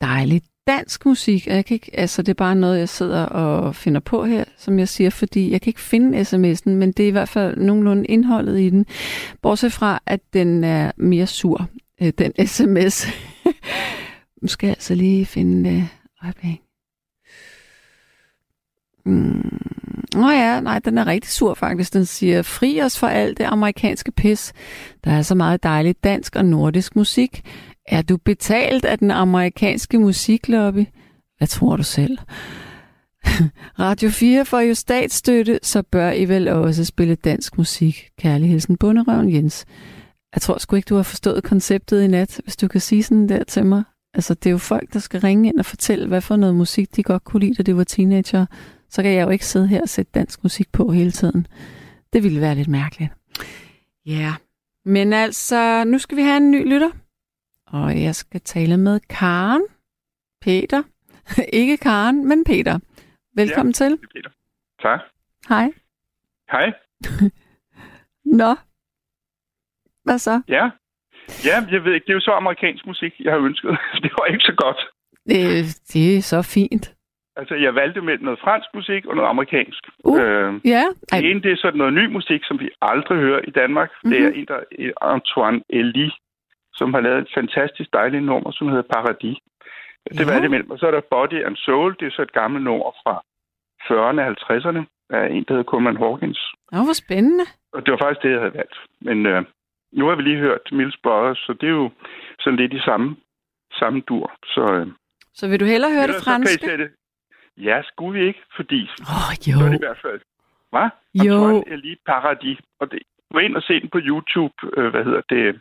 dejlig 0.00 0.42
dansk 0.66 1.06
musik. 1.06 1.46
Jeg 1.46 1.64
kan 1.64 1.74
ikke, 1.74 1.90
altså 1.94 2.22
det 2.22 2.28
er 2.28 2.34
bare 2.34 2.54
noget, 2.54 2.78
jeg 2.78 2.88
sidder 2.88 3.24
og 3.24 3.74
finder 3.74 4.00
på 4.00 4.24
her, 4.24 4.44
som 4.56 4.78
jeg 4.78 4.88
siger, 4.88 5.10
fordi 5.10 5.50
jeg 5.50 5.60
kan 5.60 5.70
ikke 5.70 5.80
finde 5.80 6.20
sms'en, 6.20 6.70
men 6.70 6.92
det 6.92 7.04
er 7.04 7.08
i 7.08 7.10
hvert 7.10 7.28
fald 7.28 7.56
nogenlunde 7.56 8.04
indholdet 8.04 8.60
i 8.60 8.70
den. 8.70 8.86
Bortset 9.42 9.72
fra, 9.72 10.02
at 10.06 10.20
den 10.32 10.64
er 10.64 10.92
mere 10.96 11.26
sur, 11.26 11.68
øh, 12.02 12.12
den 12.18 12.46
sms. 12.46 13.06
nu 14.42 14.48
skal 14.48 14.66
jeg 14.66 14.74
altså 14.76 14.94
lige 14.94 15.26
finde 15.26 15.70
det. 15.70 15.88
øjeblik. 16.24 16.67
Mm. 19.08 19.58
Nå 20.14 20.30
ja, 20.30 20.60
nej, 20.60 20.78
den 20.78 20.98
er 20.98 21.06
rigtig 21.06 21.30
sur 21.30 21.54
faktisk. 21.54 21.92
Den 21.92 22.04
siger, 22.04 22.42
fri 22.42 22.82
os 22.82 22.98
for 22.98 23.06
alt 23.06 23.38
det 23.38 23.44
amerikanske 23.44 24.12
pis. 24.12 24.52
Der 25.04 25.10
er 25.10 25.22
så 25.22 25.34
meget 25.34 25.62
dejlig 25.62 26.04
dansk 26.04 26.36
og 26.36 26.44
nordisk 26.44 26.96
musik. 26.96 27.42
Er 27.86 28.02
du 28.02 28.16
betalt 28.16 28.84
af 28.84 28.98
den 28.98 29.10
amerikanske 29.10 29.98
musiklobby? 29.98 30.86
Hvad 31.38 31.48
tror 31.48 31.76
du 31.76 31.82
selv? 31.82 32.18
Radio 33.78 34.10
4 34.10 34.44
får 34.44 34.60
jo 34.60 34.74
statsstøtte, 34.74 35.58
så 35.62 35.82
bør 35.82 36.10
I 36.10 36.24
vel 36.24 36.48
også 36.48 36.84
spille 36.84 37.14
dansk 37.14 37.58
musik. 37.58 38.08
Kærligheden 38.18 38.76
Bunderøven 38.76 39.34
Jens. 39.34 39.64
Jeg 40.34 40.42
tror 40.42 40.58
sgu 40.58 40.76
ikke, 40.76 40.86
du 40.86 40.96
har 40.96 41.02
forstået 41.02 41.44
konceptet 41.44 42.02
i 42.02 42.06
nat, 42.06 42.40
hvis 42.44 42.56
du 42.56 42.68
kan 42.68 42.80
sige 42.80 43.02
sådan 43.02 43.28
der 43.28 43.44
til 43.44 43.66
mig. 43.66 43.82
Altså, 44.14 44.34
det 44.34 44.46
er 44.46 44.50
jo 44.50 44.58
folk, 44.58 44.92
der 44.92 44.98
skal 44.98 45.20
ringe 45.20 45.48
ind 45.48 45.58
og 45.58 45.66
fortælle, 45.66 46.06
hvad 46.06 46.20
for 46.20 46.36
noget 46.36 46.54
musik 46.54 46.96
de 46.96 47.02
godt 47.02 47.24
kunne 47.24 47.40
lide, 47.40 47.54
da 47.54 47.62
de 47.62 47.76
var 47.76 47.84
teenager 47.84 48.46
så 48.88 49.02
kan 49.02 49.14
jeg 49.14 49.24
jo 49.26 49.30
ikke 49.30 49.46
sidde 49.46 49.68
her 49.68 49.82
og 49.82 49.88
sætte 49.88 50.12
dansk 50.14 50.42
musik 50.42 50.72
på 50.72 50.92
hele 50.92 51.10
tiden. 51.10 51.46
Det 52.12 52.22
ville 52.22 52.40
være 52.40 52.54
lidt 52.54 52.68
mærkeligt. 52.68 53.12
Ja, 54.06 54.12
yeah. 54.12 54.32
men 54.84 55.12
altså, 55.12 55.84
nu 55.84 55.98
skal 55.98 56.16
vi 56.16 56.22
have 56.22 56.36
en 56.36 56.50
ny 56.50 56.72
lytter. 56.72 56.90
Og 57.66 58.02
jeg 58.02 58.14
skal 58.14 58.40
tale 58.40 58.76
med 58.76 59.00
Karen. 59.00 59.62
Peter. 60.40 60.82
ikke 61.62 61.76
Karen, 61.76 62.28
men 62.28 62.44
Peter. 62.44 62.78
Velkommen 63.34 63.70
ja, 63.70 63.72
til. 63.72 63.98
Peter. 64.14 64.30
Tak. 64.82 65.00
Hej. 65.48 65.72
Hej. 66.50 66.72
Nå. 68.40 68.54
Hvad 70.04 70.18
så? 70.18 70.42
Ja. 70.48 70.70
Ja, 71.44 71.56
jeg 71.70 71.84
ved 71.84 71.94
ikke, 71.94 72.04
det 72.04 72.10
er 72.10 72.14
jo 72.14 72.20
så 72.20 72.30
amerikansk 72.30 72.86
musik, 72.86 73.12
jeg 73.20 73.32
har 73.32 73.40
ønsket. 73.40 73.70
Det 74.02 74.10
var 74.18 74.26
ikke 74.26 74.44
så 74.44 74.54
godt. 74.58 74.80
Det, 75.26 75.80
det 75.92 76.16
er 76.16 76.22
så 76.22 76.42
fint. 76.42 76.94
Altså, 77.40 77.54
jeg 77.54 77.74
valgte 77.74 78.00
mellem 78.00 78.24
noget 78.24 78.40
fransk 78.40 78.68
musik 78.74 79.06
og 79.06 79.16
noget 79.16 79.28
amerikansk. 79.28 79.82
Uh, 80.04 80.20
øh, 80.20 80.60
ja. 80.64 80.84
Det 81.12 81.30
ene, 81.30 81.42
det 81.42 81.52
er 81.52 81.56
sådan 81.56 81.78
noget 81.78 81.92
ny 82.00 82.06
musik, 82.06 82.40
som 82.44 82.60
vi 82.60 82.68
aldrig 82.82 83.18
hører 83.18 83.40
i 83.48 83.50
Danmark. 83.50 83.90
Mm-hmm. 83.90 84.10
Det 84.10 84.24
er 84.24 84.30
mhm. 84.30 84.38
en, 84.38 84.46
der 84.46 84.60
er 84.78 84.92
Antoine 85.14 85.60
Elie, 85.70 86.10
som 86.78 86.94
har 86.94 87.00
lavet 87.00 87.18
et 87.18 87.30
fantastisk 87.34 87.92
dejligt 87.92 88.24
nummer, 88.24 88.50
som 88.50 88.68
hedder 88.68 88.92
Paradis. 88.94 89.38
Det 90.08 90.20
ja. 90.20 90.32
valgte 90.32 90.48
mellem. 90.48 90.70
Og 90.70 90.78
så 90.78 90.86
er 90.86 90.90
der 90.90 91.10
Body 91.10 91.44
and 91.46 91.56
Soul. 91.56 91.96
Det 92.00 92.06
er 92.06 92.10
så 92.10 92.22
et 92.22 92.32
gammelt 92.32 92.64
nummer 92.64 92.90
fra 93.02 93.14
40'erne 93.86 94.20
og 94.20 94.30
50'erne 94.30 94.82
af 95.10 95.24
en, 95.34 95.44
der 95.44 95.52
hedder 95.54 95.70
Coleman 95.70 95.96
Hawkins. 95.96 96.40
Åh, 96.72 96.84
hvor 96.84 96.98
spændende. 97.04 97.46
Og 97.72 97.80
det 97.86 97.90
var 97.92 97.98
faktisk 98.04 98.22
det, 98.22 98.30
jeg 98.30 98.40
havde 98.40 98.54
valgt. 98.54 98.76
Men 99.00 99.26
øh, 99.26 99.42
nu 99.92 100.06
har 100.08 100.14
vi 100.16 100.22
lige 100.22 100.44
hørt 100.46 100.64
Mills 100.72 100.98
Brothers, 101.02 101.38
så 101.38 101.52
det 101.60 101.66
er 101.66 101.76
jo 101.82 101.90
sådan 102.40 102.58
lidt 102.58 102.72
i 102.72 102.80
samme, 102.80 103.16
samme 103.80 104.00
dur. 104.00 104.32
Så, 104.44 104.62
øh, 104.74 104.86
så 105.34 105.48
vil 105.48 105.60
du 105.60 105.64
hellere 105.64 105.92
høre 105.92 106.06
det 106.06 106.24
franske? 106.24 106.88
Ja, 107.66 107.82
skulle 107.82 108.20
vi 108.20 108.26
ikke, 108.26 108.42
fordi 108.56 108.80
oh, 109.14 109.30
jo. 109.48 109.58
så 109.58 109.64
er 109.64 109.68
det 109.68 109.80
i 109.82 109.86
hvert 109.86 110.02
fald. 110.06 110.20
Hvad? 110.72 110.88
Jo. 111.26 111.64
lige 111.84 111.96
paradis. 112.06 112.58
Og 112.80 112.90
det, 112.90 112.98
gå 113.32 113.38
ind 113.38 113.56
og 113.56 113.62
se 113.62 113.80
den 113.80 113.88
på 113.88 114.00
YouTube. 114.10 114.54
Øh, 114.76 114.90
hvad 114.90 115.04
hedder 115.04 115.22
det? 115.28 115.60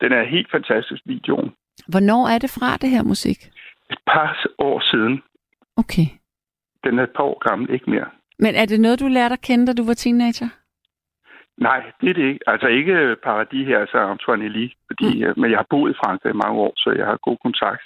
Den 0.00 0.12
er 0.12 0.24
helt 0.24 0.50
fantastisk, 0.50 1.02
videoen. 1.04 1.52
Hvornår 1.88 2.28
er 2.28 2.38
det 2.38 2.50
fra, 2.50 2.76
det 2.76 2.90
her 2.90 3.02
musik? 3.02 3.38
Et 3.90 3.98
par 4.06 4.46
år 4.58 4.80
siden. 4.90 5.22
Okay. 5.76 6.06
Den 6.84 6.98
er 6.98 7.02
et 7.02 7.14
par 7.16 7.24
år 7.24 7.48
gammel, 7.48 7.70
ikke 7.70 7.90
mere. 7.90 8.08
Men 8.38 8.54
er 8.54 8.66
det 8.66 8.80
noget, 8.80 9.00
du 9.00 9.08
lærte 9.08 9.32
at 9.32 9.40
kende, 9.40 9.66
da 9.66 9.72
du 9.72 9.86
var 9.86 9.94
teenager? 9.94 10.48
Nej, 11.58 11.80
det 12.00 12.08
er 12.10 12.14
det 12.14 12.26
ikke. 12.30 12.40
Altså 12.46 12.66
ikke 12.66 13.16
Paradis 13.24 13.66
her, 13.66 13.78
altså 13.78 13.98
Antoine 13.98 14.44
Elie. 14.44 14.70
Fordi, 14.86 15.24
mm. 15.24 15.32
Men 15.40 15.50
jeg 15.50 15.58
har 15.58 15.66
boet 15.70 15.90
i 15.90 15.94
Frankrig 16.02 16.30
i 16.30 16.40
mange 16.44 16.60
år, 16.60 16.72
så 16.76 16.94
jeg 16.98 17.06
har 17.06 17.16
god 17.16 17.36
kontakt. 17.42 17.82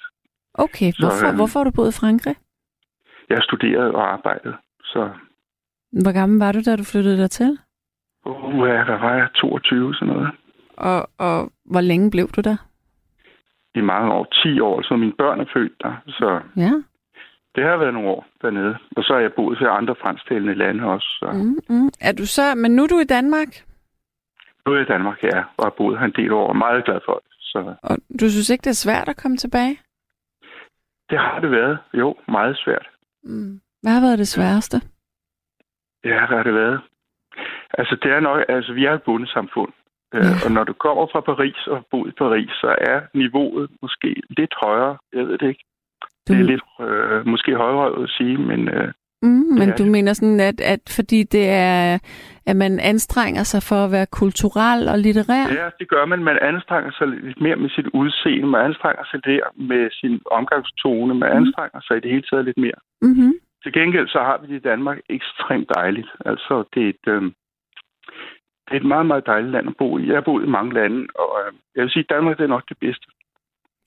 Okay, 0.55 0.93
hvorfor, 0.99 1.17
så, 1.17 1.27
øhm, 1.27 1.37
hvorfor 1.37 1.59
har 1.59 1.65
du 1.65 1.71
boet 1.71 1.95
i 1.95 2.01
Frankrig? 2.01 2.37
Jeg 3.31 3.39
studerede 3.43 3.95
og 3.95 4.13
arbejdede. 4.13 4.57
Så... 4.85 5.11
Hvor 6.03 6.13
gammel 6.13 6.39
var 6.39 6.53
du, 6.53 6.61
da 6.67 6.77
du 6.77 6.85
flyttede 6.85 7.19
der 7.19 7.27
til? 7.27 7.59
Uh, 8.27 8.69
ja, 8.69 8.75
der 8.91 8.99
var 9.01 9.15
jeg 9.15 9.29
22, 9.35 9.95
sådan 9.95 10.15
noget. 10.15 10.31
Og, 10.77 11.11
og 11.19 11.53
hvor 11.65 11.81
længe 11.81 12.11
blev 12.11 12.29
du 12.29 12.41
der? 12.41 12.57
I 13.75 13.81
mange 13.81 14.13
år. 14.13 14.25
10 14.43 14.61
år, 14.61 14.83
så 14.83 14.97
mine 14.97 15.13
børn 15.13 15.41
er 15.41 15.45
født 15.55 15.73
der. 15.83 15.95
Så 16.09 16.41
Ja. 16.57 16.73
det 17.55 17.65
har 17.65 17.77
været 17.77 17.95
nogle 17.95 18.09
år 18.09 18.27
dernede. 18.43 18.77
Og 18.97 19.03
så 19.05 19.13
har 19.13 19.21
jeg 19.21 19.33
boet 19.37 19.61
i 19.61 19.65
andre 19.65 19.95
fransktalende 20.03 20.55
lande 20.55 20.85
også. 20.85 21.07
Så 21.21 21.31
Mm, 21.33 21.59
mm. 21.69 21.91
Er 22.01 22.13
du 22.13 22.27
så, 22.27 22.55
men 22.55 22.77
nu 22.77 22.83
er 22.83 22.87
du 22.87 22.99
i 22.99 23.05
Danmark, 23.05 23.49
nu 24.67 24.73
er 24.73 24.77
jeg 24.77 24.87
i 24.89 24.93
Danmark, 24.93 25.23
ja, 25.23 25.39
og 25.57 25.65
har 25.65 25.75
boet 25.79 25.99
her 25.99 26.07
en 26.07 26.13
del 26.17 26.33
år. 26.33 26.45
og 26.45 26.51
er 26.51 26.59
meget 26.59 26.85
glad 26.85 27.01
for 27.05 27.13
det. 27.25 27.33
Så 27.41 27.75
og 27.83 27.97
du 28.21 28.31
synes 28.31 28.51
ikke, 28.51 28.63
det 28.63 28.71
er 28.71 28.85
svært 28.87 29.09
at 29.09 29.17
komme 29.17 29.37
tilbage? 29.37 29.79
det 31.11 31.19
har 31.19 31.41
det 31.41 31.51
været. 31.51 31.79
Jo, 31.95 32.15
meget 32.29 32.57
svært. 32.65 32.89
Mm. 33.25 33.61
Hvad 33.83 33.93
har 33.93 34.01
været 34.01 34.19
det 34.19 34.29
sværeste? 34.29 34.77
Ja, 36.05 36.27
hvad 36.27 36.37
har 36.37 36.43
det 36.43 36.55
været? 36.55 36.81
Altså, 37.79 37.97
det 38.03 38.11
er 38.13 38.21
nok, 38.21 38.45
altså, 38.49 38.73
vi 38.73 38.85
er 38.85 38.93
et 38.93 39.03
bundesamfund. 39.03 39.73
Øh, 40.15 40.21
Ja. 40.25 40.35
og 40.45 40.51
når 40.53 40.65
du 40.65 40.73
kommer 40.73 41.07
fra 41.13 41.21
Paris 41.21 41.67
og 41.67 41.77
har 41.77 41.85
boet 41.91 42.09
i 42.13 42.17
Paris, 42.19 42.51
så 42.51 42.77
er 42.81 43.01
niveauet 43.15 43.71
måske 43.83 44.23
lidt 44.31 44.55
højere. 44.63 44.99
Jeg 45.13 45.27
ved 45.27 45.39
det 45.39 45.49
ikke. 45.49 45.65
Du, 46.29 46.33
Det 46.33 46.41
er 46.41 46.45
lidt 46.53 46.63
øh, 46.81 47.27
måske 47.27 47.55
højere 47.55 48.03
at 48.03 48.11
sige, 48.11 48.39
men 48.39 48.69
øh, 48.69 48.93
mm, 49.23 49.29
men 49.61 49.69
du 49.79 49.85
mener 49.85 50.13
sådan, 50.13 50.41
at, 50.41 50.61
at 50.61 50.81
fordi 50.97 51.23
det 51.23 51.49
er, 51.49 51.99
at 52.47 52.57
man 52.57 52.81
anstrenger 52.81 53.43
sig 53.43 53.63
for 53.63 53.77
at 53.85 53.93
være 53.93 54.07
kulturel 54.21 54.89
og 54.89 54.99
litterær? 54.99 55.47
ja, 55.63 55.69
det 55.79 55.89
gør 55.89 56.05
man. 56.07 56.25
Man 56.25 56.39
anstrenger 56.43 56.91
sig 56.99 57.07
lidt 57.09 57.41
mere 57.41 57.57
med 57.57 57.71
sit 57.71 57.87
udseende. 58.01 58.47
Man 58.47 58.65
anstrenger 58.65 59.05
sig 59.11 59.25
der 59.25 59.41
med 59.71 59.91
sin 60.01 60.21
omgangstone. 60.31 61.15
Man 61.15 61.29
Mhm. 61.31 61.39
anstrenger 61.39 61.81
sig 61.87 61.97
i 61.97 62.01
det 62.01 62.11
hele 62.11 62.27
taget 62.31 62.45
lidt 62.45 62.59
mere. 62.59 62.79
Mm-hmm. 63.03 63.33
Til 63.63 63.73
gengæld 63.73 64.09
så 64.09 64.19
har 64.19 64.37
vi 64.41 64.47
det 64.53 64.57
i 64.61 64.69
Danmark 64.71 64.99
ekstremt 65.11 65.69
dejligt. 65.75 66.09
Altså, 66.27 66.65
det 66.75 66.83
er 66.85 66.89
et, 66.89 67.05
øh, 67.15 67.23
det 68.67 68.73
er 68.77 68.81
et 68.83 68.87
meget, 68.95 69.07
meget 69.07 69.27
dejligt 69.27 69.53
land 69.53 69.69
at 69.69 69.77
bo 69.79 69.99
i. 69.99 70.07
Jeg 70.07 70.17
har 70.17 70.21
boet 70.29 70.45
i 70.47 70.55
mange 70.59 70.75
lande, 70.75 71.07
og 71.23 71.31
øh, 71.41 71.53
jeg 71.75 71.83
vil 71.83 71.91
sige, 71.91 72.05
at 72.09 72.11
Danmark 72.15 72.37
det 72.39 72.45
er 72.45 72.55
nok 72.57 72.69
det 72.69 72.79
bedste. 72.81 73.07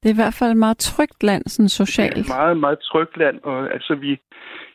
Det 0.03 0.09
er 0.09 0.13
i 0.13 0.21
hvert 0.23 0.33
fald 0.39 0.51
et 0.51 0.57
meget 0.67 0.77
trygt 0.77 1.23
land, 1.23 1.43
sådan 1.47 1.65
Det 1.65 1.73
er 1.79 1.85
socialt. 1.85 2.17
et 2.17 2.27
meget, 2.37 2.57
meget 2.57 2.79
trygt 2.79 3.17
land, 3.17 3.37
og 3.43 3.73
altså 3.73 3.95
vi, 3.95 4.11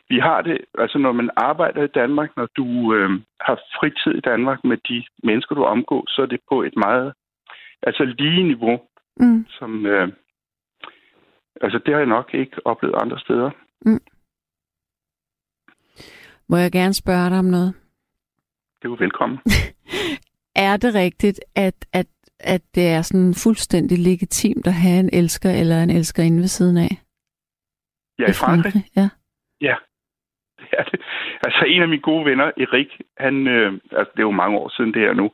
vi 0.09 0.19
har 0.19 0.41
det, 0.41 0.57
altså 0.77 0.97
når 0.97 1.11
man 1.11 1.29
arbejder 1.35 1.83
i 1.83 1.87
Danmark, 2.01 2.29
når 2.37 2.45
du 2.45 2.93
øh, 2.95 3.09
har 3.41 3.55
fritid 3.79 4.17
i 4.17 4.21
Danmark 4.21 4.63
med 4.63 4.77
de 4.89 5.05
mennesker, 5.23 5.55
du 5.55 5.63
omgår, 5.63 6.03
så 6.07 6.21
er 6.21 6.25
det 6.25 6.39
på 6.49 6.61
et 6.61 6.75
meget, 6.77 7.13
altså 7.83 8.03
lige 8.03 8.43
niveau, 8.43 8.79
Mm. 9.19 9.45
som, 9.49 9.85
øh, 9.85 10.07
altså 11.61 11.79
det 11.85 11.93
har 11.93 11.99
jeg 11.99 12.07
nok 12.07 12.33
ikke 12.33 12.67
oplevet 12.67 12.95
andre 13.01 13.19
steder. 13.19 13.49
Må 16.49 16.57
jeg 16.57 16.71
gerne 16.71 16.93
spørge 16.93 17.29
dig 17.29 17.39
om 17.39 17.45
noget? 17.45 17.73
Det 18.79 18.85
er 18.85 18.89
jo 18.89 18.97
velkommen. 18.99 19.39
Er 20.55 20.77
det 20.77 20.95
rigtigt, 20.95 21.39
at, 21.55 21.85
at, 21.93 22.07
at 22.39 22.61
det 22.75 22.87
er 22.87 23.01
sådan 23.01 23.33
fuldstændig 23.33 23.97
legitimt 23.99 24.67
at 24.67 24.73
have 24.73 24.99
en 24.99 25.09
elsker 25.13 25.49
eller 25.49 25.83
en 25.83 25.89
elskerinde 25.89 26.37
ved 26.39 26.47
siden 26.47 26.77
af? 26.77 27.01
Er 28.19 28.29
i 28.29 28.33
Frankrig. 28.33 28.83
Ja. 29.61 29.75
Det 30.71 30.79
er 30.79 30.83
det. 30.83 31.01
Altså 31.45 31.65
en 31.67 31.81
af 31.81 31.87
mine 31.87 32.01
gode 32.01 32.25
venner, 32.25 32.45
Erik, 32.45 33.01
han, 33.17 33.47
øh, 33.47 33.73
altså 33.73 34.11
det 34.13 34.19
er 34.19 34.29
jo 34.31 34.41
mange 34.41 34.57
år 34.57 34.69
siden 34.69 34.93
det 34.93 35.01
her 35.01 35.13
nu, 35.13 35.31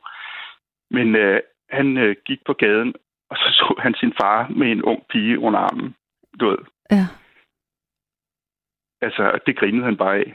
men 0.90 1.16
øh, 1.16 1.40
han 1.70 1.96
øh, 1.96 2.16
gik 2.26 2.38
på 2.46 2.52
gaden, 2.52 2.94
og 3.30 3.36
så 3.36 3.48
så 3.58 3.74
han 3.78 3.94
sin 3.94 4.12
far 4.20 4.48
med 4.48 4.72
en 4.72 4.82
ung 4.82 5.02
pige 5.10 5.38
under 5.38 5.60
armen. 5.60 5.94
Du 6.40 6.48
ved, 6.48 6.58
ja. 6.90 7.06
altså 9.00 9.38
det 9.46 9.58
grinede 9.58 9.84
han 9.84 9.96
bare 9.96 10.16
af. 10.16 10.34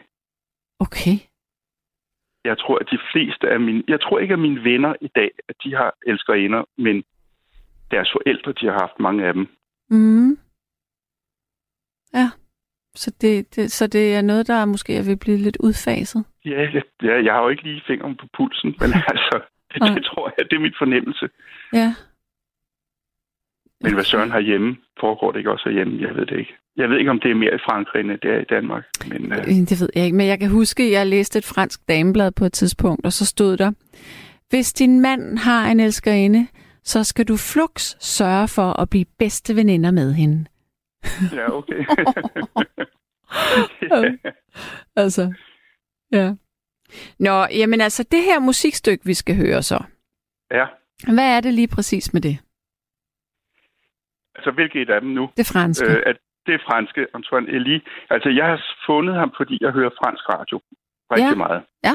Okay. 0.79 1.15
Jeg 2.43 2.57
tror, 2.57 2.77
at 2.77 2.87
de 2.91 2.99
fleste 3.11 3.49
af 3.49 3.59
mine... 3.59 3.83
Jeg 3.87 4.01
tror 4.01 4.19
ikke, 4.19 4.33
at 4.33 4.39
mine 4.39 4.63
venner 4.63 4.93
i 5.01 5.07
dag, 5.07 5.31
at 5.49 5.55
de 5.63 5.75
har 5.75 5.95
elskerinder, 6.07 6.63
men 6.77 7.03
deres 7.91 8.11
forældre, 8.11 8.51
de 8.51 8.65
har 8.65 8.77
haft 8.79 8.99
mange 8.99 9.25
af 9.27 9.33
dem. 9.33 9.47
Mm. 9.89 10.37
Ja. 12.13 12.27
Så 12.95 13.11
det, 13.21 13.55
det, 13.55 13.71
så 13.71 13.87
det 13.87 14.15
er 14.15 14.21
noget, 14.21 14.47
der 14.47 14.65
måske 14.65 14.95
er 14.95 15.03
ved 15.03 15.11
at 15.11 15.19
blive 15.19 15.37
lidt 15.37 15.57
udfaset? 15.59 16.23
Ja, 16.45 16.61
ja, 17.03 17.23
jeg 17.25 17.33
har 17.33 17.41
jo 17.43 17.49
ikke 17.49 17.63
lige 17.63 17.81
fingeren 17.87 18.15
på 18.17 18.25
pulsen, 18.37 18.75
men 18.79 18.89
altså, 19.13 19.39
det, 19.73 19.81
det 19.95 20.03
tror 20.05 20.33
jeg, 20.37 20.45
det 20.49 20.55
er 20.55 20.61
min 20.61 20.73
fornemmelse. 20.79 21.29
Ja. 21.73 21.93
Men 23.83 23.93
hvad 23.93 24.03
søren 24.03 24.31
herhjemme, 24.31 24.77
foregår 24.99 25.31
det 25.31 25.39
ikke 25.39 25.51
også 25.51 25.63
herhjemme? 25.69 26.01
Jeg 26.07 26.15
ved 26.15 26.25
det 26.25 26.37
ikke. 26.39 26.53
Jeg 26.77 26.89
ved 26.89 26.97
ikke, 26.97 27.11
om 27.11 27.19
det 27.19 27.31
er 27.31 27.35
mere 27.35 27.55
i 27.55 27.63
Frankrig, 27.67 27.99
end 27.99 28.09
det 28.09 28.31
er 28.31 28.39
i 28.39 28.43
Danmark. 28.49 28.83
Men 29.09 29.31
øh, 29.31 29.37
Øh, 29.37 29.45
Det 29.69 29.81
ved 29.81 29.89
jeg 29.95 30.05
ikke, 30.05 30.17
men 30.17 30.27
jeg 30.27 30.39
kan 30.39 30.49
huske, 30.49 30.83
at 30.83 30.91
jeg 30.91 31.07
læste 31.07 31.39
et 31.39 31.45
fransk 31.45 31.79
dameblad 31.87 32.31
på 32.31 32.45
et 32.45 32.53
tidspunkt, 32.53 33.05
og 33.05 33.13
så 33.13 33.25
stod 33.25 33.57
der, 33.57 33.71
hvis 34.49 34.73
din 34.73 34.99
mand 35.01 35.37
har 35.37 35.71
en 35.71 35.79
elskerinde, 35.79 36.47
så 36.83 37.03
skal 37.03 37.25
du 37.27 37.37
flux 37.37 37.95
sørge 37.99 38.47
for 38.47 38.81
at 38.81 38.89
blive 38.89 39.05
bedste 39.19 39.55
veninder 39.55 39.91
med 39.91 40.13
hende. 40.13 40.45
ja, 41.37 41.45
okay. 41.59 41.85
Altså, 44.95 45.33
ja. 46.11 46.33
Nå, 47.19 47.45
jamen 47.59 47.81
altså, 47.81 48.03
det 48.11 48.23
her 48.23 48.39
musikstykke, 48.39 49.05
vi 49.05 49.13
skal 49.13 49.35
høre 49.35 49.61
så. 49.63 49.83
ja, 50.51 50.65
Hvad 51.13 51.37
er 51.37 51.41
det 51.41 51.53
lige 51.53 51.67
præcis 51.67 52.13
med 52.13 52.21
det? 52.21 52.37
altså 54.35 54.51
hvilket 54.51 54.89
af 54.89 55.01
dem 55.01 55.09
nu? 55.09 55.29
Det 55.37 55.45
franske. 55.53 55.85
Øh, 55.91 56.03
at 56.05 56.17
det 56.45 56.53
er 56.55 56.59
franske, 56.69 57.07
Antoine 57.13 57.47
Elie. 57.49 57.81
Altså, 58.09 58.29
jeg 58.29 58.45
har 58.45 58.65
fundet 58.85 59.15
ham, 59.15 59.33
fordi 59.37 59.57
jeg 59.61 59.71
hører 59.71 59.89
fransk 60.03 60.23
radio 60.29 60.61
rigtig 61.11 61.29
Ja. 61.29 61.35
meget. 61.35 61.63
Ja. 61.83 61.93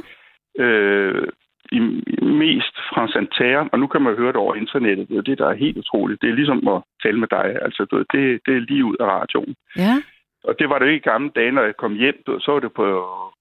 Øh, 0.64 1.28
i, 1.72 1.78
mest 2.22 2.74
France 2.92 3.18
Inter, 3.18 3.68
og 3.72 3.78
nu 3.78 3.86
kan 3.86 4.02
man 4.02 4.16
høre 4.16 4.32
det 4.32 4.42
over 4.44 4.54
internettet. 4.54 5.08
Det 5.08 5.16
er 5.16 5.28
det, 5.30 5.38
der 5.38 5.48
er 5.48 5.62
helt 5.64 5.76
utroligt. 5.76 6.22
Det 6.22 6.30
er 6.30 6.34
ligesom 6.40 6.68
at 6.68 6.82
tale 7.02 7.18
med 7.20 7.28
dig. 7.28 7.46
Altså, 7.66 7.84
du 7.90 7.98
det, 7.98 8.40
det 8.46 8.52
er 8.56 8.68
lige 8.70 8.84
ud 8.84 8.96
af 9.00 9.06
radioen. 9.06 9.54
Ja, 9.78 9.94
Og 10.48 10.54
det 10.58 10.68
var 10.68 10.78
det 10.78 10.86
jo 10.86 10.90
ikke 10.90 11.06
i 11.06 11.10
gamle 11.10 11.30
dage, 11.38 11.52
når 11.52 11.62
jeg 11.62 11.76
kom 11.76 11.94
hjem. 11.94 12.22
Du 12.26 12.38
så 12.40 12.52
var 12.52 12.60
det 12.60 12.72
på, 12.72 12.86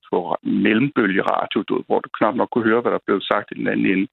på 0.10 0.36
mellembølgeradio, 0.44 1.60
du 1.70 1.84
hvor 1.88 2.00
du 2.00 2.10
knap 2.18 2.36
nok 2.36 2.50
kunne 2.52 2.70
høre, 2.70 2.82
hvad 2.82 2.92
der 2.92 3.06
blev 3.08 3.22
sagt 3.22 3.52
i 3.52 3.60
den 3.60 3.68
anden 3.68 3.86
ende. 3.86 4.08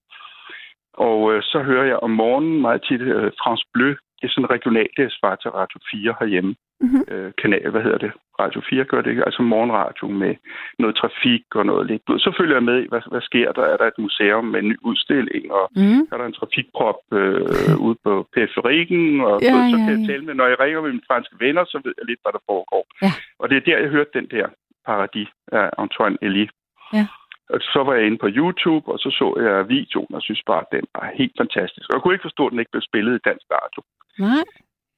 Og 0.95 1.33
øh, 1.33 1.43
så 1.43 1.59
hører 1.63 1.87
jeg 1.87 1.97
om 1.97 2.11
morgenen 2.11 2.61
meget 2.61 2.83
tit 2.89 3.01
øh, 3.01 3.33
France 3.43 3.65
Bleu. 3.75 3.95
Det 4.19 4.25
er 4.27 4.33
sådan 4.33 4.55
regionalt, 4.57 4.95
det 4.97 5.05
er 5.05 5.19
svar 5.21 5.35
til 5.37 5.51
Radio 5.51 5.79
4 5.91 6.15
herhjemme. 6.21 6.55
Mhm. 6.81 7.01
Øh, 7.09 7.33
kanal, 7.43 7.71
hvad 7.71 7.83
hedder 7.83 7.99
det? 7.99 8.13
Radio 8.41 8.61
4 8.71 8.85
gør 8.85 9.03
det? 9.03 9.23
Altså 9.27 9.43
morgenradio 9.43 10.09
med 10.09 10.35
noget 10.79 10.97
trafik 10.97 11.45
og 11.55 11.67
noget 11.67 11.87
lidt. 11.91 12.03
Så 12.25 12.31
følger 12.39 12.57
jeg 12.57 12.63
med 12.71 12.79
i, 12.83 12.87
hvad, 12.89 13.03
hvad 13.11 13.21
sker 13.21 13.53
der? 13.53 13.63
Er 13.63 13.77
der 13.77 13.87
et 13.87 13.99
museum 13.99 14.45
med 14.45 14.61
en 14.61 14.69
ny 14.69 14.77
udstilling? 14.83 15.53
Og 15.53 15.65
mm. 15.77 16.01
er 16.13 16.17
der 16.19 16.27
en 16.27 16.39
trafikprop 16.41 17.01
øh, 17.13 17.77
ude 17.87 17.97
på 18.05 18.13
periferikken? 18.35 19.21
Og 19.21 19.37
Ja, 19.43 19.55
ja, 19.57 19.71
så 19.71 19.77
ja, 19.77 19.85
kan 19.85 19.93
jeg 19.95 20.03
ja. 20.07 20.13
tale 20.13 20.25
med, 20.25 20.35
når 20.35 20.47
jeg 20.47 20.61
ringer 20.61 20.81
med 20.81 20.91
mine 20.91 21.09
franske 21.11 21.35
venner, 21.45 21.65
så 21.65 21.81
ved 21.85 21.95
jeg 21.99 22.07
lidt, 22.07 22.21
hvad 22.23 22.33
der 22.33 22.43
foregår. 22.51 22.85
Ja. 23.03 23.13
Og 23.41 23.45
det 23.49 23.57
er 23.57 23.67
der, 23.69 23.79
jeg 23.79 23.91
hørte 23.97 24.11
den 24.19 24.27
der 24.35 24.47
paradis 24.87 25.29
af 25.53 25.71
Antoine 25.79 26.19
Elie. 26.23 26.49
Ja. 26.93 27.07
Og 27.55 27.61
så 27.61 27.81
var 27.87 27.95
jeg 27.95 28.07
inde 28.07 28.19
på 28.19 28.29
YouTube, 28.41 28.85
og 28.93 28.99
så 28.99 29.09
så 29.21 29.27
jeg 29.47 29.69
videoen, 29.69 30.15
og 30.17 30.23
synes 30.23 30.43
bare, 30.47 30.63
at 30.67 30.73
den 30.77 30.85
var 30.95 31.13
helt 31.21 31.35
fantastisk. 31.43 31.87
Og 31.89 31.95
jeg 31.95 32.03
kunne 32.03 32.15
ikke 32.15 32.29
forstå, 32.29 32.47
at 32.47 32.51
den 32.53 32.59
ikke 32.63 32.75
blev 32.75 32.83
spillet 32.91 33.15
i 33.17 33.27
dansk 33.29 33.47
radio. 33.59 33.81
Nej. 34.19 34.45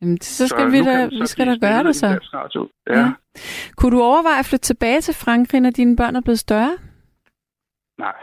Jamen, 0.03 0.21
så 0.21 0.49
skal 0.49 0.73
vi 0.73 0.79
nu 0.81 0.85
da, 0.87 1.07
vi 1.07 1.27
skal 1.27 1.47
da 1.47 1.57
gøre 1.67 1.83
det 1.85 1.97
så. 1.97 2.07
Ja. 2.07 2.95
Ja. 2.95 3.01
ja. 3.01 3.13
Kunne 3.77 3.93
du 3.97 4.03
overveje 4.03 4.39
at 4.39 4.47
flytte 4.47 4.65
tilbage 4.65 5.01
til 5.01 5.15
Frankrig, 5.15 5.61
når 5.61 5.71
dine 5.71 5.97
børn 5.97 6.17
er 6.17 6.21
blevet 6.21 6.39
større? 6.39 6.75
Nej, 7.99 8.15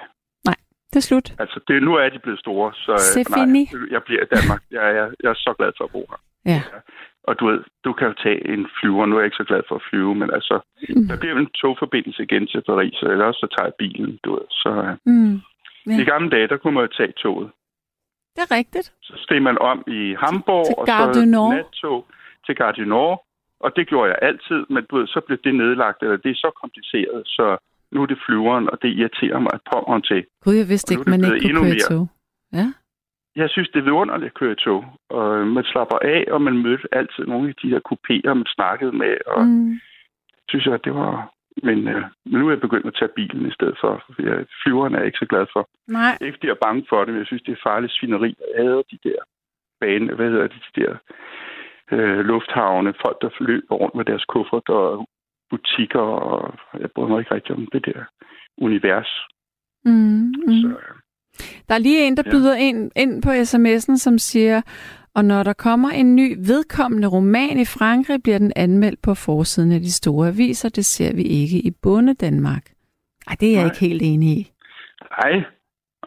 Det 0.92 0.96
er 0.96 1.08
slut. 1.10 1.34
altså 1.40 1.60
det, 1.68 1.84
nu 1.84 1.94
er 1.96 2.10
de 2.10 2.20
blevet 2.20 2.40
store, 2.40 2.74
så 2.74 2.92
øh, 2.92 3.26
nej, 3.30 3.92
jeg 3.92 4.02
bliver 4.04 4.22
i 4.24 4.30
Danmark. 4.36 4.62
Jeg, 4.72 4.82
jeg, 4.98 5.06
jeg 5.24 5.30
er 5.30 5.40
så 5.46 5.54
glad 5.58 5.72
for 5.78 5.84
at 5.84 5.92
bo 5.92 6.02
her. 6.12 6.20
Ja. 6.54 6.62
Og 7.24 7.40
du 7.40 7.46
ved, 7.48 7.60
du 7.86 7.94
kan 7.94 8.08
jo 8.08 8.14
tage 8.24 8.54
en 8.54 8.68
flyver. 8.80 9.06
Nu 9.06 9.16
er 9.16 9.20
jeg 9.20 9.26
ikke 9.26 9.42
så 9.44 9.48
glad 9.52 9.62
for 9.68 9.76
at 9.76 9.82
flyve, 9.90 10.16
men 10.16 10.30
altså, 10.38 10.56
Mm. 10.96 11.08
der 11.08 11.18
bliver 11.18 11.36
en 11.38 11.50
togforbindelse 11.62 12.24
igen 12.24 12.48
til 12.48 12.62
Paris, 12.70 12.98
eller 13.02 13.26
også 13.26 13.40
så 13.40 13.48
tager 13.56 13.68
jeg 13.70 13.74
bilen, 13.84 14.20
du 14.24 14.30
ved. 14.38 14.46
Så 14.50 14.70
øh, 14.86 14.96
Mm. 15.06 15.36
Ja. 15.88 16.02
i 16.02 16.04
gamle 16.12 16.30
dage, 16.30 16.48
der 16.48 16.58
kunne 16.58 16.74
man 16.74 16.84
jo 16.86 16.92
tage 16.98 17.14
toget. 17.24 17.50
Det 18.36 18.42
er 18.48 18.52
rigtigt. 18.60 18.88
Så 19.02 19.14
steg 19.18 19.42
man 19.42 19.58
om 19.72 19.84
i 19.88 20.16
Hamburg, 20.24 20.66
Til 20.66 20.76
og 20.78 20.86
Gare 20.86 21.14
så 21.14 21.26
nattog 21.26 22.06
til 22.46 22.56
Gare 22.56 22.86
Nord. 22.86 23.26
Og 23.60 23.70
det 23.76 23.88
gjorde 23.88 24.10
jeg 24.12 24.20
altid, 24.22 24.60
men 24.70 24.86
du 24.90 24.98
ved, 24.98 25.08
så 25.08 25.20
blev 25.28 25.38
det 25.44 25.56
nedlagt, 25.56 26.02
eller 26.04 26.18
det 26.18 26.32
er 26.32 26.36
så 26.46 26.52
kompliceret, 26.62 27.22
så 27.26 27.58
nu 27.92 28.02
er 28.02 28.06
det 28.06 28.20
flyveren, 28.26 28.70
og 28.70 28.82
det 28.82 28.88
irriterer 28.90 29.40
mig 29.40 29.56
pommeren 29.72 30.02
til. 30.02 30.26
Gud, 30.44 30.54
jeg 30.54 30.68
vidste 30.70 30.92
Og 30.92 31.00
ikke, 31.00 31.10
man 31.10 31.20
ikke 31.20 31.40
kunne 31.40 31.54
køre 31.54 31.64
mere. 31.64 31.90
tog. 31.90 32.08
Ja. 32.54 32.68
Jeg 33.36 33.50
synes, 33.50 33.70
det 33.70 33.80
er 33.80 33.84
vidunderligt 33.84 34.32
at 34.32 34.34
køre 34.40 34.52
i 34.52 34.56
tog. 34.56 34.86
Og 35.10 35.48
man 35.48 35.64
slapper 35.64 36.00
af, 36.02 36.22
og 36.32 36.42
man 36.42 36.58
mødte 36.66 36.88
altid 36.92 37.24
nogle 37.28 37.50
af 37.50 37.56
de 37.62 37.70
her 37.70 37.82
kupéer, 37.90 38.34
man 38.34 38.46
snakkede 38.58 38.92
med. 38.92 39.14
Og 39.28 39.46
Mm. 39.48 39.80
synes 40.50 40.66
jeg, 40.66 40.74
at 40.74 40.84
det 40.86 40.94
var... 40.96 41.34
Men, 41.64 41.88
øh, 41.88 42.04
men 42.26 42.40
nu 42.40 42.48
er 42.48 42.52
jeg 42.52 42.62
begyndt 42.62 42.86
at 42.88 42.96
tage 43.00 43.16
bilen 43.16 43.46
i 43.48 43.52
stedet 43.58 43.78
for. 43.82 44.04
For 44.06 44.22
jeg, 44.28 44.46
flyveren 44.64 44.94
er 44.94 44.98
jeg 44.98 45.06
ikke 45.06 45.18
så 45.24 45.26
glad 45.26 45.46
for. 45.54 45.70
Nej. 45.88 46.18
Ikke 46.22 46.34
fordi 46.36 46.48
jeg 46.48 46.58
er 46.60 46.66
bange 46.68 46.86
for 46.90 47.00
det, 47.00 47.08
men 47.14 47.18
jeg 47.20 47.26
synes, 47.28 47.44
det 47.44 47.52
er 47.52 47.68
farligt 47.70 47.94
svineri. 47.94 48.36
Jeg 48.40 48.64
hader 48.66 48.82
de 48.92 48.98
der 49.04 49.20
bane, 49.82 50.16
hvad 50.16 50.30
hedder 50.30 50.48
det, 50.48 50.62
de 50.76 50.82
der 50.82 50.94
øh, 51.92 52.20
lufthavne, 52.20 52.94
folk, 53.06 53.18
der 53.22 53.30
løber 53.40 53.76
rundt 53.76 53.96
med 53.96 54.06
deres 54.06 54.26
kuffert 54.26 54.70
og 54.70 55.08
butikker, 55.50 56.00
og 56.32 56.54
jeg 56.80 56.92
bryder 56.96 57.10
mig 57.10 57.20
ikke 57.20 57.34
rigtig 57.36 57.56
om 57.56 57.68
det 57.74 57.86
der 57.86 58.04
univers. 58.58 59.12
Mm. 59.86 60.34
Så, 60.34 60.68
Mm. 60.68 60.72
øh, 60.74 60.96
Der 61.68 61.76
er 61.76 61.80
lige 61.80 62.08
en, 62.08 62.18
der 62.18 62.24
Ja. 62.26 62.32
byder 62.32 62.56
ind, 62.56 62.92
ind 62.96 63.22
på 63.24 63.30
sms'en, 63.30 63.96
som 63.98 64.18
siger, 64.18 64.62
og 65.20 65.26
når 65.26 65.44
der 65.44 65.54
kommer 65.54 65.90
en 65.90 66.16
ny 66.16 66.36
vedkommende 66.40 67.08
roman 67.08 67.60
i 67.60 67.66
Frankrig, 67.66 68.24
bliver 68.24 68.38
den 68.38 68.54
anmeldt 68.56 69.02
på 69.02 69.14
forsiden 69.14 69.72
af 69.72 69.80
de 69.80 69.92
store 69.92 70.28
aviser. 70.28 70.70
Det 70.70 70.86
ser 70.86 71.14
vi 71.16 71.22
ikke 71.24 71.58
i 71.60 71.72
Bonde 71.72 72.14
Danmark. 72.14 72.64
Ej, 73.28 73.36
det 73.40 73.48
er 73.48 73.52
jeg 73.52 73.62
Nej. 73.62 73.72
ikke 73.72 73.80
helt 73.80 74.02
enig 74.02 74.30
i. 74.38 74.52
Nej, 75.24 75.32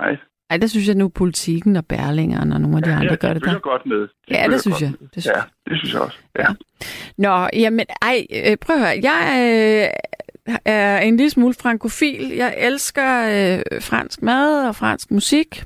nej. 0.00 0.16
Ej, 0.50 0.56
der 0.56 0.66
synes 0.66 0.88
jeg 0.88 0.94
nu, 0.94 1.08
politikken 1.08 1.76
og 1.76 1.86
Berlingeren 1.86 2.52
og 2.52 2.60
nogle 2.60 2.76
af 2.76 2.82
de 2.82 2.92
andre 2.92 3.16
gør 3.16 3.32
det 3.34 3.44
der. 3.44 3.58
godt 3.58 3.86
med. 3.86 4.00
De 4.00 4.08
Ja, 4.30 4.46
det 4.50 4.60
synes 4.60 4.80
jeg. 4.82 4.92
med. 5.00 5.08
Det 5.14 5.22
synes 5.22 5.36
ja, 5.36 5.70
det 5.70 5.78
synes 5.78 5.92
jeg 5.94 6.00
også. 6.02 6.18
Ja. 6.38 6.46
Nå, 7.18 7.48
jamen, 7.52 7.86
ej, 8.02 8.26
øh, 8.34 8.56
prøv 8.56 8.76
at 8.76 8.80
høre. 8.82 9.00
Jeg 9.02 9.22
øh, 10.48 10.56
er 10.64 10.98
en 11.00 11.16
lille 11.16 11.30
smule 11.30 11.54
frankofil. 11.54 12.28
Jeg 12.36 12.54
elsker 12.58 13.20
øh, 13.22 13.82
fransk 13.82 14.22
mad 14.22 14.68
og 14.68 14.76
fransk 14.76 15.10
musik. 15.10 15.64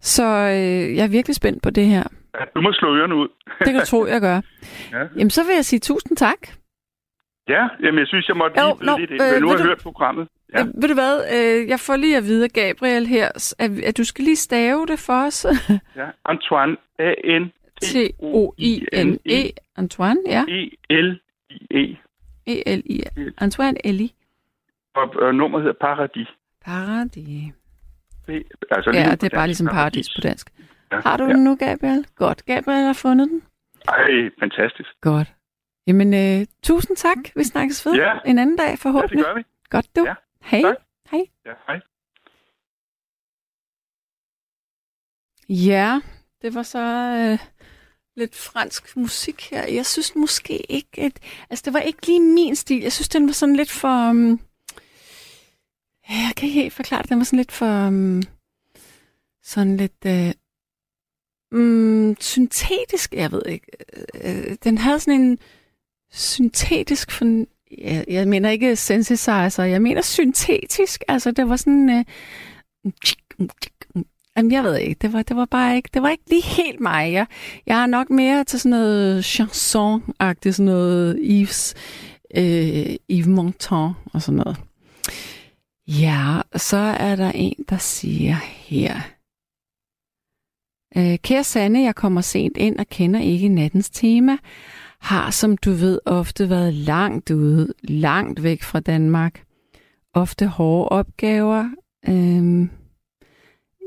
Så 0.00 0.24
øh, 0.24 0.96
jeg 0.96 1.04
er 1.04 1.08
virkelig 1.08 1.34
spændt 1.36 1.62
på 1.62 1.70
det 1.70 1.86
her. 1.86 2.04
Ja. 2.40 2.44
Du 2.54 2.60
må 2.60 2.72
slå 2.72 2.96
ørerne 2.96 3.14
ud. 3.16 3.28
Det 3.58 3.66
kan 3.66 3.74
du 3.80 3.86
tro, 3.86 4.06
jeg 4.06 4.20
gør. 4.20 4.40
Ja. 4.92 5.02
Jamen, 5.16 5.30
så 5.30 5.44
vil 5.46 5.54
jeg 5.54 5.64
sige 5.64 5.80
tusind 5.80 6.16
tak. 6.16 6.40
Ja, 7.48 7.68
jamen 7.82 7.98
jeg 7.98 8.06
synes, 8.06 8.28
jeg 8.28 8.36
måtte 8.36 8.60
Jo, 8.60 8.66
lige 8.80 8.86
nå, 8.86 8.96
lidt 8.98 9.10
ind. 9.10 9.22
øh, 9.22 9.32
Men 9.32 9.42
nu 9.42 9.48
har 9.48 9.54
jeg 9.54 9.64
du- 9.64 9.68
hørt 9.68 9.82
programmet. 9.82 10.28
Ja. 10.54 10.58
Ja. 10.58 10.64
Ved 10.80 10.88
du 10.88 10.94
hvad? 10.94 11.14
Øh, 11.34 11.68
jeg 11.68 11.80
får 11.80 11.96
lige 11.96 12.16
at 12.16 12.24
vide, 12.24 12.48
Gabriel 12.48 13.06
her, 13.06 13.28
at, 13.58 13.70
at 13.88 13.96
du 13.98 14.04
skal 14.04 14.24
lige 14.24 14.36
stave 14.36 14.86
det 14.86 14.98
for 14.98 15.26
os. 15.26 15.46
ja. 16.00 16.06
Antoine, 16.24 16.76
A-N 16.98 17.52
T-O-I-N-E. 17.82 19.50
Antoine, 19.76 20.20
ja. 20.26 20.44
E-L-I-E. 20.48 21.96
E-L-I. 22.46 23.02
Antoine 23.38 23.86
Eli. 23.86 24.14
Og, 24.94 25.14
og 25.22 25.34
nummeret 25.34 25.62
hedder 25.64 25.78
Paradis. 25.80 26.28
Paradis. 26.64 27.52
Det, 28.26 28.42
altså, 28.70 28.90
Ja, 28.94 29.10
det 29.10 29.22
er 29.32 29.36
bare 29.36 29.46
ligesom 29.46 29.66
paradis 29.66 30.08
på 30.14 30.20
dansk. 30.20 30.50
Ja. 30.92 31.00
Har 31.00 31.16
du 31.16 31.24
ja. 31.24 31.32
den 31.32 31.44
nu, 31.44 31.56
Gabriel? 31.56 32.06
Godt. 32.16 32.44
Gabriel 32.44 32.84
har 32.86 32.92
fundet 32.92 33.28
den. 33.30 33.42
Ej, 33.88 34.30
fantastisk. 34.40 34.88
Godt. 35.00 35.32
Jamen, 35.86 36.14
øh, 36.14 36.46
tusind 36.62 36.96
tak. 36.96 37.18
Vi 37.36 37.44
snakkes 37.44 37.86
ved 37.86 37.92
Ja. 37.94 38.18
en 38.26 38.38
anden 38.38 38.56
dag 38.56 38.64
Ja, 38.66 38.70
det 38.72 38.78
forhåbentlig. 38.78 39.24
gør 39.24 39.34
vi. 39.34 39.42
Godt 39.70 39.96
du. 39.96 40.04
Ja. 40.06 40.14
Hej. 40.42 40.60
Tak. 40.62 40.76
Hej. 41.10 41.20
Ja, 41.46 41.52
hej. 41.66 41.80
Ja, 45.48 46.00
det 46.42 46.54
var 46.54 46.62
så 46.62 46.78
øh, 46.78 47.38
lidt 48.16 48.36
fransk 48.36 48.96
musik 48.96 49.50
her. 49.50 49.66
Jeg 49.66 49.86
synes 49.86 50.16
måske 50.16 50.72
ikke, 50.72 51.00
at... 51.02 51.20
Altså, 51.50 51.62
det 51.64 51.72
var 51.72 51.80
ikke 51.80 52.06
lige 52.06 52.20
min 52.20 52.56
stil. 52.56 52.80
Jeg 52.82 52.92
synes, 52.92 53.08
den 53.08 53.26
var 53.26 53.32
sådan 53.32 53.56
lidt 53.56 53.70
for... 53.70 54.10
Um, 54.10 54.40
jeg 56.08 56.32
kan 56.36 56.46
ikke 56.48 56.60
helt 56.60 56.72
forklare 56.72 57.02
det. 57.02 57.10
Den 57.10 57.18
var 57.18 57.24
sådan 57.24 57.36
lidt 57.36 57.52
for... 57.52 57.86
Um, 57.86 58.22
sådan 59.42 59.76
lidt... 59.76 60.06
Øh, 60.06 60.32
mm, 61.54 62.16
syntetisk, 62.20 63.14
jeg 63.14 63.32
ved 63.32 63.42
ikke. 63.46 63.66
Øh, 64.24 64.40
øh 64.48 64.56
den 64.64 64.78
havde 64.78 65.00
sådan 65.00 65.20
en 65.20 65.38
syntetisk... 66.12 67.10
For, 67.10 67.44
jeg, 67.78 68.04
jeg 68.08 68.28
mener 68.28 68.50
ikke 68.50 68.76
synthesizer, 68.76 69.62
jeg 69.62 69.82
mener 69.82 70.02
syntetisk. 70.02 71.04
Altså, 71.08 71.30
det 71.30 71.48
var 71.48 71.56
sådan... 71.56 71.90
Øh, 71.90 72.04
Jamen, 74.36 74.52
jeg 74.52 74.64
ved 74.64 74.76
ikke. 74.76 74.98
Det 75.02 75.12
var, 75.12 75.22
det 75.22 75.36
var 75.36 75.44
bare 75.44 75.76
ikke, 75.76 75.88
det 75.94 76.02
var 76.02 76.08
ikke 76.08 76.30
lige 76.30 76.42
helt 76.42 76.80
mig. 76.80 77.12
Jeg, 77.12 77.26
jeg 77.66 77.82
er 77.82 77.86
nok 77.86 78.10
mere 78.10 78.44
til 78.44 78.60
sådan 78.60 78.70
noget 78.70 79.24
chanson-agtigt, 79.24 80.50
sådan 80.50 80.64
noget 80.64 81.18
Yves, 81.22 81.74
øh, 82.36 82.96
Yves 83.10 83.26
Montand 83.26 83.94
og 84.12 84.22
sådan 84.22 84.36
noget. 84.38 84.56
Ja, 85.88 86.40
så 86.56 86.76
er 86.76 87.16
der 87.16 87.32
en, 87.34 87.64
der 87.68 87.78
siger 87.78 88.36
her. 88.42 89.13
Øh, 90.96 91.18
Kære 91.18 91.44
Sanne, 91.44 91.82
jeg 91.82 91.94
kommer 91.94 92.20
sent 92.20 92.56
ind 92.56 92.78
og 92.78 92.86
kender 92.86 93.20
ikke 93.20 93.48
nattens 93.48 93.90
tema. 93.90 94.36
Har, 95.00 95.30
som 95.30 95.56
du 95.56 95.72
ved, 95.72 95.98
ofte 96.04 96.50
været 96.50 96.74
langt 96.74 97.30
ude, 97.30 97.72
langt 97.82 98.42
væk 98.42 98.62
fra 98.62 98.80
Danmark. 98.80 99.42
Ofte 100.14 100.46
hårde 100.46 100.88
opgaver. 100.88 101.70
Øhm, 102.08 102.70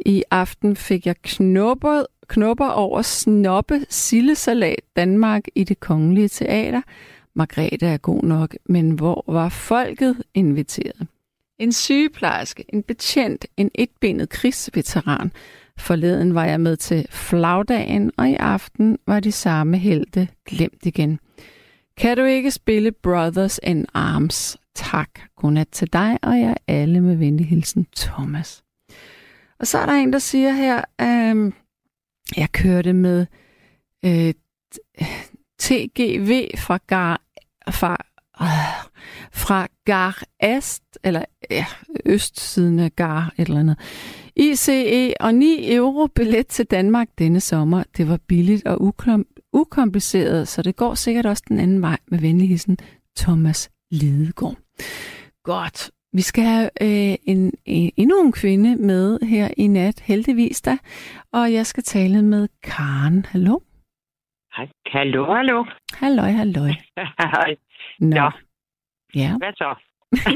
i 0.05 0.23
aften 0.31 0.75
fik 0.75 1.05
jeg 1.05 1.15
knopper, 1.21 2.03
knopper 2.27 2.67
over 2.67 3.01
snoppe 3.01 3.85
sillesalat 3.89 4.79
Danmark 4.95 5.43
i 5.55 5.63
det 5.63 5.79
kongelige 5.79 6.27
teater. 6.27 6.81
Margrethe 7.33 7.87
er 7.87 7.97
god 7.97 8.23
nok, 8.23 8.55
men 8.65 8.91
hvor 8.91 9.23
var 9.27 9.49
folket 9.49 10.23
inviteret? 10.33 11.07
En 11.59 11.71
sygeplejerske, 11.71 12.65
en 12.73 12.83
betjent, 12.83 13.45
en 13.57 13.71
etbenet 13.75 14.29
krigsveteran. 14.29 15.31
Forleden 15.77 16.35
var 16.35 16.45
jeg 16.45 16.61
med 16.61 16.77
til 16.77 17.07
flagdagen, 17.09 18.11
og 18.17 18.29
i 18.29 18.35
aften 18.35 18.97
var 19.07 19.19
de 19.19 19.31
samme 19.31 19.77
helte 19.77 20.27
glemt 20.45 20.85
igen. 20.85 21.19
Kan 21.97 22.17
du 22.17 22.23
ikke 22.23 22.51
spille 22.51 22.91
Brothers 22.91 23.59
in 23.63 23.85
Arms? 23.93 24.57
Tak. 24.75 25.09
Godnat 25.35 25.67
til 25.67 25.93
dig, 25.93 26.17
og 26.21 26.39
jeg 26.39 26.55
alle 26.67 27.01
med 27.01 27.15
venlig 27.15 27.47
hilsen, 27.47 27.87
Thomas. 27.95 28.63
Og 29.59 29.67
så 29.67 29.77
er 29.77 29.85
der 29.85 29.93
en, 29.93 30.13
der 30.13 30.19
siger 30.19 30.51
her, 30.51 30.81
øhm, 31.01 31.53
jeg 32.37 32.51
kørte 32.51 32.93
med 32.93 33.25
øh, 34.05 34.33
TGV 35.59 36.47
fra 36.57 36.79
Gar, 36.87 37.21
fra, 37.71 37.97
øh, 38.41 38.47
fra 39.31 39.67
Gar 39.85 40.23
Est, 40.39 40.83
eller 41.03 41.25
ja, 41.51 41.65
østsiden 42.05 42.79
af 42.79 42.95
Gar, 42.95 43.33
et 43.37 43.47
eller 43.47 43.59
andet. 43.59 43.79
ICE 44.39 45.13
og 45.19 45.35
9 45.35 45.73
euro 45.75 46.07
billet 46.07 46.47
til 46.47 46.65
Danmark 46.65 47.07
denne 47.17 47.39
sommer. 47.39 47.83
Det 47.97 48.09
var 48.09 48.19
billigt 48.27 48.65
og 48.67 48.77
ukom- 48.81 49.49
ukompliceret, 49.53 50.47
så 50.47 50.61
det 50.61 50.75
går 50.75 50.93
sikkert 50.93 51.25
også 51.25 51.43
den 51.47 51.59
anden 51.59 51.81
vej 51.81 51.97
med 52.07 52.19
venligheden 52.19 52.77
Thomas 53.17 53.69
Lidegaard. 53.91 54.55
Godt. 55.43 55.91
Vi 56.13 56.21
skal 56.21 56.43
have 56.43 56.69
øh, 56.81 57.15
en, 57.23 57.51
en, 57.65 57.91
endnu 57.97 58.21
en 58.25 58.31
kvinde 58.31 58.75
med 58.75 59.19
her 59.19 59.49
i 59.57 59.67
nat, 59.67 59.99
heldigvis 59.99 60.61
da. 60.61 60.77
Og 61.33 61.53
jeg 61.53 61.65
skal 61.65 61.83
tale 61.83 62.21
med 62.23 62.47
Karen. 62.63 63.25
Hallo? 63.25 63.59
Hej. 64.55 64.67
Hallo, 64.87 65.33
hallo. 65.35 65.65
Halløj, 65.93 66.29
halløj. 66.31 66.69
Hej. 67.35 67.55
Nå. 67.99 68.15
Ja. 68.15 68.29
Ja. 69.15 69.37
Hvad 69.37 69.53
så? 69.55 69.86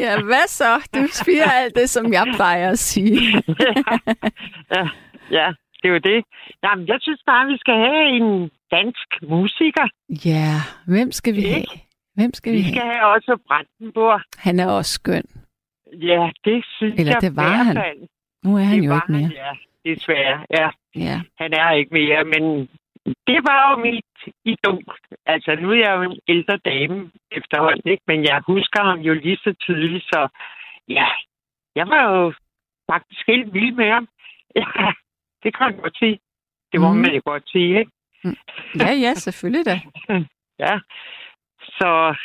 Ja, 0.04 0.22
hvad 0.24 0.48
så? 0.48 0.90
Du 0.96 1.08
siger 1.08 1.46
alt 1.52 1.76
det, 1.76 1.90
som 1.90 2.14
jeg 2.14 2.26
plejer 2.36 2.70
at 2.70 2.80
sige. 2.80 3.22
ja, 4.76 4.84
ja, 5.32 5.48
det 5.82 5.88
er 5.90 5.94
jo 5.94 5.98
det. 5.98 6.24
Jamen, 6.64 6.88
jeg 6.88 6.98
synes 7.02 7.22
bare, 7.26 7.48
vi 7.48 7.58
skal 7.58 7.74
have 7.74 8.04
en 8.18 8.50
dansk 8.72 9.08
musiker. 9.30 9.88
Ja, 10.26 10.52
hvem 10.88 11.12
skal 11.12 11.36
vi 11.36 11.42
have? 11.42 11.66
Hvem 12.16 12.34
skal 12.34 12.52
vi 12.54 12.58
Vi 12.58 12.64
skal 12.64 12.82
have? 12.82 13.06
også 13.06 13.38
Brandenburg. 13.48 14.22
Han 14.38 14.60
er 14.60 14.68
også 14.68 14.94
skøn. 14.94 15.24
Ja, 15.94 16.30
det 16.46 16.66
synes 16.78 16.96
Eller 17.00 17.14
jeg 17.14 17.22
det 17.22 17.36
var 17.36 17.52
han. 17.64 17.76
fald. 17.76 18.08
Nu 18.44 18.56
er 18.58 18.62
han 18.64 18.78
det 18.80 18.86
jo 18.88 18.92
var 18.94 19.02
ikke 19.02 19.12
mere. 19.12 19.22
Han, 19.22 19.32
ja, 19.86 19.92
desværre. 19.94 20.46
Ja, 20.60 20.70
Ja. 20.96 21.22
han 21.42 21.54
er 21.54 21.72
ikke 21.72 21.94
mere, 21.94 22.24
men 22.24 22.70
det 23.28 23.40
var 23.50 23.60
jo 23.72 23.76
mit 23.86 24.34
idol. 24.46 24.84
Altså, 25.26 25.56
nu 25.56 25.72
er 25.72 25.76
jeg 25.76 25.96
jo 25.98 26.02
en 26.02 26.20
ældre 26.28 26.58
dame 26.58 27.12
efterhånden, 27.32 27.92
ikke? 27.92 28.04
men 28.08 28.24
jeg 28.24 28.42
husker 28.48 28.84
ham 28.84 29.00
jo 29.00 29.14
lige 29.14 29.38
så 29.44 29.54
tydeligt, 29.60 30.04
så 30.04 30.28
ja, 30.90 31.08
jeg 31.76 31.88
var 31.88 32.04
jo 32.12 32.34
faktisk 32.92 33.28
helt 33.28 33.54
vild 33.54 33.72
med 33.76 33.90
ham. 33.92 34.08
Ja, 34.56 34.92
det 35.44 35.56
kan 35.56 35.66
man 35.68 35.78
godt 35.78 35.98
sige. 35.98 36.20
Det 36.72 36.82
må 36.82 36.90
Mm. 36.90 36.96
mm. 36.96 37.02
man 37.02 37.16
jo 37.16 37.22
godt 37.26 37.50
sige, 37.50 37.80
ikke? 37.80 37.92
Ja, 38.80 38.92
ja, 39.06 39.14
selvfølgelig 39.14 39.66
da. 39.66 39.76
Ja. 40.66 40.80
Så 41.80 42.16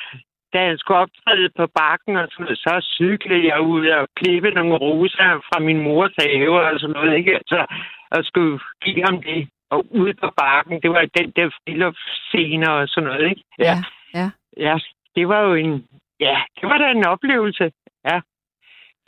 da 0.52 0.58
jeg 0.64 0.78
skulle 0.78 0.98
optræde 0.98 1.48
på 1.56 1.66
bakken 1.66 2.16
og 2.16 2.28
sådan 2.30 2.44
noget, 2.44 2.58
så 2.58 2.86
cyklede 2.98 3.46
jeg 3.46 3.60
ud 3.60 3.86
og 3.86 4.08
klippe 4.16 4.50
nogle 4.50 4.74
roser 4.76 5.40
fra 5.48 5.58
min 5.60 5.82
mors 5.82 6.12
have 6.20 6.60
og 6.72 6.80
sådan 6.80 6.94
noget, 6.96 7.16
ikke? 7.18 7.34
Altså, 7.34 7.66
og 8.10 8.24
skulle 8.24 8.60
give 8.84 9.02
ham 9.04 9.22
det. 9.22 9.48
Og 9.70 9.86
ude 9.90 10.14
på 10.14 10.30
bakken, 10.36 10.82
det 10.82 10.90
var 10.90 11.04
den 11.18 11.30
der 11.36 11.50
friluftsscene 11.50 12.72
og 12.72 12.88
sådan 12.88 13.08
noget, 13.08 13.30
ikke? 13.30 13.42
Ja, 13.58 13.76
ja. 14.14 14.30
Ja, 14.56 14.78
det 15.16 15.28
var 15.28 15.40
jo 15.40 15.54
en... 15.54 15.86
Ja, 16.20 16.42
det 16.60 16.68
var 16.68 16.78
da 16.78 16.90
en 16.90 17.06
oplevelse. 17.06 17.72
Ja, 18.04 18.20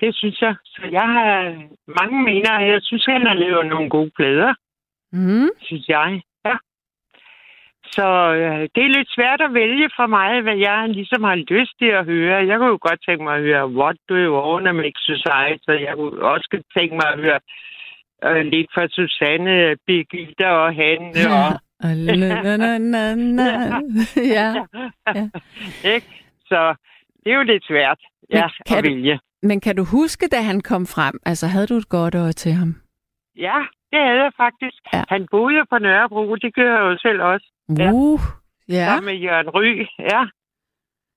det 0.00 0.14
synes 0.14 0.40
jeg. 0.40 0.54
Så 0.64 0.82
jeg 0.92 1.09
har 1.16 1.54
mange 2.00 2.22
mener, 2.22 2.61
jeg 2.61 2.80
synes, 2.82 3.04
han 3.04 3.26
har 3.26 3.34
lavet 3.34 3.66
nogle 3.66 3.90
gode 3.90 4.11
plader 4.16 4.54
Mm. 5.12 5.48
synes 5.61 5.88
jeg. 5.88 6.22
Ja. 6.44 6.54
Så 7.96 8.06
øh, 8.40 8.68
det 8.74 8.82
er 8.84 8.96
lidt 8.96 9.11
svært 9.14 9.40
at 9.40 9.54
vælge 9.54 9.90
for 9.96 10.06
mig, 10.06 10.40
hvad 10.42 10.56
jeg 10.56 10.88
ligesom 10.88 11.22
har 11.24 11.34
lyst 11.34 11.74
til 11.78 11.90
at 11.98 12.04
høre. 12.04 12.46
Jeg 12.46 12.59
kunne 12.59 12.68
jo 12.68 12.78
godt 12.80 13.00
tænke 13.06 13.24
mig 13.24 13.36
at 13.36 13.42
høre 13.42 13.68
What 13.68 13.96
Do 14.09 14.14
You 14.14 14.32
Wanna 14.36 14.72
Make 14.72 15.00
Society, 15.12 15.68
og 15.68 15.82
jeg 15.82 15.94
kunne 15.96 16.22
også 16.22 16.62
tænke 16.76 16.94
mig 16.94 17.09
at 17.12 17.18
høre 17.20 17.40
øh, 18.25 18.45
lidt 18.47 18.71
fra 18.75 18.89
Susanne, 18.89 19.77
Birgitte 19.87 20.49
og 20.51 20.75
Hanne. 20.75 21.11
Og, 21.39 21.61
Og 21.85 21.91
la, 21.97 22.57
na, 22.57 22.79
na, 22.79 23.14
na. 23.14 23.81
Ja. 24.16 24.55
Ja. 25.14 25.29
Ikke? 25.95 26.07
Så 26.47 26.75
det 27.25 27.33
er 27.33 27.37
jo 27.37 27.43
lidt 27.43 27.64
svært 27.66 27.99
Men 28.31 28.39
ja, 28.39 28.49
kan 28.66 28.79
at 28.79 28.85
du- 28.85 28.91
vælge. 28.91 29.21
Men 29.43 29.61
kan 29.61 29.77
du 29.77 29.85
huske, 29.85 30.29
da 30.29 30.37
han 30.41 30.61
kom 30.61 30.87
frem? 30.87 31.14
Altså, 31.27 31.47
havde 31.47 31.66
du 31.66 31.75
et 31.77 31.89
godt 31.89 32.14
øje 32.14 32.33
til 32.33 32.53
ham? 32.53 32.75
Ja, 33.37 33.59
det 33.93 33.99
havde 34.07 34.23
jeg 34.23 34.33
faktisk. 34.37 34.79
Ja. 34.93 34.99
Ja. 34.99 35.05
Han 35.09 35.27
boede 35.31 35.64
på 35.71 35.79
Nørrebro, 35.79 36.35
det 36.37 36.55
gør 36.55 36.71
jeg 36.75 36.81
jo 36.81 36.99
selv 36.99 37.23
også. 37.23 37.47
Ja. 37.79 37.91
Uh, 37.93 38.21
ja. 38.69 38.85
Sammen 38.87 39.05
med 39.05 39.14
Jørgen 39.21 39.49
Ry, 39.51 39.87
ja. 40.12 40.23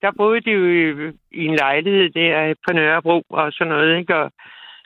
Der 0.02 0.12
boede 0.18 0.41
de 0.41 0.52
jo 0.52 0.66
i, 0.66 1.12
i 1.32 1.45
en 1.45 1.56
lejlighed 1.56 2.10
der 2.10 2.54
på 2.68 2.74
Nørrebro 2.74 3.24
og 3.30 3.52
sådan 3.54 3.74
noget, 3.74 3.97
ikke? 3.99 4.16
Og 4.16 4.32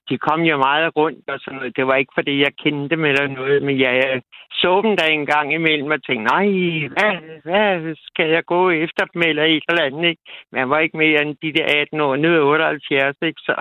de 0.09 0.17
kom 0.17 0.41
jo 0.41 0.57
meget 0.57 0.95
rundt 0.95 1.29
og 1.29 1.39
sådan 1.39 1.57
noget. 1.57 1.75
Det 1.77 1.87
var 1.87 1.95
ikke, 1.95 2.11
fordi 2.15 2.39
jeg 2.39 2.53
kendte 2.63 2.95
dem 2.95 3.05
eller 3.05 3.27
noget, 3.27 3.63
men 3.63 3.79
jeg 3.79 4.21
så 4.51 4.81
dem 4.81 4.97
der 4.97 5.05
en 5.05 5.25
gang 5.25 5.53
imellem 5.53 5.91
og 5.91 6.03
tænkte, 6.03 6.33
nej, 6.33 6.47
hvad, 6.93 7.13
hvad 7.43 7.95
skal 7.95 8.29
jeg 8.29 8.45
gå 8.45 8.69
efter 8.69 9.05
dem 9.05 9.21
eller 9.21 9.43
et 9.43 9.63
eller 9.69 9.83
andet, 9.83 10.09
ikke? 10.09 10.21
Men 10.51 10.59
jeg 10.59 10.69
var 10.69 10.79
ikke 10.79 10.97
mere 10.97 11.21
end 11.21 11.35
de 11.41 11.53
der 11.53 11.81
18 11.81 12.01
år, 12.01 12.15
nu 12.15 12.27
er 12.27 12.33
jeg 12.33 12.41
78, 12.41 13.17
ikke? 13.21 13.41
Så 13.41 13.53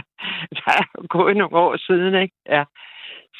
der 0.58 0.72
er 0.80 1.06
gået 1.08 1.36
nogle 1.36 1.56
år 1.56 1.76
siden, 1.76 2.14
ikke? 2.22 2.34
Ja. 2.48 2.64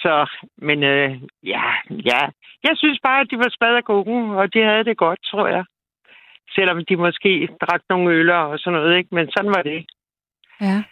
Så, 0.03 0.27
men 0.59 0.83
øh, 0.83 1.11
ja, 1.43 1.65
ja. 1.91 2.21
Jeg 2.67 2.75
synes 2.77 2.99
bare, 3.03 3.21
at 3.21 3.31
de 3.31 3.39
var 3.39 3.51
spadet 3.57 3.85
gode, 3.85 4.37
og 4.39 4.55
de 4.55 4.63
havde 4.63 4.85
det 4.85 4.97
godt, 4.97 5.19
tror 5.31 5.47
jeg. 5.49 5.65
Selvom 6.55 6.85
de 6.85 6.97
måske 6.97 7.49
drak 7.61 7.83
nogle 7.89 8.11
øller 8.15 8.35
og 8.37 8.59
sådan 8.59 8.79
noget, 8.79 8.97
ikke? 8.99 9.15
Men 9.15 9.31
sådan 9.37 9.51
var 9.57 9.63
det. 9.63 9.87
ja. 10.61 10.83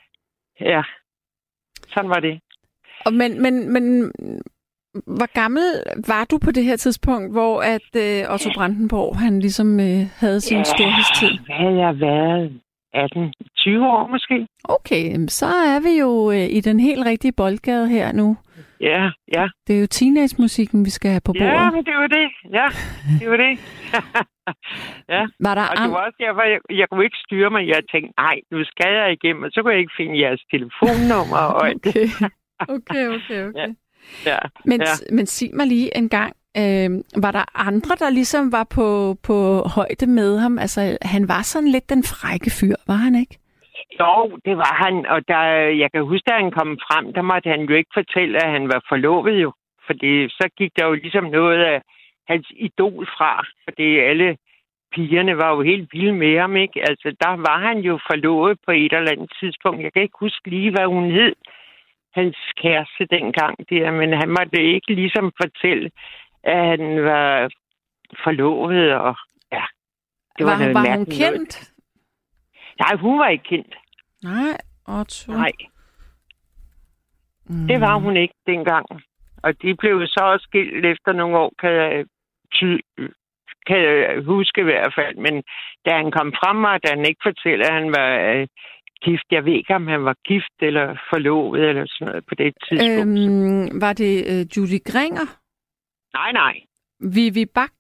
Ja. 0.61 0.83
Sådan 1.95 2.11
var 2.11 2.21
det. 2.21 2.41
Og 3.07 3.13
men, 3.15 3.43
men, 3.43 3.73
men 3.73 4.13
hvor 5.07 5.33
gammel 5.35 5.63
var 6.09 6.25
du 6.31 6.39
på 6.39 6.51
det 6.51 6.65
her 6.65 6.77
tidspunkt, 6.77 7.33
hvor 7.33 7.63
at 7.63 7.91
øh, 7.97 8.33
Otto 8.33 8.51
Brandenborg, 8.55 9.19
han 9.19 9.41
ligesom 9.41 9.81
øh, 9.81 10.01
havde 10.17 10.41
sin 10.41 10.57
Ja. 10.57 10.63
storhedstid? 10.65 11.39
Hvad 11.47 11.57
har 11.57 11.71
jeg 11.87 12.01
været? 12.01 12.61
18, 12.95 13.33
20 13.57 13.87
år 13.87 14.07
måske? 14.09 14.47
Okay, 14.65 15.27
så 15.29 15.47
er 15.47 15.81
vi 15.83 15.99
jo 16.01 16.31
øh, 16.31 16.47
i 16.57 16.61
den 16.61 16.81
helt 16.81 17.07
rigtige 17.07 17.33
boldgade 17.33 17.89
her 17.89 18.13
nu. 18.13 18.37
Ja, 18.81 19.11
ja. 19.37 19.49
Det 19.67 19.77
er 19.77 19.81
jo 19.81 19.87
teenage-musikken, 19.87 20.85
vi 20.85 20.91
skal 20.91 21.11
have 21.11 21.21
på 21.25 21.33
bordet. 21.33 21.47
Ja, 21.47 21.71
men 21.71 21.85
det 21.85 21.95
var 21.95 22.07
det. 22.07 22.29
Ja, 22.53 22.67
det 23.21 23.31
var 23.31 23.37
det. 23.37 23.59
ja. 25.15 25.23
Var 25.47 25.55
der 25.55 25.67
Og 25.71 25.77
det 25.77 25.91
var 25.91 26.03
også 26.07 26.19
derfor, 26.27 26.43
jeg, 26.53 26.61
jeg 26.81 26.87
kunne 26.89 27.05
ikke 27.05 27.21
styre 27.27 27.51
mig. 27.51 27.63
Jeg 27.69 27.83
tænkte, 27.93 28.13
nej, 28.19 28.37
nu 28.51 28.65
skal 28.65 28.93
jeg 29.01 29.13
igennem, 29.13 29.43
og 29.43 29.51
så 29.53 29.63
kunne 29.63 29.73
jeg 29.73 29.81
ikke 29.81 29.99
finde 30.01 30.21
jeres 30.25 30.43
telefonnummer 30.51 31.43
og. 31.57 31.63
Okay, 31.77 32.07
okay, 32.77 33.05
okay. 33.17 33.41
okay. 33.49 33.69
Ja. 34.27 34.39
Men, 34.65 34.81
Ja. 34.81 34.95
men 35.17 35.27
sig 35.27 35.51
mig 35.55 35.67
lige 35.67 35.97
en 35.97 36.09
gang, 36.09 36.33
øh, 36.63 36.91
var 37.25 37.33
der 37.39 37.69
andre, 37.69 37.95
der 38.03 38.11
ligesom 38.11 38.53
var 38.53 38.67
på, 38.77 39.17
på 39.29 39.37
højde 39.77 40.07
med 40.07 40.39
ham? 40.39 40.59
Altså, 40.59 40.99
han 41.03 41.29
var 41.29 41.43
sådan 41.43 41.69
lidt 41.69 41.91
den 41.91 42.03
frække 42.03 42.51
fyr, 42.61 42.77
var 42.87 43.01
han 43.07 43.15
ikke? 43.15 43.39
Jo, 44.01 44.39
det 44.45 44.57
var 44.57 44.73
han, 44.85 45.07
og 45.07 45.29
der, 45.29 45.43
jeg 45.83 45.89
kan 45.93 46.03
huske, 46.03 46.27
da 46.31 46.35
han 46.43 46.51
kom 46.51 46.79
frem, 46.87 47.13
der 47.13 47.23
måtte 47.23 47.49
han 47.51 47.63
jo 47.69 47.75
ikke 47.75 47.91
fortælle, 47.95 48.45
at 48.45 48.51
han 48.53 48.69
var 48.69 48.81
forlovet 48.89 49.43
jo. 49.43 49.53
Fordi 49.87 50.29
så 50.29 50.49
gik 50.59 50.73
der 50.77 50.87
jo 50.87 50.93
ligesom 50.93 51.25
noget 51.25 51.61
af 51.73 51.83
hans 52.29 52.47
idol 52.57 53.07
fra, 53.07 53.47
fordi 53.65 53.99
alle 53.99 54.37
pigerne 54.95 55.37
var 55.37 55.51
jo 55.55 55.61
helt 55.63 55.89
vilde 55.93 56.13
med 56.13 56.41
ham, 56.41 56.57
ikke? 56.57 56.81
Altså, 56.89 57.17
der 57.21 57.29
var 57.49 57.59
han 57.69 57.79
jo 57.79 57.99
forlovet 58.11 58.59
på 58.65 58.71
et 58.71 58.93
eller 58.93 59.13
andet 59.13 59.33
tidspunkt. 59.41 59.83
Jeg 59.83 59.93
kan 59.93 60.03
ikke 60.03 60.19
huske 60.21 60.51
lige, 60.51 60.71
hvad 60.71 60.87
hun 60.87 61.11
hed, 61.11 61.35
hans 62.15 62.37
kæreste 62.63 63.05
dengang 63.11 63.55
der, 63.71 63.91
men 63.91 64.13
han 64.13 64.29
måtte 64.29 64.63
ikke 64.75 64.95
ligesom 64.95 65.33
fortælle, 65.43 65.91
at 66.43 66.67
han 66.69 67.05
var 67.05 67.51
forlovet, 68.25 68.95
og 68.95 69.17
ja. 69.53 69.65
Det 70.39 70.47
var, 70.47 70.51
var, 70.51 70.59
noget 70.59 70.75
var 70.75 70.81
hun 70.81 70.89
mærkeligt 70.89 71.21
noget. 71.21 71.33
kendt? 71.33 71.73
Nej, 72.79 72.97
hun 72.97 73.19
var 73.19 73.29
ikke 73.29 73.45
kendt. 73.45 73.75
Nej, 74.23 74.57
Otto. 74.99 75.33
Nej. 75.33 75.53
Mm. 77.47 77.67
Det 77.67 77.81
var 77.81 77.97
hun 77.99 78.17
ikke 78.17 78.35
dengang. 78.47 78.87
Og 79.43 79.63
de 79.63 79.75
blev 79.75 80.07
så 80.07 80.21
også 80.25 80.45
skilt 80.45 80.87
efter 80.87 81.13
nogle 81.13 81.39
år, 81.39 81.53
kan 81.59 81.71
jeg, 81.71 82.05
ty, 82.55 82.71
kan 83.67 83.79
jeg 83.83 84.23
huske 84.27 84.61
i 84.61 84.65
hvert 84.71 84.93
fald. 84.99 85.17
Men 85.27 85.35
da 85.87 85.91
han 86.01 86.11
kom 86.11 86.33
frem, 86.41 86.65
og 86.65 86.83
da 86.85 86.89
han 86.97 87.05
ikke 87.11 87.21
fortæller, 87.29 87.67
at 87.69 87.75
han 87.81 87.89
var 87.99 88.11
øh, 88.33 88.47
gift, 89.05 89.27
jeg 89.31 89.45
ved 89.45 89.53
ikke, 89.53 89.75
om 89.75 89.87
han 89.87 90.05
var 90.05 90.17
gift 90.29 90.57
eller 90.69 90.87
forlovet 91.11 91.61
eller 91.69 91.85
sådan 91.89 92.07
noget 92.07 92.25
på 92.29 92.35
det 92.35 92.55
tidspunkt. 92.69 93.19
Øhm. 93.19 93.81
Var 93.85 93.93
det 93.93 94.15
øh, 94.33 94.43
Judy 94.57 94.81
Gringer? 94.91 95.29
Nej, 96.19 96.33
nej. 96.33 96.55
Vivi 97.15 97.45
Bak? 97.45 97.77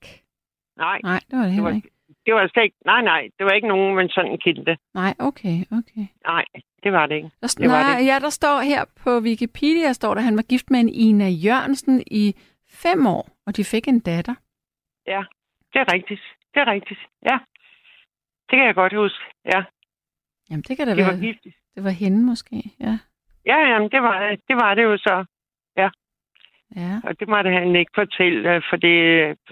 Nej, 0.76 0.98
Nej, 1.02 1.20
det 1.30 1.38
var 1.38 1.44
det 1.44 1.46
det 1.48 1.52
heller 1.54 1.70
var, 1.70 1.76
ikke. 1.76 1.90
det 2.26 2.34
var 2.34 2.48
slet 2.52 2.62
ikke, 2.64 2.76
nej, 2.86 3.02
nej, 3.02 3.22
det 3.38 3.44
var 3.46 3.52
ikke 3.52 3.68
nogen, 3.68 3.94
man 3.96 4.08
sådan 4.08 4.38
kendte. 4.44 4.76
Nej, 4.94 5.14
okay, 5.18 5.56
okay. 5.78 6.04
Nej, 6.26 6.44
det 6.82 6.92
var 6.92 7.06
det 7.06 7.14
ikke. 7.14 7.30
Der, 7.42 7.54
Det 7.58 7.70
var 7.70 7.82
nej, 7.82 7.98
det. 7.98 8.06
Ja, 8.06 8.18
der 8.18 8.30
står 8.30 8.60
her 8.60 8.84
på 9.04 9.10
Wikipedia, 9.18 9.92
står 9.92 10.14
der, 10.14 10.20
at 10.20 10.24
han 10.24 10.36
var 10.36 10.42
gift 10.42 10.70
med 10.70 10.80
en 10.80 10.88
Ina 10.88 11.28
Jørgensen 11.28 12.02
i 12.06 12.34
fem 12.70 13.06
år, 13.06 13.28
og 13.46 13.56
de 13.56 13.64
fik 13.64 13.88
en 13.88 14.00
datter. 14.00 14.34
Ja, 15.06 15.22
det 15.72 15.78
er 15.80 15.92
rigtigt. 15.92 16.22
Det 16.54 16.60
er 16.60 16.66
rigtigt, 16.66 17.00
ja. 17.30 17.38
Det 18.50 18.54
kan 18.58 18.66
jeg 18.66 18.74
godt 18.74 18.94
huske, 18.96 19.24
ja. 19.44 19.64
Jamen, 20.50 20.62
det 20.68 20.76
kan 20.76 20.86
da 20.86 20.92
De 20.92 20.96
være, 20.96 21.06
var 21.06 21.20
gift. 21.20 21.44
det 21.74 21.84
var 21.84 21.90
hende 21.90 22.22
måske, 22.22 22.56
ja. 22.80 22.98
Ja, 23.46 23.58
jamen, 23.70 23.90
det 23.90 24.02
var, 24.02 24.36
det 24.48 24.56
var 24.56 24.74
det 24.74 24.82
jo 24.82 24.96
så. 24.96 25.24
Ja, 26.76 27.00
Og 27.04 27.20
det 27.20 27.28
måtte 27.28 27.50
han 27.50 27.76
ikke 27.76 27.92
fortælle, 27.94 28.62
for 28.70 28.76
det, 28.76 28.98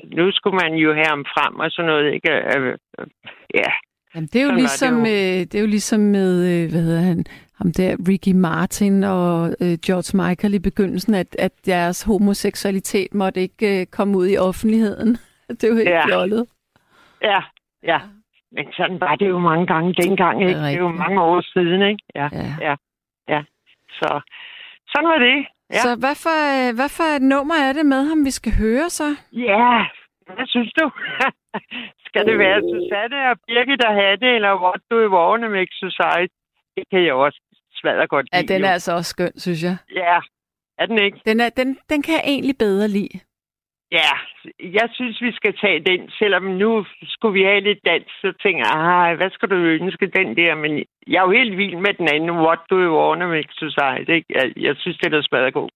nu 0.04 0.32
skulle 0.32 0.56
man 0.56 0.74
jo 0.74 0.94
have 0.94 1.06
ham 1.06 1.24
frem 1.24 1.60
og 1.60 1.70
sådan 1.70 1.86
noget, 1.90 2.14
ikke? 2.14 2.30
Øh, 2.32 2.66
øh, 2.98 3.06
Ja, 3.54 3.70
Jamen, 4.14 4.28
det 4.32 4.36
er 4.36 4.42
jo 4.42 4.48
Sådan 4.48 4.58
ligesom, 4.58 4.94
det 5.04 5.40
øh, 5.40 5.40
det 5.40 5.54
er 5.54 5.60
jo 5.60 5.66
ligesom 5.66 6.00
med, 6.00 6.30
øh, 6.52 6.70
hvad 6.70 6.82
hedder 6.82 7.00
han, 7.00 7.24
ham 7.54 7.72
der, 7.72 7.96
Ricky 8.08 8.32
Martin 8.34 9.04
og 9.04 9.54
øh, 9.60 9.78
George 9.86 10.28
Michael 10.28 10.54
i 10.54 10.58
begyndelsen, 10.58 11.14
at, 11.14 11.36
at 11.38 11.52
deres 11.66 12.02
homoseksualitet 12.02 13.14
måtte 13.14 13.40
ikke 13.40 13.80
øh, 13.80 13.86
komme 13.86 14.18
ud 14.18 14.28
i 14.28 14.36
offentligheden. 14.36 15.16
Det 15.60 15.64
er 15.64 15.68
jo 15.68 15.76
helt 15.76 15.88
Ja. 15.88 16.06
fjollet. 16.06 16.46
ja, 17.22 17.40
ja. 17.82 18.00
Men 18.54 18.72
sådan 18.72 19.00
var 19.00 19.14
det 19.16 19.28
jo 19.28 19.38
mange 19.38 19.66
gange 19.66 19.94
dengang, 20.02 20.42
ikke? 20.48 20.60
Det 20.60 20.74
er 20.74 20.78
jo 20.78 20.88
mange 20.88 21.22
år 21.22 21.40
siden, 21.52 21.82
ikke? 21.82 22.02
Ja, 22.14 22.28
Ja. 23.28 23.42
så 23.98 24.20
sådan 24.92 25.08
var 25.08 25.18
det. 25.18 25.46
Ja. 25.70 25.78
Så 25.84 25.90
hvad 26.02 26.14
for, 26.24 26.36
øh, 26.68 26.74
hvad 26.78 26.88
for 26.96 27.06
et 27.16 27.22
nummer 27.22 27.54
er 27.54 27.72
det 27.72 27.86
med 27.86 28.02
ham, 28.08 28.24
vi 28.24 28.30
skal 28.30 28.52
høre 28.58 28.90
så? 28.90 29.08
Ja, 29.32 29.86
hvad 30.34 30.46
synes 30.46 30.72
du? 30.80 30.90
Skal 32.06 32.26
det 32.26 32.38
være 32.38 32.60
Susanne 32.70 33.30
og 33.30 33.36
Birgit, 33.46 33.80
der 33.82 33.92
have 33.92 34.16
det, 34.16 34.34
eller 34.34 34.60
What 34.62 34.80
Do 34.90 34.96
You 35.04 35.10
Want 35.16 35.42
to 35.42 35.48
Make 35.48 35.72
Society? 35.86 36.34
Det 36.76 36.84
kan 36.90 37.04
jeg 37.04 37.14
også 37.14 37.40
smadre 37.74 38.06
godt 38.06 38.26
Ja, 38.32 38.40
lide. 38.40 38.52
den 38.52 38.60
jo. 38.60 38.66
er 38.66 38.72
altså 38.72 38.92
også 38.92 39.08
skøn, 39.10 39.32
synes 39.38 39.62
jeg. 39.62 39.76
Ja, 39.94 40.18
er 40.78 40.86
den 40.86 40.98
ikke? 40.98 41.20
Den, 41.26 41.40
er, 41.40 41.48
den, 41.48 41.78
den 41.90 42.02
kan 42.02 42.14
jeg 42.14 42.22
egentlig 42.26 42.56
bedre 42.58 42.88
lide. 42.88 43.20
Ja, 44.00 44.10
jeg 44.60 44.88
synes, 44.92 45.20
vi 45.22 45.32
skal 45.32 45.56
tage 45.58 45.80
den, 45.90 46.10
selvom 46.10 46.42
nu 46.42 46.84
skulle 47.02 47.32
vi 47.38 47.42
have 47.44 47.60
lidt 47.60 47.78
dans, 47.84 48.06
så 48.20 48.32
tænker 48.42 48.62
jeg, 48.66 48.80
"Ej, 48.80 49.14
hvad 49.14 49.30
skal 49.30 49.48
du 49.50 49.54
ønske 49.54 50.06
den 50.06 50.36
der? 50.36 50.54
Men 50.54 50.84
jeg 51.06 51.18
er 51.20 51.26
jo 51.26 51.30
helt 51.30 51.56
vild 51.56 51.76
med 51.76 51.94
den 51.94 52.08
anden, 52.14 52.30
What 52.30 52.58
Do 52.70 52.76
You 52.76 53.14
Make 53.28 53.52
Society? 53.52 54.10
Ikke? 54.10 54.26
Jeg, 54.38 54.52
jeg 54.56 54.76
synes, 54.76 54.98
det 54.98 55.14
er 55.14 55.22
smadret 55.22 55.54
god. 55.54 55.70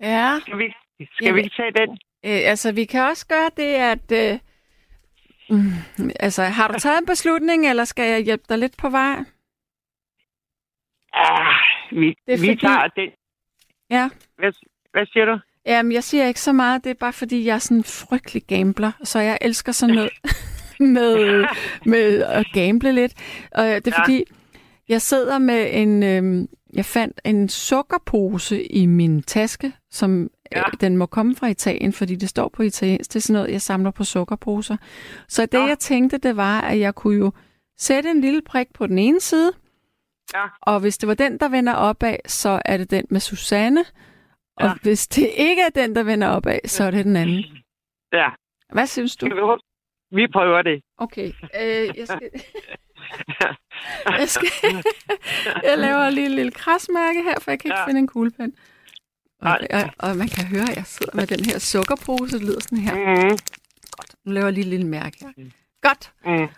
Ja. 0.00 0.28
Skal 0.40 0.58
vi, 0.58 0.74
skal 1.12 1.24
Jamen- 1.26 1.36
vi 1.36 1.40
ikke 1.42 1.56
tage 1.56 1.72
den? 1.72 1.90
Øh, 2.26 2.40
altså, 2.52 2.74
vi 2.74 2.84
kan 2.84 3.02
også 3.10 3.26
gøre 3.28 3.50
det, 3.56 3.72
at... 3.92 4.06
Øh, 4.22 4.38
mm, 5.50 6.10
altså, 6.20 6.42
har 6.42 6.68
du 6.68 6.74
taget 6.78 6.98
en 6.98 7.06
beslutning, 7.06 7.70
eller 7.70 7.84
skal 7.84 8.10
jeg 8.10 8.24
hjælpe 8.24 8.44
dig 8.48 8.58
lidt 8.58 8.76
på 8.82 8.88
vej? 8.90 9.16
Ah, 11.12 11.54
vi, 12.00 12.08
Det 12.26 12.34
er 12.34 12.40
vi 12.40 12.48
fordi- 12.48 12.60
tager 12.66 12.88
den. 12.96 13.10
Ja. 13.90 14.08
Hvad, 14.38 14.52
hvad 14.92 15.06
siger 15.06 15.24
du? 15.24 15.38
Jamen, 15.66 15.92
jeg 15.92 16.04
siger 16.04 16.26
ikke 16.26 16.40
så 16.40 16.52
meget. 16.52 16.84
Det 16.84 16.90
er 16.90 16.94
bare, 16.94 17.12
fordi 17.12 17.44
jeg 17.44 17.54
er 17.54 17.58
sådan 17.58 17.76
en 17.76 17.84
frygtelig 17.84 18.42
gambler, 18.46 18.92
så 19.04 19.18
jeg 19.18 19.38
elsker 19.40 19.72
sådan 19.72 19.94
noget 19.94 20.10
med, 20.96 21.44
med 21.86 22.22
at 22.22 22.46
gamble 22.54 22.92
lidt. 22.92 23.12
Og 23.52 23.64
det 23.64 23.86
er 23.86 23.90
Ja. 23.98 24.02
fordi, 24.02 24.24
jeg 24.88 25.02
sidder 25.02 25.38
med 25.38 25.68
en... 25.72 26.02
Øh, 26.02 26.48
jeg 26.74 26.84
fandt 26.84 27.20
en 27.24 27.48
sukkerpose 27.48 28.62
i 28.66 28.86
min 28.86 29.22
taske, 29.22 29.72
som 29.90 30.30
Ja. 30.52 30.58
øh, 30.60 30.64
den 30.80 30.96
må 30.96 31.06
komme 31.06 31.36
fra 31.36 31.46
Italien, 31.46 31.92
fordi 31.92 32.14
det 32.16 32.28
står 32.28 32.48
på 32.48 32.62
italiensk. 32.62 33.10
Det 33.12 33.16
er 33.16 33.20
sådan 33.20 33.34
noget, 33.34 33.50
jeg 33.52 33.62
samler 33.62 33.90
på 33.90 34.04
sukkerposer. 34.04 34.76
Så 35.28 35.46
det, 35.46 35.58
Ja. 35.58 35.64
jeg 35.64 35.78
tænkte, 35.78 36.18
det 36.18 36.36
var, 36.36 36.60
at 36.60 36.78
jeg 36.80 36.94
kunne 36.94 37.18
jo 37.18 37.32
sætte 37.78 38.10
en 38.10 38.20
lille 38.20 38.40
prik 38.46 38.66
på 38.74 38.86
den 38.86 38.98
ene 38.98 39.20
side, 39.20 39.52
Ja. 40.34 40.44
og 40.62 40.80
hvis 40.80 40.98
det 40.98 41.06
var 41.08 41.14
den, 41.14 41.38
der 41.38 41.48
vender 41.48 41.72
opad, 41.72 42.16
så 42.26 42.62
er 42.64 42.76
det 42.76 42.90
den 42.90 43.04
med 43.10 43.20
Susanne. 43.20 43.84
Og 44.56 44.66
Ja. 44.68 44.74
hvis 44.82 45.06
det 45.08 45.30
ikke 45.36 45.62
er 45.62 45.68
den, 45.70 45.94
der 45.96 46.02
vender 46.02 46.28
opad, 46.28 46.58
så 46.64 46.84
er 46.84 46.90
det 46.90 47.04
den 47.04 47.16
anden. 47.16 47.44
Ja, 48.12 48.28
Hvad 48.72 48.86
synes 48.86 49.16
du? 49.16 49.26
vi 50.10 50.26
prøver 50.32 50.62
det. 50.62 50.82
Okay, 50.98 51.26
øh, 51.62 51.98
jeg 51.98 52.06
skal... 52.08 52.30
jeg, 54.20 54.28
skal 54.28 54.48
jeg 55.62 55.78
laver 55.78 56.10
lige 56.10 56.24
et 56.26 56.30
lille 56.30 56.50
krasmærke 56.52 57.22
her, 57.22 57.40
for 57.40 57.50
jeg 57.50 57.60
kan 57.60 57.68
ikke 57.68 57.78
Ja. 57.80 57.86
finde 57.86 57.98
en 57.98 58.06
kuglepen. 58.06 58.54
Og, 59.40 59.48
Nej. 59.48 59.68
og, 59.98 60.08
og 60.10 60.16
man 60.16 60.28
kan 60.28 60.44
høre, 60.46 60.62
at 60.70 60.76
jeg 60.76 60.86
sidder 60.86 61.16
med 61.16 61.26
den 61.26 61.44
her 61.44 61.58
sukkerpose, 61.58 62.38
det 62.38 62.46
lyder 62.46 62.60
sådan 62.60 62.78
her. 62.78 62.94
Mm-hmm. 62.94 63.38
Nu 64.24 64.32
laver 64.32 64.46
jeg 64.46 64.52
lige 64.52 64.64
et 64.64 64.68
lille 64.70 64.86
mærke 64.86 65.16
her. 65.20 65.50
Godt. 65.82 66.12
Mm. 66.26 66.48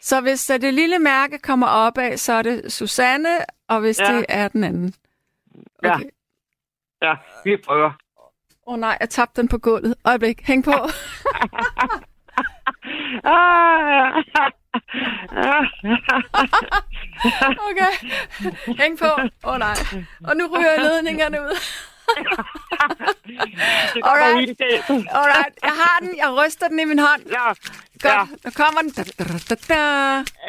Så 0.00 0.20
hvis 0.20 0.50
øh, 0.50 0.60
det 0.60 0.74
lille 0.74 0.98
mærke 0.98 1.38
kommer 1.38 1.66
opad, 1.66 2.16
så 2.16 2.32
er 2.32 2.42
det 2.42 2.72
Susanne, 2.72 3.38
og 3.68 3.80
hvis 3.80 4.00
Ja. 4.00 4.16
det 4.16 4.24
er 4.28 4.48
den 4.48 4.64
anden. 4.64 4.94
Okay. 5.78 6.04
Ja, 6.04 6.08
vi 7.44 7.56
prøver. 7.66 7.90
Åh 8.66 8.74
oh, 8.74 8.78
nej, 8.80 8.96
jeg 9.00 9.10
tabte 9.10 9.40
den 9.40 9.48
på 9.48 9.58
gulvet. 9.58 9.94
Øjeblik, 10.04 10.40
hæng 10.46 10.64
på. 10.64 10.72
Okay, 17.70 17.92
hæng 18.78 18.98
på. 18.98 19.04
Åh 19.44 19.52
oh, 19.52 19.58
nej. 19.58 19.74
Og 20.28 20.36
nu 20.36 20.46
ryger 20.46 20.76
ledningerne 20.82 21.40
ud. 21.42 21.56
Alright. 24.04 24.60
Alright, 25.10 25.54
jeg 25.62 25.70
har 25.82 26.00
den. 26.00 26.16
Jeg 26.16 26.30
ryster 26.44 26.68
den 26.68 26.78
i 26.80 26.84
min 26.84 26.98
hånd. 26.98 27.22
Ja, 27.26 27.46
Godt, 27.48 28.04
Ja. 28.04 28.24
nu 28.44 28.50
kommer 28.56 28.80
den. 28.82 28.90
Da, 28.90 29.02
da, 29.02 29.24
da, 29.24 29.38
da, 29.48 29.54
da. 29.68 29.74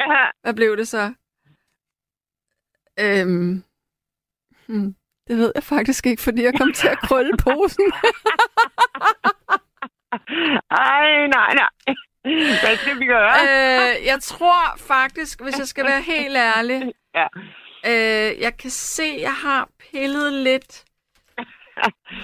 ja. 0.00 0.26
Hvad 0.42 0.54
blev 0.54 0.76
det 0.76 0.88
så? 0.88 1.12
Øhm, 3.00 3.62
hmm, 4.66 4.94
det 5.28 5.38
ved 5.38 5.52
jeg 5.54 5.62
faktisk 5.62 6.06
ikke, 6.06 6.22
fordi 6.22 6.42
jeg 6.42 6.54
kom 6.58 6.72
til 6.72 6.88
at 6.88 6.98
krølle 6.98 7.36
posen. 7.36 7.92
Ej, 10.70 11.26
nej, 11.26 11.54
nej. 11.54 11.94
Hvad 12.64 12.76
skal 12.76 13.00
vi 13.00 13.06
gøre? 13.06 13.32
øh, 13.42 14.06
jeg 14.06 14.18
tror 14.22 14.76
faktisk, 14.78 15.40
hvis 15.42 15.58
jeg 15.58 15.68
skal 15.68 15.84
være 15.84 16.02
helt 16.02 16.36
ærlig, 16.36 16.92
Ja. 17.14 17.26
øh, 17.86 18.40
jeg 18.40 18.56
kan 18.56 18.70
se, 18.70 19.16
jeg 19.20 19.32
har 19.34 19.68
pillet 19.92 20.32
lidt 20.32 20.84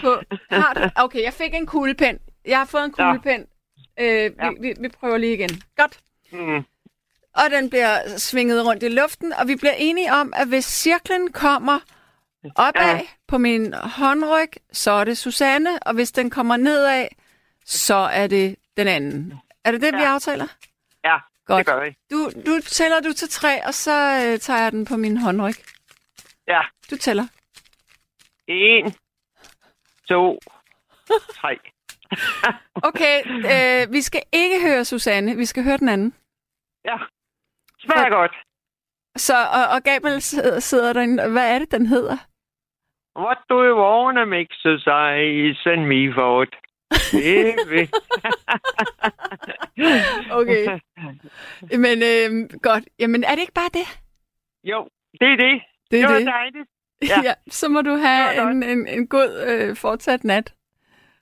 på... 0.01 0.21
Har 0.51 0.75
du? 0.75 0.81
Okay, 1.03 1.23
jeg 1.23 1.33
fik 1.33 1.55
en 1.55 1.67
kuglepen. 1.67 2.19
Jeg 2.45 2.59
har 2.59 2.65
fået 2.65 2.85
en 2.85 2.93
kuglepen. 2.93 3.47
Øh, 4.01 4.07
Ja. 4.07 4.29
vi, 4.51 4.57
vi, 4.61 4.75
vi 4.81 4.89
prøver 4.89 5.17
lige 5.19 5.35
igen. 5.35 5.63
Godt. 5.77 5.99
Mm. 6.33 6.65
Og 7.35 7.51
den 7.51 7.71
bliver 7.71 8.19
svinget 8.19 8.67
rundt 8.67 8.83
i 8.83 8.89
luften, 8.89 9.33
og 9.33 9.49
vi 9.49 9.57
bliver 9.57 9.75
enige 9.79 10.13
om, 10.13 10.33
at 10.37 10.49
hvis 10.49 10.65
cirklen 10.65 11.33
kommer 11.33 11.79
opad 12.57 12.97
ja. 12.97 13.01
På 13.29 13.39
min 13.39 13.75
håndryg, 13.75 14.49
så 14.73 14.91
er 14.91 15.05
det 15.05 15.19
Susanne, 15.19 15.79
og 15.83 15.95
hvis 15.95 16.13
den 16.13 16.31
kommer 16.31 16.57
nedad, 16.57 17.09
så 17.65 17.95
er 17.95 18.27
det 18.27 18.57
den 18.77 18.89
anden. 18.89 19.35
Er 19.65 19.73
det 19.73 19.81
det, 19.83 19.93
ja. 19.93 19.97
vi 19.97 20.03
aftaler? 20.03 20.47
Ja, 21.05 21.19
Godt. 21.47 21.59
det 21.59 21.67
gør 21.67 21.85
vi. 21.85 21.97
Du, 22.11 22.31
du 22.47 22.61
tæller 22.61 23.01
du 23.01 23.13
til 23.13 23.29
tre, 23.29 23.67
og 23.67 23.75
så 23.75 23.93
øh, 23.93 24.39
tager 24.39 24.63
jeg 24.63 24.73
den 24.73 24.85
på 24.85 24.97
min 24.97 25.17
håndryg. 25.17 25.55
Ja. 26.49 26.61
Du 26.91 26.97
tæller. 26.97 27.27
En, 28.49 28.95
to, 30.09 30.39
tre. 31.41 31.59
Okay, 32.89 33.23
øh, 33.27 33.93
vi 33.93 34.01
skal 34.03 34.23
ikke 34.33 34.61
høre 34.63 34.85
Susanne, 34.85 35.37
vi 35.37 35.45
skal 35.45 35.65
høre 35.65 35.77
den 35.77 35.89
anden. 35.89 36.15
Ja, 36.85 36.97
smager 37.79 38.09
godt. 38.09 38.33
Så, 39.17 39.35
og, 39.35 39.67
og 39.75 39.83
Gabriel 39.83 40.23
sidder, 40.23 40.61
sidder 40.61 40.93
derinde. 40.93 41.31
Hvad 41.31 41.55
er 41.55 41.59
det, 41.59 41.71
den 41.71 41.87
hedder? 41.87 42.17
What 43.17 43.39
do 43.51 43.57
you 43.69 43.77
wanna 43.77 44.25
make 44.27 44.49
society 44.63 45.55
send 45.65 45.87
me 45.89 46.13
for 46.15 46.43
it? 46.43 46.55
Baby. 47.13 47.83
Okay. 50.31 50.79
Men 51.85 52.03
øh, 52.03 52.49
godt. 52.63 52.85
Jamen, 52.99 53.25
er 53.25 53.31
det 53.35 53.41
ikke 53.41 53.53
bare 53.55 53.71
det? 53.75 53.87
jo, 54.65 54.89
det 55.21 55.29
er 55.33 55.37
det. 55.37 55.63
Det 55.91 56.01
er 56.01 56.09
var 56.09 56.19
det. 56.19 56.27
dejligt. 56.27 56.69
Ja. 57.09 57.21
Ja. 57.25 57.35
så 57.51 57.69
må 57.69 57.83
du 57.83 57.91
Det 57.91 58.01
have 58.01 58.51
en, 58.51 58.63
en, 58.63 58.87
en 58.89 59.07
god 59.09 59.45
øh, 59.49 59.77
fortsat 59.77 60.25
nat. 60.25 60.55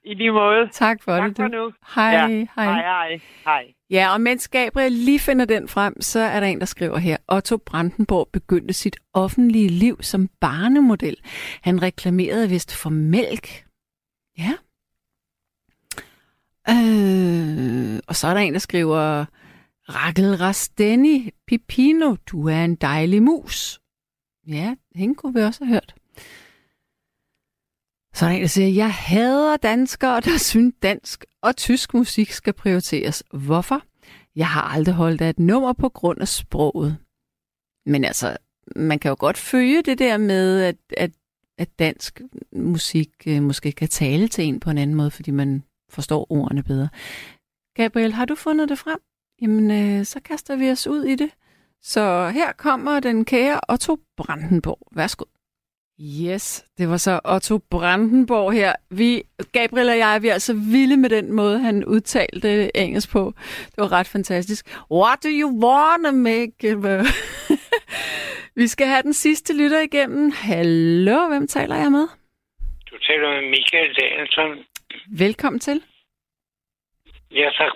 I 0.04 0.14
lige 0.14 0.32
måde. 0.32 0.68
Tak 0.72 1.02
for 1.02 1.16
Tak 1.16 1.28
det. 1.28 1.36
for 1.36 1.48
du. 1.48 1.64
nu. 1.64 1.72
Hej, 1.94 2.10
Ja. 2.10 2.26
hej. 2.26 2.46
Hej, 2.64 2.82
hej. 2.82 3.20
Hej. 3.44 3.64
Ja, 3.90 4.12
og 4.12 4.20
mens 4.20 4.48
Gabriel 4.48 4.92
lige 4.92 5.18
finder 5.18 5.44
den 5.44 5.68
frem, 5.68 6.00
så 6.00 6.18
er 6.20 6.40
der 6.40 6.46
en, 6.46 6.58
der 6.60 6.66
skriver 6.66 6.98
her. 6.98 7.16
Otto 7.28 7.56
Brandenborg 7.56 8.28
begyndte 8.32 8.74
sit 8.74 8.96
offentlige 9.12 9.68
liv 9.68 10.02
som 10.02 10.28
barnemodel. 10.40 11.16
Han 11.62 11.82
reklamerede 11.82 12.48
vist 12.48 12.74
for 12.76 12.90
mælk. 12.90 13.66
Ja. 14.38 14.52
Øh, 16.68 18.00
og 18.08 18.16
så 18.16 18.26
er 18.28 18.34
der 18.34 18.40
en, 18.40 18.52
der 18.52 18.58
skriver, 18.58 19.24
Rakel 19.88 20.34
Rasteni, 20.36 21.30
Pipino, 21.46 22.16
du 22.26 22.48
er 22.48 22.64
en 22.64 22.74
dejlig 22.74 23.22
mus. 23.22 23.80
Ja, 24.46 24.74
hende 24.94 25.14
kunne 25.14 25.34
vi 25.34 25.40
også 25.40 25.64
have 25.64 25.74
hørt. 25.74 25.94
Så 28.20 28.26
er 28.26 28.30
der 28.30 28.36
en, 28.36 28.42
der 28.42 28.48
siger, 28.48 28.68
jeg 28.68 28.92
hader 28.94 29.56
danskere, 29.56 30.20
der 30.20 30.38
synes 30.38 30.74
dansk 30.82 31.24
og 31.42 31.56
tysk 31.56 31.94
musik 31.94 32.30
skal 32.30 32.52
prioriteres. 32.52 33.24
Hvorfor? 33.32 33.82
Jeg 34.36 34.48
har 34.48 34.62
aldrig 34.62 34.94
holdt 34.94 35.20
af 35.20 35.30
et 35.30 35.38
nummer 35.38 35.72
på 35.72 35.88
grund 35.88 36.20
af 36.20 36.28
sproget. 36.28 36.96
Men 37.86 38.04
altså, 38.04 38.36
man 38.76 38.98
kan 38.98 39.08
jo 39.08 39.16
godt 39.18 39.36
følge 39.36 39.82
det 39.82 39.98
der 39.98 40.18
med, 40.18 40.62
at, 40.62 40.76
at, 40.96 41.10
at 41.58 41.78
dansk 41.78 42.20
musik 42.52 43.10
øh, 43.26 43.42
måske 43.42 43.72
kan 43.72 43.88
tale 43.88 44.28
til 44.28 44.44
en 44.44 44.60
på 44.60 44.70
en 44.70 44.78
anden 44.78 44.96
måde, 44.96 45.10
fordi 45.10 45.30
man 45.30 45.62
forstår 45.90 46.26
ordene 46.32 46.62
bedre. 46.62 46.88
Gabriel, 47.74 48.12
har 48.12 48.24
du 48.24 48.34
fundet 48.34 48.68
det 48.68 48.78
frem? 48.78 48.98
Jamen, 49.42 49.70
øh, 49.70 50.04
så 50.04 50.20
kaster 50.20 50.56
vi 50.56 50.70
os 50.70 50.86
ud 50.86 51.04
i 51.04 51.14
det. 51.14 51.30
Så 51.82 52.30
her 52.34 52.52
kommer 52.52 53.00
den 53.00 53.24
kære 53.24 53.60
Otto 53.68 53.98
Brandenborg. 54.16 54.88
Værsgo. 54.92 55.24
Yes, 56.02 56.64
det 56.78 56.88
var 56.88 56.96
så 56.96 57.20
Otto 57.24 57.58
Brandenborg 57.70 58.52
her. 58.52 58.72
Vi, 58.90 59.22
Gabriel 59.52 59.88
og 59.88 59.98
jeg, 59.98 60.18
vi 60.22 60.28
er 60.28 60.32
altså 60.32 60.54
vilde 60.72 60.96
med 60.96 61.10
den 61.10 61.32
måde, 61.32 61.58
han 61.58 61.84
udtalte 61.84 62.76
engelsk 62.76 63.12
på. 63.12 63.32
Det 63.66 63.78
var 63.78 63.92
ret 63.92 64.06
fantastisk. 64.06 64.66
What 64.92 65.18
do 65.24 65.28
you 65.40 65.48
wanna 65.64 66.10
make? 66.10 66.76
vi 68.60 68.66
skal 68.66 68.86
have 68.86 69.02
den 69.02 69.12
sidste 69.12 69.56
lytter 69.62 69.80
igennem. 69.80 70.32
Hallo, 70.34 71.28
hvem 71.28 71.46
taler 71.46 71.76
jeg 71.76 71.90
med? 71.92 72.06
Du 72.90 72.98
taler 72.98 73.28
med 73.30 73.50
Michael 73.50 73.94
Danielsen. 73.94 74.64
Velkommen 75.18 75.60
til. 75.60 75.82
Ja, 77.30 77.50
tak. 77.58 77.72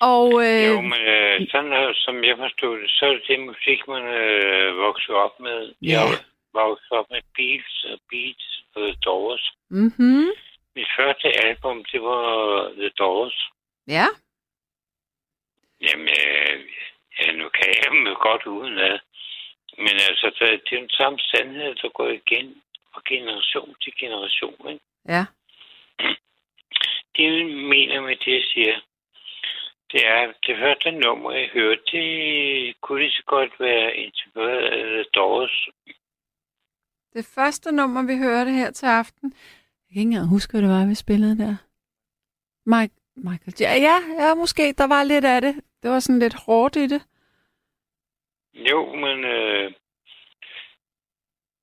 Og 0.00 0.28
øh, 0.46 0.64
Jo, 0.68 0.80
men 0.80 1.00
øh, 1.14 1.48
sådan 1.50 1.72
her, 1.78 1.92
som 1.94 2.24
jeg 2.24 2.36
forstod 2.38 2.80
det, 2.80 2.90
så 2.90 3.04
er 3.06 3.18
det 3.28 3.40
musik, 3.40 3.80
man 3.88 4.02
øh, 4.02 4.76
vokser 4.76 5.14
op 5.14 5.40
med. 5.40 5.72
Ja. 5.82 5.88
Jeg 5.92 6.18
vokset 6.54 6.92
op 6.98 7.10
med 7.10 7.22
Beatles 7.36 7.84
og 7.92 7.98
Beats 8.10 8.46
og 8.74 8.82
The 8.82 8.94
Doors. 9.04 9.44
mm-hmm. 9.68 10.28
Mit 10.76 10.88
første 10.98 11.28
album, 11.46 11.84
det 11.92 12.02
var 12.02 12.24
The 12.80 12.88
Doors. 12.88 13.38
ja, 13.88 14.06
Jamen, 15.86 16.08
øh, 16.08 16.56
ja, 17.18 17.32
nu 17.32 17.48
kan 17.48 17.68
jeg 17.68 17.92
dem 17.92 18.16
godt 18.28 18.46
uden 18.46 18.78
ad. 18.78 18.98
Men 19.78 19.94
altså, 20.08 20.26
det, 20.38 20.60
det 20.64 20.76
er 20.76 20.80
den 20.80 20.90
samme 20.90 21.18
sandhed, 21.18 21.74
der 21.74 21.88
går 21.88 22.08
igen 22.08 22.62
fra 22.92 23.00
generation 23.08 23.74
til 23.82 23.92
generation. 23.98 24.68
Ikke? 24.72 24.84
ja, 25.08 25.24
Det, 27.16 27.38
jeg 27.38 27.46
mener 27.46 28.00
med 28.00 28.16
det, 28.16 28.32
jeg 28.32 28.44
siger, 28.52 28.80
det 29.92 30.06
er, 30.06 30.28
at 30.28 30.34
det 30.46 30.58
første 30.58 30.90
nummer, 30.90 31.32
jeg 31.32 31.48
hørte, 31.48 31.82
det 31.92 32.80
kunne 32.80 33.02
lige 33.02 33.12
så 33.12 33.22
godt 33.26 33.52
være 33.60 33.96
integreret 33.96 34.64
af 34.64 34.84
The 34.86 35.04
Doors. 35.14 35.68
Det 37.14 37.24
første 37.34 37.72
nummer, 37.72 38.02
vi 38.02 38.16
hørte 38.18 38.50
her 38.50 38.70
til 38.70 38.86
aften. 38.86 39.32
Jeg 39.32 39.94
kan 39.94 40.00
ikke 40.00 40.08
engang 40.08 40.28
huske, 40.28 40.50
hvad 40.50 40.62
det 40.62 40.70
var, 40.70 40.86
vi 40.86 40.94
spillede 40.94 41.38
der. 41.38 41.56
Mike, 42.66 42.94
Michael. 43.16 43.54
Ja, 43.60 43.74
ja, 43.88 43.96
ja, 44.22 44.34
måske. 44.34 44.74
Der 44.78 44.86
var 44.86 45.04
lidt 45.04 45.24
af 45.24 45.40
det. 45.40 45.54
Det 45.82 45.90
var 45.90 46.00
sådan 46.00 46.18
lidt 46.18 46.34
hårdt 46.34 46.76
i 46.76 46.86
det. 46.86 47.02
Jo, 48.54 48.94
men... 48.94 49.24
Øh, 49.24 49.72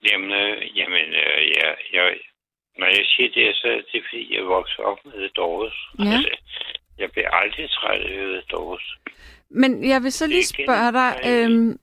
jamen, 0.08 0.32
øh, 0.32 0.78
jamen 0.78 1.08
øh, 1.24 1.42
jeg, 1.58 1.76
jeg, 1.94 2.18
når 2.78 2.88
jeg 2.88 3.06
siger 3.06 3.30
det, 3.30 3.56
så 3.56 3.68
er 3.68 3.82
det, 3.92 4.04
fordi 4.10 4.36
jeg 4.36 4.46
voksede 4.46 4.86
op 4.88 5.06
med 5.06 5.30
Doors. 5.30 5.78
Ja. 6.00 6.04
Altså, 6.04 6.36
jeg 6.98 7.12
bliver 7.12 7.30
aldrig 7.30 7.70
træt 7.70 8.02
af 8.02 8.44
Doors. 8.52 8.98
Men 9.50 9.90
jeg 9.90 10.04
vil 10.04 10.12
så 10.12 10.28
lige 10.28 10.46
spørge 10.46 10.92
dig, 10.92 11.12
øhm, 11.30 11.80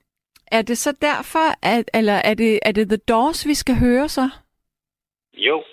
er 0.51 0.61
det 0.61 0.77
så 0.77 0.93
derfor, 1.01 1.65
at, 1.65 1.89
eller 1.93 2.13
er 2.13 2.33
det, 2.33 2.59
er 2.61 2.71
det 2.71 2.87
The 2.89 2.97
Doors, 2.97 3.47
vi 3.47 3.53
skal 3.53 3.75
høre 3.75 4.09
så? 4.09 4.29
Jo, 5.33 5.63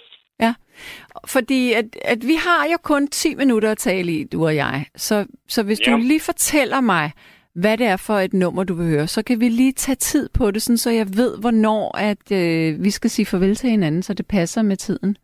Fordi 1.27 1.73
at, 1.73 1.85
at 2.03 2.27
vi 2.27 2.35
har 2.35 2.67
jo 2.73 2.77
kun 2.83 3.09
10 3.09 3.35
minutter 3.35 3.71
at 3.71 3.79
tale 3.79 4.13
i, 4.13 4.25
du 4.25 4.45
og 4.45 4.57
jeg. 4.57 4.87
Så, 4.97 5.27
så 5.49 5.63
hvis 5.63 5.81
ja. 5.81 5.91
Ja. 5.91 5.97
du 5.97 6.03
lige 6.03 6.21
fortæller 6.21 6.81
mig, 6.81 7.13
hvad 7.55 7.79
det 7.79 7.87
er 7.87 7.97
for 7.97 8.15
et 8.15 8.35
nummer, 8.35 8.65
du 8.65 8.75
vil 8.75 8.87
høre, 8.87 9.07
så 9.07 9.23
kan 9.23 9.41
vi 9.41 9.49
lige 9.49 9.73
tage 9.73 9.97
tid 9.97 10.29
på 10.29 10.51
det, 10.51 10.63
sådan, 10.63 10.79
så 10.79 10.91
jeg 10.91 11.17
ved, 11.17 11.39
hvornår 11.39 11.99
at, 11.99 12.33
øh, 12.33 12.85
vi 12.85 12.91
skal 12.91 13.11
sige 13.11 13.27
farvel 13.27 13.57
til 13.57 13.71
hinanden, 13.71 14.03
så 14.03 14.15
det 14.15 14.27
passer 14.27 14.63
med 14.63 14.77
tiden. 14.77 15.17